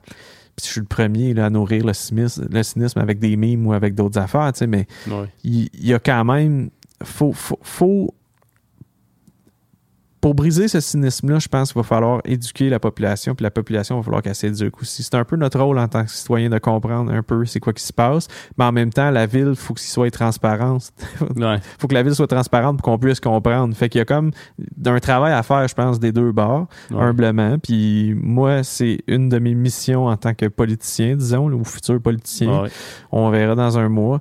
Puis 0.56 0.66
je 0.66 0.70
suis 0.72 0.80
le 0.80 0.86
premier 0.86 1.32
là, 1.34 1.46
à 1.46 1.50
nourrir 1.50 1.84
le 1.84 1.92
cynisme, 1.94 2.46
le 2.50 2.62
cynisme 2.62 2.98
avec 2.98 3.18
des 3.18 3.36
mimes 3.36 3.66
ou 3.66 3.72
avec 3.72 3.94
d'autres 3.94 4.18
affaires, 4.20 4.52
tu 4.52 4.58
sais, 4.60 4.66
mais 4.66 4.86
Ouais. 5.08 5.26
il 5.44 5.68
il 5.72 5.86
y, 5.86 5.94
a 5.94 5.98
quand 5.98 6.24
même. 6.24 6.70
Faut, 7.02 7.32
faut, 7.32 7.58
faut- 7.62 8.14
pour 10.22 10.34
briser 10.34 10.68
ce 10.68 10.78
cynisme-là, 10.80 11.40
je 11.40 11.48
pense 11.48 11.72
qu'il 11.72 11.82
va 11.82 11.86
falloir 11.86 12.20
éduquer 12.24 12.70
la 12.70 12.78
population, 12.78 13.34
puis 13.34 13.42
la 13.42 13.50
population 13.50 13.96
va 13.96 14.02
falloir 14.04 14.22
qu'elle 14.22 14.36
s'éduque 14.36 14.80
aussi. 14.80 15.02
C'est 15.02 15.16
un 15.16 15.24
peu 15.24 15.34
notre 15.36 15.60
rôle 15.60 15.78
en 15.78 15.88
tant 15.88 16.04
que 16.04 16.10
citoyen 16.10 16.48
de 16.48 16.58
comprendre 16.58 17.12
un 17.12 17.22
peu 17.24 17.44
c'est 17.44 17.58
quoi 17.58 17.72
qui 17.72 17.82
se 17.82 17.92
passe, 17.92 18.28
mais 18.56 18.64
en 18.64 18.70
même 18.72 18.90
temps, 18.92 19.10
la 19.10 19.26
ville, 19.26 19.54
faut 19.56 19.74
qu'il 19.74 19.88
soit 19.88 20.10
transparente. 20.10 20.90
Ouais. 21.36 21.58
faut 21.78 21.88
que 21.88 21.94
la 21.94 22.02
ville 22.04 22.14
soit 22.14 22.28
transparente 22.28 22.76
pour 22.78 22.84
qu'on 22.84 22.98
puisse 22.98 23.18
comprendre. 23.18 23.74
Fait 23.74 23.88
qu'il 23.88 23.98
y 23.98 24.02
a 24.02 24.04
comme 24.04 24.30
un 24.86 25.00
travail 25.00 25.32
à 25.32 25.42
faire, 25.42 25.66
je 25.66 25.74
pense, 25.74 25.98
des 25.98 26.12
deux 26.12 26.30
bords, 26.32 26.68
Ouais. 26.92 27.02
humblement. 27.02 27.58
Puis 27.58 28.14
moi, 28.16 28.62
c'est 28.62 28.98
une 29.08 29.28
de 29.28 29.38
mes 29.40 29.54
missions 29.54 30.06
en 30.06 30.16
tant 30.16 30.34
que 30.34 30.46
politicien, 30.46 31.16
disons, 31.16 31.50
ou 31.50 31.64
futur 31.64 32.00
politicien. 32.00 32.62
Ouais. 32.62 32.68
On 33.10 33.28
verra 33.30 33.56
dans 33.56 33.76
un 33.76 33.88
mois. 33.88 34.20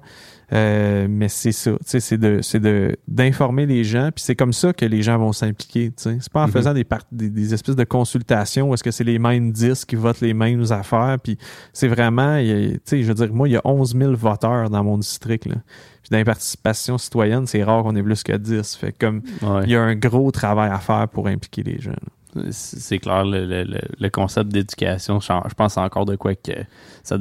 Euh, 0.53 1.07
mais 1.09 1.29
c'est 1.29 1.53
ça, 1.53 1.71
tu 1.71 1.77
sais, 1.85 1.99
c'est 2.01 2.17
de, 2.17 2.39
c'est 2.41 2.59
de 2.59 2.97
d'informer 3.07 3.65
les 3.65 3.85
gens, 3.85 4.09
puis 4.13 4.21
c'est 4.23 4.35
comme 4.35 4.51
ça 4.51 4.73
que 4.73 4.83
les 4.85 5.01
gens 5.01 5.17
vont 5.17 5.31
s'impliquer. 5.31 5.91
tu 5.91 6.03
sais. 6.03 6.17
C'est 6.19 6.31
pas 6.31 6.43
en 6.43 6.47
Mhm. 6.47 6.51
faisant 6.51 6.73
des, 6.73 6.85
des, 7.11 7.29
des 7.29 7.53
espèces 7.53 7.77
de 7.77 7.83
consultations 7.85 8.69
où 8.69 8.73
est-ce 8.73 8.83
que 8.83 8.91
c'est 8.91 9.05
les 9.05 9.17
mêmes 9.17 9.51
10 9.53 9.85
qui 9.85 9.95
votent 9.95 10.19
les 10.19 10.33
mêmes 10.33 10.65
affaires, 10.71 11.17
puis 11.23 11.37
c'est 11.71 11.87
vraiment, 11.87 12.37
tu 12.39 12.79
sais, 12.83 13.01
je 13.01 13.07
veux 13.07 13.13
dire, 13.13 13.33
moi, 13.33 13.47
il 13.47 13.51
y 13.53 13.55
a 13.57 13.61
11 13.63 13.95
000 13.95 14.13
voteurs 14.15 14.69
dans 14.69 14.83
mon 14.83 14.97
district, 14.97 15.45
là. 15.45 15.55
Puis 16.01 16.09
dans 16.11 16.17
les 16.17 16.25
participations 16.25 16.97
citoyennes, 16.97 17.45
c'est 17.47 17.63
rare 17.63 17.83
qu'on 17.83 17.95
ait 17.95 18.03
plus 18.03 18.23
que 18.23 18.35
10. 18.35 18.75
Fait 18.75 18.91
comme, 18.91 19.21
Ouais. 19.41 19.61
il 19.65 19.69
y 19.69 19.75
a 19.75 19.81
un 19.83 19.95
gros 19.95 20.31
travail 20.31 20.69
à 20.71 20.79
faire 20.79 21.07
pour 21.07 21.27
impliquer 21.27 21.63
les 21.63 21.79
gens. 21.79 21.91
là. 21.91 21.97
C'est 22.51 22.99
clair, 22.99 23.25
le, 23.25 23.45
le- 23.45 23.65
concept 24.09 24.51
d'éducation, 24.51 25.19
je 25.19 25.53
pense 25.55 25.77
encore 25.77 26.05
de 26.05 26.15
quoi 26.15 26.33
que 26.35 26.51
ça 27.03 27.17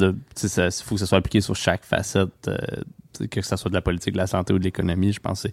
sais, 0.48 0.70
ça- 0.70 0.84
faut 0.84 0.94
que 0.94 1.00
ça 1.00 1.06
soit 1.06 1.18
appliqué 1.18 1.40
sur 1.40 1.56
chaque 1.56 1.84
facette, 1.84 2.28
euh, 2.48 2.56
que 3.30 3.42
ce 3.42 3.56
soit 3.56 3.68
de 3.70 3.74
la 3.74 3.80
politique, 3.82 4.12
de 4.12 4.18
la 4.18 4.26
santé 4.26 4.52
ou 4.52 4.58
de 4.58 4.64
l'économie. 4.64 5.12
Je 5.12 5.20
pense 5.20 5.42
que 5.42 5.48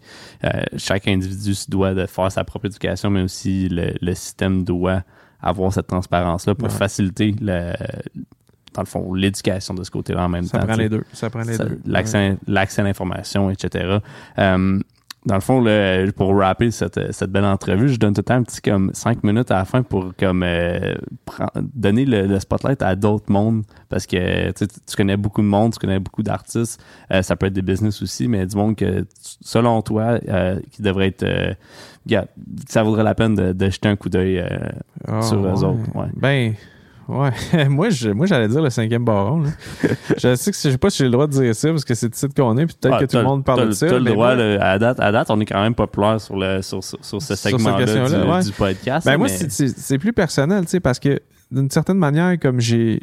euh, 0.47 0.62
chaque 0.78 1.08
individu 1.08 1.55
se 1.55 1.70
doit 1.70 1.93
de 1.93 2.05
faire 2.05 2.32
sa 2.32 2.43
propre 2.43 2.68
éducation, 2.68 3.10
mais 3.10 3.22
aussi 3.24 3.68
le, 3.70 3.93
le 3.99 4.14
système 4.16 4.64
doit 4.64 5.03
avoir 5.41 5.74
cette 5.74 5.88
transparence-là 5.88 6.55
pour 6.55 6.68
Ouais. 6.70 6.74
faciliter 6.74 7.36
le, 7.41 7.74
dans 8.74 8.82
le 8.82 8.88
fond, 8.88 9.14
l'éducation 9.14 9.74
de 9.74 9.84
ce 9.84 9.89
côté-là 9.91 10.26
en 10.26 10.30
même 10.30 10.43
Ça 10.45 10.60
temps. 10.60 10.68
prend 10.68 10.76
les 10.76 10.89
deux. 10.89 11.03
Ça 11.14 11.30
prend 11.32 11.41
les 11.41 11.53
Ça- 11.55 11.66
deux. 11.66 11.80
L'accès 11.86 12.38
l'accès 12.47 12.82
à 12.82 12.86
l'information, 12.86 13.49
etc. 13.49 13.97
dans 15.28 15.36
le 15.36 15.41
fond, 15.41 15.63
pour 16.15 16.36
rapper 16.38 16.71
cette, 16.71 17.11
cette 17.13 17.32
belle 17.32 17.45
entrevue, 17.45 17.89
je 17.89 17.97
donne 17.99 18.13
tout 18.13 18.21
le 18.21 18.23
temps 18.23 18.36
un 18.36 18.43
petit 18.43 18.61
comme 18.61 18.91
cinq 18.93 19.23
minutes 19.23 19.51
à 19.51 19.57
la 19.57 19.65
fin 19.65 19.84
pour 19.84 20.15
comme 20.17 20.41
euh, 20.43 20.95
prendre- 21.25 21.51
donner 21.75 22.05
le, 22.05 22.25
le 22.25 22.39
spotlight 22.39 22.82
à 22.82 22.95
d'autres 22.95 23.32
mondes 23.32 23.63
parce 23.89 24.07
que 24.07 24.51
tu, 24.51 24.65
connais 24.95 25.17
beaucoup 25.17 25.41
de 25.41 25.47
monde, 25.47 25.73
tu 25.73 25.80
connais 25.80 25.99
beaucoup 25.99 26.23
d'artistes, 26.23 26.82
euh, 27.11 27.21
ça 27.21 27.36
peut 27.36 27.45
être 27.47 27.53
des 27.53 27.61
business 27.61 28.01
aussi, 28.01 28.28
mais 28.28 28.45
du 28.45 28.55
monde 28.55 28.75
que 28.75 29.05
selon 29.41 29.82
toi 29.82 30.17
euh, 30.28 30.59
qui 30.71 30.82
devrait 30.82 31.07
être 31.07 31.25
ça 32.69 32.84
vaudrait 32.84 33.03
la 33.03 33.13
peine 33.15 33.36
de, 33.36 33.51
de 33.51 33.69
jeter 33.69 33.89
un 33.89 33.95
coup 33.97 34.09
d'œil 34.09 34.41
Ah, 35.05 35.21
sur 35.21 35.38
eux 35.45 35.51
ouais. 35.51 35.63
autres. 35.65 35.95
Ouais. 35.95 36.07
Ben, 36.15 36.53
ouais. 37.08 37.68
moi, 37.70 37.89
je, 37.89 38.10
moi, 38.10 38.26
j'allais 38.26 38.47
dire 38.47 38.62
le 38.62 38.70
cinquième 38.70 39.05
baron. 39.05 39.41
là. 39.43 39.49
je 40.18 40.36
sais 40.36 40.51
que 40.51 40.58
je 40.58 40.70
sais 40.72 40.78
pas 40.78 40.89
si 40.89 40.99
j'ai 40.99 41.05
le 41.05 41.12
droit 41.12 41.28
de 41.28 41.32
dire 41.32 41.55
ça 41.55 41.70
parce 41.70 41.86
que 41.86 41.93
c'est 41.95 42.08
le 42.08 42.12
titre 42.12 42.34
qu'on 42.36 42.58
est, 42.58 42.66
puis 42.66 42.76
peut-être 42.80 42.99
que 42.99 43.05
tout 43.05 43.18
le 43.18 43.24
monde 43.24 43.43
parle 43.43 43.68
de 43.68 43.72
ça. 43.72 43.86
le 43.88 43.99
droit, 44.03 44.36
moi- 44.36 44.36
là, 44.36 44.64
à, 44.72 44.80
date, 44.80 44.99
à 44.99 45.12
date, 45.12 45.30
on 45.30 45.39
est 45.39 45.45
quand 45.45 45.62
même 45.62 45.76
populaire 45.76 46.20
sur, 46.22 46.36
le, 46.38 46.62
sur, 46.62 46.84
sur, 46.84 46.97
sur 47.03 47.22
ce 47.22 47.36
segment-là 47.36 47.86
du, 47.86 47.91
question-là, 47.93 48.36
ouais. 48.36 48.43
du 48.43 48.51
podcast. 48.51 49.05
Ben 49.05 49.18
moi, 49.18 49.28
mais- 49.28 49.34
c'est- 49.38 49.51
c'est 49.51 49.70
c'est 49.70 49.97
plus 49.97 50.14
personnel, 50.14 50.64
tu 50.66 50.72
sais, 50.72 50.80
parce 50.80 50.99
que 50.99 51.20
d'une 51.51 51.70
certaine 51.70 51.97
manière, 51.97 52.38
comme 52.39 52.60
j'ai. 52.60 52.99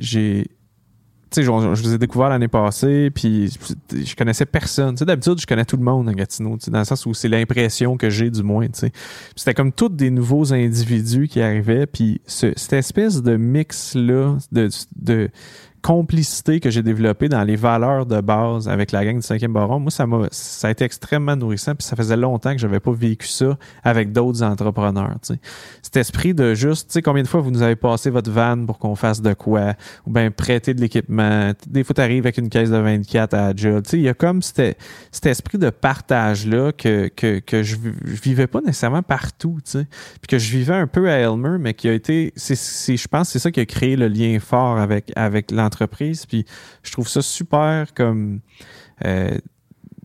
Sais, 1.34 1.42
je, 1.42 1.46
je 1.74 1.82
vous 1.82 1.94
ai 1.94 1.98
découvert 1.98 2.28
l'année 2.28 2.48
passée, 2.48 3.10
puis 3.10 3.50
je 3.92 4.14
connaissais 4.16 4.46
personne. 4.46 4.94
Tu 4.94 5.00
sais, 5.00 5.04
d'habitude, 5.04 5.40
je 5.40 5.46
connais 5.46 5.64
tout 5.64 5.76
le 5.76 5.82
monde 5.84 6.08
à 6.08 6.12
Gatineau, 6.14 6.56
dans 6.68 6.78
le 6.78 6.84
sens 6.84 7.04
où 7.06 7.14
c'est 7.14 7.28
l'impression 7.28 7.96
que 7.96 8.10
j'ai, 8.10 8.30
du 8.30 8.42
moins, 8.42 8.66
tu 8.66 8.72
sais. 8.74 8.90
Puis 8.90 9.00
C'était 9.36 9.54
comme 9.54 9.72
tous 9.72 9.88
des 9.88 10.10
nouveaux 10.10 10.52
individus 10.52 11.28
qui 11.28 11.40
arrivaient, 11.40 11.86
puis 11.86 12.20
ce- 12.26 12.52
cette 12.56 12.74
espèce 12.74 13.22
de 13.22 13.36
mix-là, 13.36 14.36
de, 14.52 14.68
de 14.96 15.30
complicité 15.84 16.60
que 16.60 16.70
j'ai 16.70 16.82
développée 16.82 17.28
dans 17.28 17.44
les 17.44 17.56
valeurs 17.56 18.06
de 18.06 18.22
base 18.22 18.70
avec 18.70 18.90
la 18.90 19.04
gang 19.04 19.16
du 19.16 19.20
5e 19.20 19.48
baron, 19.48 19.80
moi, 19.80 19.90
ça 19.90 20.06
m'a, 20.06 20.28
ça 20.30 20.68
a 20.68 20.70
été 20.70 20.82
extrêmement 20.82 21.36
nourrissant, 21.36 21.74
puis 21.74 21.86
ça 21.86 21.94
faisait 21.94 22.16
longtemps 22.16 22.52
que 22.52 22.58
j'avais 22.58 22.80
pas 22.80 22.92
vécu 22.92 23.28
ça 23.28 23.58
avec 23.82 24.10
d'autres 24.10 24.42
entrepreneurs, 24.42 25.16
tu 25.20 25.34
sais. 25.34 25.40
Cet 25.82 25.98
esprit 25.98 26.32
de 26.32 26.54
juste, 26.54 26.88
tu 26.88 26.94
sais, 26.94 27.02
combien 27.02 27.22
de 27.22 27.28
fois 27.28 27.42
vous 27.42 27.50
nous 27.50 27.60
avez 27.60 27.76
passé 27.76 28.08
votre 28.08 28.30
van 28.30 28.64
pour 28.64 28.78
qu'on 28.78 28.94
fasse 28.94 29.20
de 29.20 29.34
quoi, 29.34 29.74
ou 30.06 30.10
bien 30.10 30.30
prêter 30.30 30.72
de 30.72 30.80
l'équipement. 30.80 31.52
Des 31.66 31.84
fois, 31.84 31.92
t'arrives 31.92 32.24
avec 32.24 32.38
une 32.38 32.48
caisse 32.48 32.70
de 32.70 32.78
24 32.78 33.34
à. 33.34 33.52
Tu 33.52 33.68
sais, 33.84 33.98
il 33.98 34.04
y 34.04 34.08
a 34.08 34.14
comme 34.14 34.40
cet, 34.40 34.78
esprit 35.24 35.58
de 35.58 35.68
partage-là 35.68 36.72
que, 36.72 37.08
que, 37.08 37.40
que 37.40 37.62
je, 37.62 37.76
je 38.06 38.22
vivais 38.22 38.46
pas 38.46 38.62
nécessairement 38.62 39.02
partout, 39.02 39.58
tu 39.62 39.72
sais. 39.72 39.86
Puis 40.22 40.28
que 40.28 40.38
je 40.38 40.50
vivais 40.50 40.74
un 40.74 40.86
peu 40.86 41.10
à 41.10 41.18
Elmer, 41.18 41.58
mais 41.60 41.74
qui 41.74 41.90
a 41.90 41.92
été, 41.92 42.32
c'est, 42.36 42.96
je 42.96 43.06
pense, 43.06 43.28
c'est 43.28 43.38
ça 43.38 43.50
qui 43.50 43.60
a 43.60 43.66
créé 43.66 43.96
le 43.96 44.08
lien 44.08 44.38
fort 44.40 44.78
avec, 44.78 45.12
avec 45.14 45.50
Puis 46.26 46.44
je 46.82 46.92
trouve 46.92 47.08
ça 47.08 47.22
super 47.22 47.92
comme, 47.94 48.40
euh, 49.04 49.36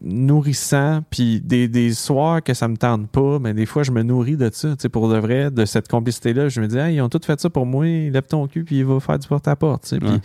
nourrissant. 0.01 1.01
Puis 1.09 1.41
des, 1.41 1.67
des 1.67 1.93
soirs 1.93 2.41
que 2.43 2.53
ça 2.53 2.67
me 2.67 2.78
tente 2.78 3.09
pas 3.09 3.38
mais 3.39 3.53
des 3.53 3.65
fois 3.65 3.84
je 3.84 3.91
me 3.91 4.01
nourris 4.01 4.38
de 4.38 4.49
ça. 4.53 4.70
Tu 4.70 4.84
sais 4.84 4.89
pour 4.89 5.09
de 5.09 5.17
vrai 5.17 5.51
de 5.51 5.65
cette 5.65 5.88
complicité 5.89 6.34
là 6.34 6.47
je 6.49 6.61
me 6.61 6.67
dis 6.67 6.78
hey, 6.78 6.95
ils 6.95 7.01
ont 7.01 7.09
tout 7.09 7.20
fait 7.24 7.39
ça 7.39 7.49
pour 7.49 7.65
moi 7.65 7.86
lève 7.86 8.24
ton 8.28 8.47
cul 8.47 8.63
puis 8.63 8.78
il 8.80 8.86
va 8.86 8.99
faire 8.99 9.20
du 9.20 9.28
porte 9.28 9.47
à 9.47 9.55
porte 9.55 9.84
tu 9.84 9.89
sais. 9.89 9.99
Puis 9.99 10.09
Ouais. 10.09 10.20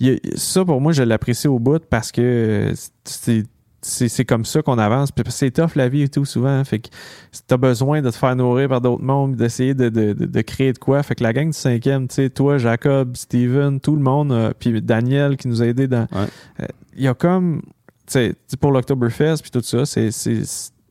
il 0.00 0.06
y 0.08 0.10
a- 0.12 0.18
ça 0.36 0.64
pour 0.64 0.80
moi 0.80 0.92
je 0.92 1.02
l'apprécie 1.04 1.46
au 1.48 1.58
bout 1.60 1.82
parce 1.88 2.10
que 2.10 2.72
c'est 3.04 3.44
c'est 3.84 4.24
comme 4.24 4.44
ça 4.44 4.62
qu'on 4.62 4.78
avance 4.78 5.10
c'est 5.28 5.50
tough 5.50 5.74
la 5.74 5.88
vie 5.88 6.02
et 6.02 6.08
tout 6.08 6.24
souvent 6.24 6.62
fait 6.64 6.78
que 6.78 6.88
t'as 7.48 7.56
besoin 7.56 8.00
de 8.00 8.10
te 8.10 8.16
faire 8.16 8.36
nourrir 8.36 8.68
par 8.68 8.80
d'autres 8.80 9.02
mondes 9.02 9.34
d'essayer 9.36 9.74
de, 9.74 9.88
de, 9.88 10.12
de, 10.12 10.24
de 10.26 10.40
créer 10.42 10.72
de 10.72 10.78
quoi 10.78 11.02
fait 11.02 11.16
que 11.16 11.22
la 11.24 11.32
gang 11.32 11.46
du 11.48 11.52
cinquième 11.58 12.06
tu 12.06 12.14
sais 12.14 12.30
toi 12.30 12.58
Jacob 12.58 13.16
Steven 13.16 13.80
tout 13.80 13.96
le 13.96 14.02
monde 14.02 14.30
euh, 14.32 14.52
puis 14.58 14.80
Daniel 14.80 15.36
qui 15.36 15.48
nous 15.48 15.62
a 15.62 15.66
aidé 15.66 15.88
dans 15.88 16.06
Ouais. 16.12 16.26
euh, 16.60 16.66
il 16.96 17.02
y 17.02 17.08
a 17.08 17.14
comme 17.14 17.62
tu 18.06 18.34
pour 18.60 18.70
l'Octoberfest 18.72 19.38
puis 19.42 19.50
tout 19.50 19.62
ça, 19.62 19.84
c'est, 19.86 20.10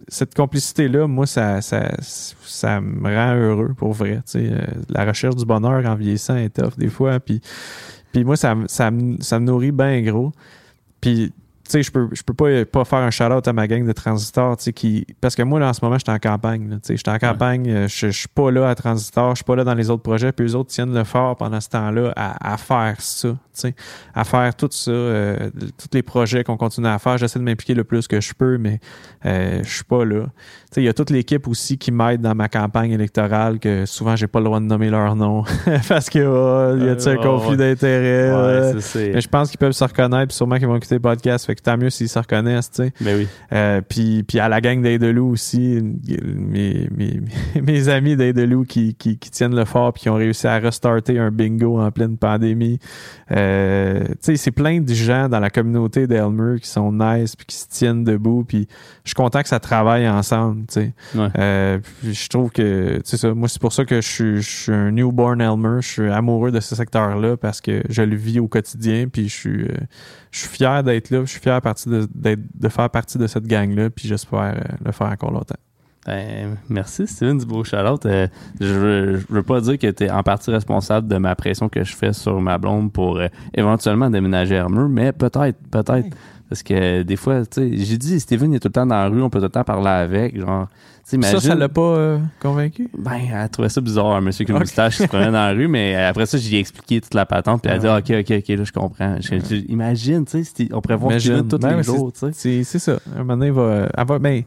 cette 0.07 0.33
complicité-là, 0.33 1.05
moi, 1.07 1.27
ça, 1.27 1.61
ça, 1.61 1.91
ça 2.01 2.81
me 2.81 3.03
rend 3.15 3.35
heureux, 3.35 3.73
pour 3.77 3.93
vrai. 3.93 4.21
Euh, 4.35 4.57
la 4.89 5.05
recherche 5.05 5.35
du 5.35 5.45
bonheur 5.45 5.85
en 5.85 5.93
vieillissant 5.95 6.37
est 6.37 6.49
tough 6.49 6.75
des 6.77 6.87
fois. 6.89 7.19
Puis, 7.19 7.39
puis 8.11 8.23
moi, 8.23 8.35
ça, 8.35 8.55
me- 8.55 8.67
ça, 8.67 8.89
me- 8.89 9.21
ça 9.21 9.39
me 9.39 9.45
nourrit 9.45 9.71
bien 9.71 10.01
gros. 10.01 10.31
Puis, 11.01 11.31
sais, 11.71 11.83
je 11.83 11.91
peux, 11.91 12.07
je 12.11 12.21
peux 12.23 12.33
pas, 12.33 12.65
pas 12.65 12.85
faire 12.85 12.99
un 12.99 13.11
shout-out 13.11 13.47
à 13.47 13.53
ma 13.53 13.67
gang 13.67 13.85
de 13.85 13.91
transistors, 13.91 14.57
tu 14.57 14.63
sais, 14.65 14.73
qui... 14.73 15.05
Parce 15.21 15.35
que 15.35 15.43
moi, 15.43 15.59
là, 15.59 15.69
en 15.69 15.73
ce 15.73 15.79
moment, 15.83 15.97
je 15.97 16.03
suis 16.05 16.11
en 16.15 16.19
campagne, 16.19 16.69
tu 16.69 16.79
sais. 16.83 16.97
Je 16.97 17.01
suis 17.05 17.15
en 17.15 17.19
campagne, 17.19 17.69
euh, 17.69 17.87
je 17.87 18.07
je 18.07 18.17
suis 18.17 18.27
pas 18.27 18.51
là 18.51 18.69
à 18.69 18.75
transistor, 18.75 19.31
je 19.31 19.35
suis 19.37 19.43
pas 19.45 19.55
là 19.55 19.63
dans 19.63 19.73
les 19.73 19.89
autres 19.89 20.03
projets, 20.03 20.31
puis 20.31 20.45
eux 20.47 20.55
autres 20.55 20.69
tiennent 20.69 20.93
le 20.93 21.03
fort 21.03 21.35
pendant 21.37 21.59
ce 21.61 21.69
temps-là 21.69 22.13
à, 22.15 22.53
à 22.53 22.57
faire 22.57 22.95
ça, 22.99 23.29
tu 23.29 23.37
sais. 23.53 23.75
À 24.13 24.23
faire 24.23 24.53
tout 24.55 24.69
ça, 24.71 24.91
euh, 24.91 25.49
tous 25.77 25.89
les 25.93 26.01
projets 26.03 26.43
qu'on 26.43 26.57
continue 26.57 26.87
à 26.87 26.99
faire. 26.99 27.17
J'essaie 27.17 27.39
de 27.39 27.43
m'impliquer 27.43 27.73
le 27.73 27.83
plus 27.83 28.07
que 28.07 28.19
je 28.21 28.33
peux, 28.33 28.57
mais 28.57 28.79
euh, 29.25 29.61
je 29.63 29.69
suis 29.75 29.83
pas 29.83 30.03
là. 30.05 30.21
Tu 30.23 30.75
sais, 30.75 30.81
il 30.81 30.85
y 30.85 30.89
a 30.89 30.93
toute 30.93 31.09
l'équipe 31.09 31.47
aussi 31.47 31.77
qui 31.77 31.91
m'aide 31.91 32.21
dans 32.21 32.35
ma 32.35 32.47
campagne 32.49 32.91
électorale, 32.91 33.59
que 33.59 33.85
souvent, 33.85 34.15
j'ai 34.15 34.27
pas 34.27 34.39
le 34.39 34.45
droit 34.45 34.59
de 34.59 34.65
nommer 34.65 34.89
leur 34.89 35.15
nom, 35.15 35.43
parce 35.89 36.09
que, 36.09 36.19
oh, 36.19 36.77
il 36.77 36.85
y 36.85 36.89
a 36.89 36.93
un 36.93 37.15
Euh, 37.15 37.15
conflit 37.23 37.51
ouais. 37.51 37.57
d'intérêt. 37.57 38.31
Ouais, 38.33 38.71
c'est- 38.73 38.81
c'est- 38.81 39.11
mais 39.13 39.21
je 39.21 39.27
pense 39.27 39.49
qu'ils 39.49 39.57
peuvent 39.59 39.71
se 39.73 39.83
reconnaître, 39.83 40.27
puis 40.27 40.35
sûrement 40.35 40.57
qu'ils 40.57 40.67
vont 40.67 40.75
écouter 40.75 40.95
le 40.95 41.01
podcast. 41.01 41.45
Fait 41.45 41.55
que 41.55 41.60
tant 41.63 41.77
mieux 41.77 41.89
s'ils 41.89 42.09
se 42.09 42.19
reconnaissent, 42.19 42.71
tu 42.71 42.83
sais. 42.83 42.93
Ben 43.01 43.17
oui. 43.17 43.27
Euh, 43.53 43.81
puis, 43.87 44.23
puis 44.23 44.39
à 44.39 44.49
la 44.49 44.61
gang 44.61 44.81
d'Aidelou 44.81 45.31
aussi, 45.31 45.79
mes, 46.35 46.87
mes, 46.95 47.21
mes 47.61 47.89
amis 47.89 48.15
d'Aidelou 48.15 48.63
qui, 48.63 48.95
qui, 48.95 49.17
qui 49.17 49.29
tiennent 49.29 49.55
le 49.55 49.65
fort 49.65 49.93
puis 49.93 50.03
qui 50.03 50.09
ont 50.09 50.15
réussi 50.15 50.47
à 50.47 50.57
restarter 50.59 51.19
un 51.19 51.31
bingo 51.31 51.79
en 51.79 51.91
pleine 51.91 52.17
pandémie. 52.17 52.79
Euh, 53.31 54.03
tu 54.07 54.15
sais, 54.21 54.35
c'est 54.37 54.51
plein 54.51 54.79
de 54.79 54.93
gens 54.93 55.29
dans 55.29 55.39
la 55.39 55.49
communauté 55.49 56.07
d'Elmer 56.07 56.59
qui 56.59 56.67
sont 56.67 56.91
nice 56.91 57.35
puis 57.35 57.45
qui 57.45 57.55
se 57.55 57.67
tiennent 57.67 58.03
debout. 58.03 58.43
Puis 58.47 58.67
je 59.03 59.09
suis 59.09 59.15
content 59.15 59.41
que 59.41 59.49
ça 59.49 59.59
travaille 59.59 60.07
ensemble, 60.07 60.65
tu 60.67 60.73
sais. 60.73 60.93
Ouais. 61.15 61.27
Euh, 61.37 61.79
puis 62.01 62.13
je 62.13 62.29
trouve 62.29 62.51
que, 62.51 62.95
tu 62.95 63.01
sais 63.03 63.17
ça, 63.17 63.33
moi 63.33 63.47
c'est 63.47 63.61
pour 63.61 63.73
ça 63.73 63.85
que 63.85 64.01
je 64.01 64.07
suis, 64.07 64.41
je 64.41 64.49
suis 64.49 64.71
un 64.71 64.91
newborn 64.91 65.41
Elmer. 65.41 65.81
Je 65.81 65.87
suis 65.87 66.09
amoureux 66.09 66.51
de 66.51 66.59
ce 66.59 66.75
secteur-là 66.75 67.37
parce 67.37 67.61
que 67.61 67.81
je 67.89 68.01
le 68.01 68.15
vis 68.15 68.39
au 68.39 68.47
quotidien. 68.47 69.07
Puis 69.11 69.29
je 69.29 69.35
suis, 69.35 69.67
je 70.31 70.39
suis 70.39 70.49
fier 70.49 70.83
d'être 70.83 71.09
là. 71.09 71.21
Je 71.25 71.31
suis 71.31 71.39
fier 71.39 71.50
partie 71.59 71.89
de, 71.89 72.07
d'être- 72.15 72.39
de 72.53 72.69
faire 72.69 72.89
partie 72.89 73.17
de 73.17 73.27
cette 73.27 73.45
gang-là. 73.47 73.89
Puis 73.89 74.07
j'espère 74.07 74.39
euh, 74.55 74.59
le 74.85 74.91
faire 74.93 75.07
encore 75.07 75.31
longtemps. 75.31 75.55
Ben, 76.05 76.57
merci 76.69 77.05
Steven 77.05 77.37
du 77.37 77.45
beau 77.45 77.63
shout-out. 77.63 78.05
Euh, 78.07 78.27
je, 78.59 78.73
veux, 78.73 79.17
je 79.17 79.25
veux 79.29 79.43
pas 79.43 79.61
dire 79.61 79.77
que 79.77 79.85
tu 79.91 80.05
es 80.05 80.09
en 80.09 80.23
partie 80.23 80.49
responsable 80.49 81.07
de 81.07 81.17
ma 81.17 81.35
pression 81.35 81.69
que 81.69 81.83
je 81.83 81.95
fais 81.95 82.11
sur 82.13 82.39
ma 82.41 82.57
blonde 82.57 82.91
pour 82.91 83.17
euh, 83.17 83.27
éventuellement 83.53 84.09
déménager 84.09 84.55
à 84.55 84.61
Hermeux, 84.61 84.87
mais 84.87 85.11
peut-être, 85.11 85.57
peut-être. 85.69 86.07
Parce 86.51 86.63
que 86.63 87.03
des 87.03 87.15
fois, 87.15 87.45
tu 87.45 87.61
sais, 87.61 87.77
j'ai 87.77 87.97
dit, 87.97 88.19
Steven 88.19 88.51
il 88.51 88.57
est 88.57 88.59
tout 88.59 88.67
le 88.67 88.73
temps 88.73 88.85
dans 88.85 88.95
la 88.95 89.07
rue, 89.07 89.21
on 89.21 89.29
peut 89.29 89.39
tout 89.39 89.45
le 89.45 89.49
temps 89.51 89.63
parler 89.63 89.87
avec. 89.87 90.37
Genre, 90.37 90.67
Ça, 91.05 91.39
ça 91.39 91.55
l'a 91.55 91.69
pas 91.69 91.81
euh, 91.81 92.19
convaincu? 92.41 92.89
Ben, 92.97 93.21
elle 93.33 93.47
trouvait 93.47 93.69
ça 93.69 93.79
bizarre, 93.79 94.07
un 94.17 94.19
monsieur 94.19 94.43
qui 94.43 94.51
a 94.51 94.55
une 94.55 94.57
Ok. 94.57 94.63
moustache 94.63 94.97
qui 94.97 95.03
se 95.03 95.07
promenait 95.07 95.27
dans 95.27 95.31
la 95.47 95.51
rue, 95.53 95.69
mais 95.69 95.95
après 95.95 96.25
ça, 96.25 96.37
j'ai 96.37 96.59
expliqué 96.59 96.99
toute 96.99 97.13
la 97.13 97.25
patente, 97.25 97.61
puis 97.61 97.71
elle 97.71 97.85
a 97.85 97.93
Ah. 97.95 98.01
dit, 98.01 98.13
OK, 98.13 98.19
OK, 98.29 98.37
OK, 98.39 98.47
là, 98.49 98.63
je 98.65 98.71
comprends. 98.73 99.15
Je- 99.21 99.39
je- 99.39 99.71
imagine, 99.71 100.25
tu 100.25 100.43
sais, 100.43 100.67
on 100.73 100.81
pourrait 100.81 100.97
voir 100.97 101.11
Imagine. 101.13 101.33
Steven 101.35 101.47
tous 101.47 101.57
Ben 101.59 101.77
les 101.77 101.83
jours, 101.83 102.11
tu 102.11 102.19
sais. 102.33 102.63
C'est 102.65 102.79
ça. 102.79 102.99
Un 103.15 103.19
moment 103.19 103.37
donné, 103.37 103.47
il 103.47 103.53
va, 103.53 103.87
elle 103.97 104.05
va, 104.05 104.19
ben, 104.19 104.43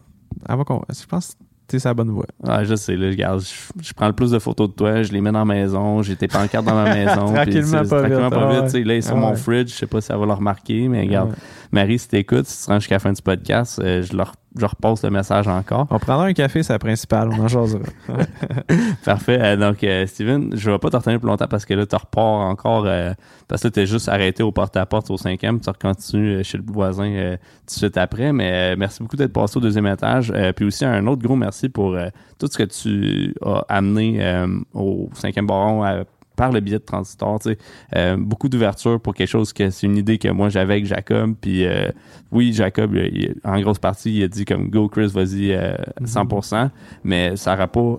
elle 0.46 0.56
va, 0.56 0.64
je 0.90 1.06
pense 1.06 1.36
que 1.66 1.72
c'est 1.72 1.78
sa 1.78 1.94
bonne 1.94 2.10
voie. 2.10 2.26
Ah, 2.46 2.62
je 2.64 2.74
sais, 2.74 2.96
là, 2.96 3.08
regarde, 3.08 3.40
je, 3.40 3.82
je 3.82 3.92
prends 3.94 4.06
le 4.06 4.12
plus 4.12 4.30
de 4.30 4.38
photos 4.38 4.68
de 4.68 4.74
toi, 4.74 5.02
je 5.02 5.12
les 5.12 5.20
mets 5.20 5.32
dans 5.32 5.38
la 5.40 5.44
maison, 5.44 6.02
j'ai 6.02 6.14
tes 6.16 6.28
pancartes 6.28 6.64
dans 6.64 6.74
ma 6.74 6.92
maison. 6.94 7.32
Tranquillement, 7.32 7.82
pas 7.84 8.00
tranquillement, 8.00 8.22
vite, 8.28 8.30
pas 8.30 8.48
ah 8.48 8.52
vite. 8.52 8.62
ouais. 8.62 8.68
sais, 8.68 8.84
Là, 8.84 8.94
ils 8.96 9.02
sont 9.02 9.16
Ah 9.16 9.20
mon 9.20 9.30
ouais. 9.30 9.36
fridge, 9.36 9.70
je 9.70 9.74
sais 9.74 9.86
pas 9.86 10.00
si 10.00 10.08
ça 10.08 10.16
va 10.16 10.26
leur 10.26 10.40
marquer, 10.40 10.88
mais 10.88 11.00
regarde. 11.02 11.34
Marie, 11.72 11.98
si 11.98 12.08
t'écoutes, 12.08 12.46
si 12.46 12.58
tu 12.60 12.64
te 12.66 12.70
rends 12.70 12.78
jusqu'à 12.78 12.96
la 12.96 12.98
fin 13.00 13.12
du 13.12 13.22
podcast, 13.22 13.80
euh, 13.82 14.02
je 14.02 14.16
leur 14.16 14.32
je 14.56 14.66
repasse 14.66 15.02
le 15.02 15.10
message 15.10 15.48
encore. 15.48 15.86
On 15.90 15.98
prendra 15.98 16.26
un 16.26 16.32
café, 16.32 16.62
c'est 16.62 16.72
la 16.72 16.78
principale, 16.78 17.28
on 17.32 17.42
en 17.44 17.48
jasera. 17.48 17.82
Parfait. 19.04 19.38
Euh, 19.40 19.56
donc, 19.56 19.82
euh, 19.82 20.06
Steven, 20.06 20.56
je 20.56 20.70
vais 20.70 20.78
pas 20.78 20.90
te 20.90 20.96
retenir 20.96 21.18
plus 21.18 21.28
longtemps 21.28 21.48
parce 21.48 21.64
que 21.64 21.74
là, 21.74 21.86
tu 21.86 21.96
repars 21.96 22.24
encore. 22.24 22.84
euh, 22.86 23.12
parce 23.48 23.62
que 23.62 23.68
là, 23.68 23.72
t'es 23.72 23.86
juste 23.86 24.08
arrêté 24.08 24.42
au 24.42 24.52
porte-à-porte 24.52 25.10
au 25.10 25.16
cinquième. 25.16 25.60
Tu 25.60 25.70
continues 25.80 26.44
chez 26.44 26.58
le 26.58 26.64
voisin 26.66 27.36
tout 27.66 27.74
de 27.74 27.78
suite 27.78 27.96
après. 27.96 28.32
Mais 28.32 28.76
merci 28.76 29.02
beaucoup 29.02 29.16
d'être 29.16 29.32
passé 29.32 29.56
au 29.56 29.60
deuxième 29.60 29.86
étage. 29.86 30.32
Puis 30.54 30.64
aussi, 30.64 30.84
un 30.84 31.06
autre 31.06 31.22
gros 31.22 31.36
merci 31.36 31.68
pour 31.68 31.96
tout 32.38 32.46
ce 32.46 32.56
que 32.56 32.62
tu 32.62 33.34
as 33.44 33.64
amené 33.68 34.46
au 34.72 35.10
cinquième 35.14 35.46
baron 35.46 36.04
par 36.36 36.50
le 36.52 36.60
biais 36.60 36.78
de 36.78 36.84
Transistor. 36.84 37.38
Tu 37.40 37.50
sais, 37.50 37.58
Euh, 37.96 38.16
beaucoup 38.18 38.48
d'ouverture 38.48 39.00
pour 39.00 39.14
quelque 39.14 39.28
chose 39.28 39.52
que 39.52 39.70
c'est 39.70 39.86
une 39.86 39.96
idée 39.96 40.18
que 40.18 40.28
moi 40.28 40.48
j'avais 40.48 40.74
avec 40.74 40.86
Jacob. 40.86 41.34
Puis 41.40 41.64
euh, 41.66 41.90
oui, 42.32 42.52
Jacob, 42.52 42.94
il- 42.94 43.34
en 43.44 43.60
grosse 43.60 43.78
partie, 43.78 44.14
il 44.18 44.24
a 44.24 44.28
dit 44.28 44.44
comme 44.44 44.68
Go 44.70 44.88
Chris, 44.88 45.10
vas-y 45.14 45.52
euh, 45.52 45.74
100%. 46.04 46.70
Mais 47.04 47.36
ça 47.36 47.52
n'aurait 47.52 47.68
pas 47.68 47.98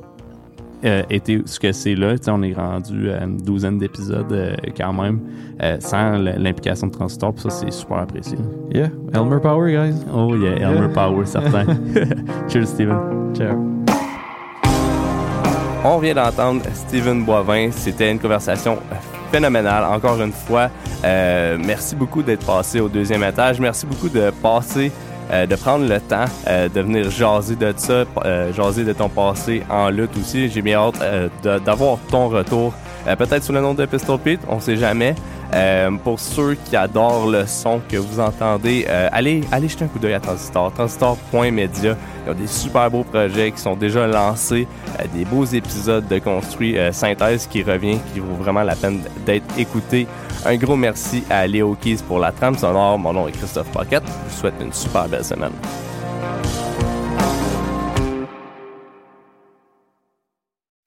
été 1.10 1.42
ce 1.46 1.60
que 1.60 1.72
c'est 1.72 1.96
là. 1.96 2.16
Tu 2.18 2.26
sais, 2.26 2.32
on 2.32 2.44
est 2.44 2.54
rendu 2.54 3.10
à 3.10 3.24
une 3.24 3.38
douzaine 3.38 3.80
d'épisodes 3.80 4.56
quand 4.78 4.94
même, 4.94 5.20
sans 5.80 6.12
l'implication 6.18 6.88
de 6.88 6.92
Transistor. 6.92 7.34
Puis 7.34 7.44
ça, 7.44 7.50
c'est 7.50 7.72
super 7.72 7.98
apprécié. 7.98 8.38
Yeah, 8.72 8.90
Elmer 9.14 9.40
Power, 9.42 9.72
guys. 9.72 9.96
Oh 10.14 10.36
yeah, 10.36 10.58
Elmer 10.60 10.94
Power, 10.94 11.26
certain. 11.26 11.66
Cheers, 12.50 12.68
Steven. 12.68 12.98
Ciao. 13.34 13.75
On 15.88 16.00
vient 16.00 16.16
d'entendre 16.16 16.64
Steven 16.74 17.24
Boivin. 17.24 17.70
C'était 17.72 18.10
une 18.10 18.18
conversation 18.18 18.80
phénoménale, 19.32 19.84
encore 19.84 20.20
une 20.20 20.32
fois. 20.32 20.72
Euh, 21.04 21.60
merci 21.64 21.96
beaucoup 21.96 22.24
d'être 22.24 22.44
passé 22.44 22.80
au 22.80 22.90
deuxième 22.90 23.24
étage. 23.24 23.60
Merci 23.60 23.86
beaucoup 23.86 24.10
de 24.10 24.32
passer, 24.42 24.92
euh, 25.32 25.46
de 25.46 25.56
prendre 25.56 25.88
le 25.88 26.02
temps 26.02 26.26
euh, 26.48 26.70
de 26.70 26.82
venir 26.82 27.12
jaser 27.12 27.56
de 27.56 27.72
ça, 27.78 28.04
jaser 28.52 28.84
de 28.84 28.94
ton 28.94 29.10
passé 29.10 29.62
en 29.70 29.90
lutte 29.90 30.18
aussi. 30.20 30.50
J'ai 30.50 30.64
bien 30.64 30.80
hâte 30.80 31.00
d'avoir 31.64 32.00
ton 32.10 32.30
retour. 32.30 32.74
Euh, 33.08 33.16
Peut-être 33.16 33.44
sous 33.44 33.54
le 33.54 33.62
nom 33.62 33.74
de 33.74 33.86
Pistol 33.86 34.20
Pete, 34.20 34.42
on 34.48 34.60
sait 34.60 34.78
jamais. 34.78 35.16
Euh, 35.54 35.92
pour 36.04 36.20
ceux 36.20 36.56
qui 36.56 36.76
adorent 36.76 37.28
le 37.28 37.46
son 37.46 37.80
que 37.88 37.98
vous 37.98 38.20
entendez, 38.20 38.86
euh, 38.90 39.08
allez, 39.12 39.42
allez 39.52 39.68
jeter 39.68 39.86
un 39.86 39.88
coup 39.88 40.00
d'œil 40.00 40.14
à 40.14 40.20
Transistor, 40.20 40.74
transistor.media. 40.74 41.96
Ils 42.26 42.32
ont 42.32 42.34
des 42.34 42.48
super 42.48 42.90
beaux 42.90 43.04
projets 43.04 43.52
qui 43.52 43.60
sont 43.62 43.76
déjà 43.76 44.08
lancés, 44.08 44.68
des 45.14 45.24
beaux 45.24 45.46
épisodes 45.46 46.08
de 46.08 46.20
construit 46.20 46.76
synthèse 46.92 47.48
qui 47.48 47.62
revient, 47.62 48.00
qui 48.14 48.20
vaut 48.20 48.36
vraiment 48.36 48.64
la 48.64 48.76
peine 48.76 49.02
d'être 49.26 49.46
écouté. 49.58 50.08
Un 50.46 50.58
gros 50.58 50.76
merci 50.76 51.24
à 51.30 51.46
Léo 51.46 51.78
Keys 51.80 52.00
pour 52.08 52.20
la 52.20 52.32
trame 52.32 52.58
sonore. 52.58 52.98
Mon 52.98 53.14
nom 53.14 53.28
est 53.28 53.32
Christophe 53.32 53.72
Paquette. 53.72 54.04
Je 54.06 54.34
vous 54.34 54.40
souhaite 54.40 54.56
une 54.60 54.74
super 54.74 55.08
belle 55.08 55.24
semaine. 55.24 55.54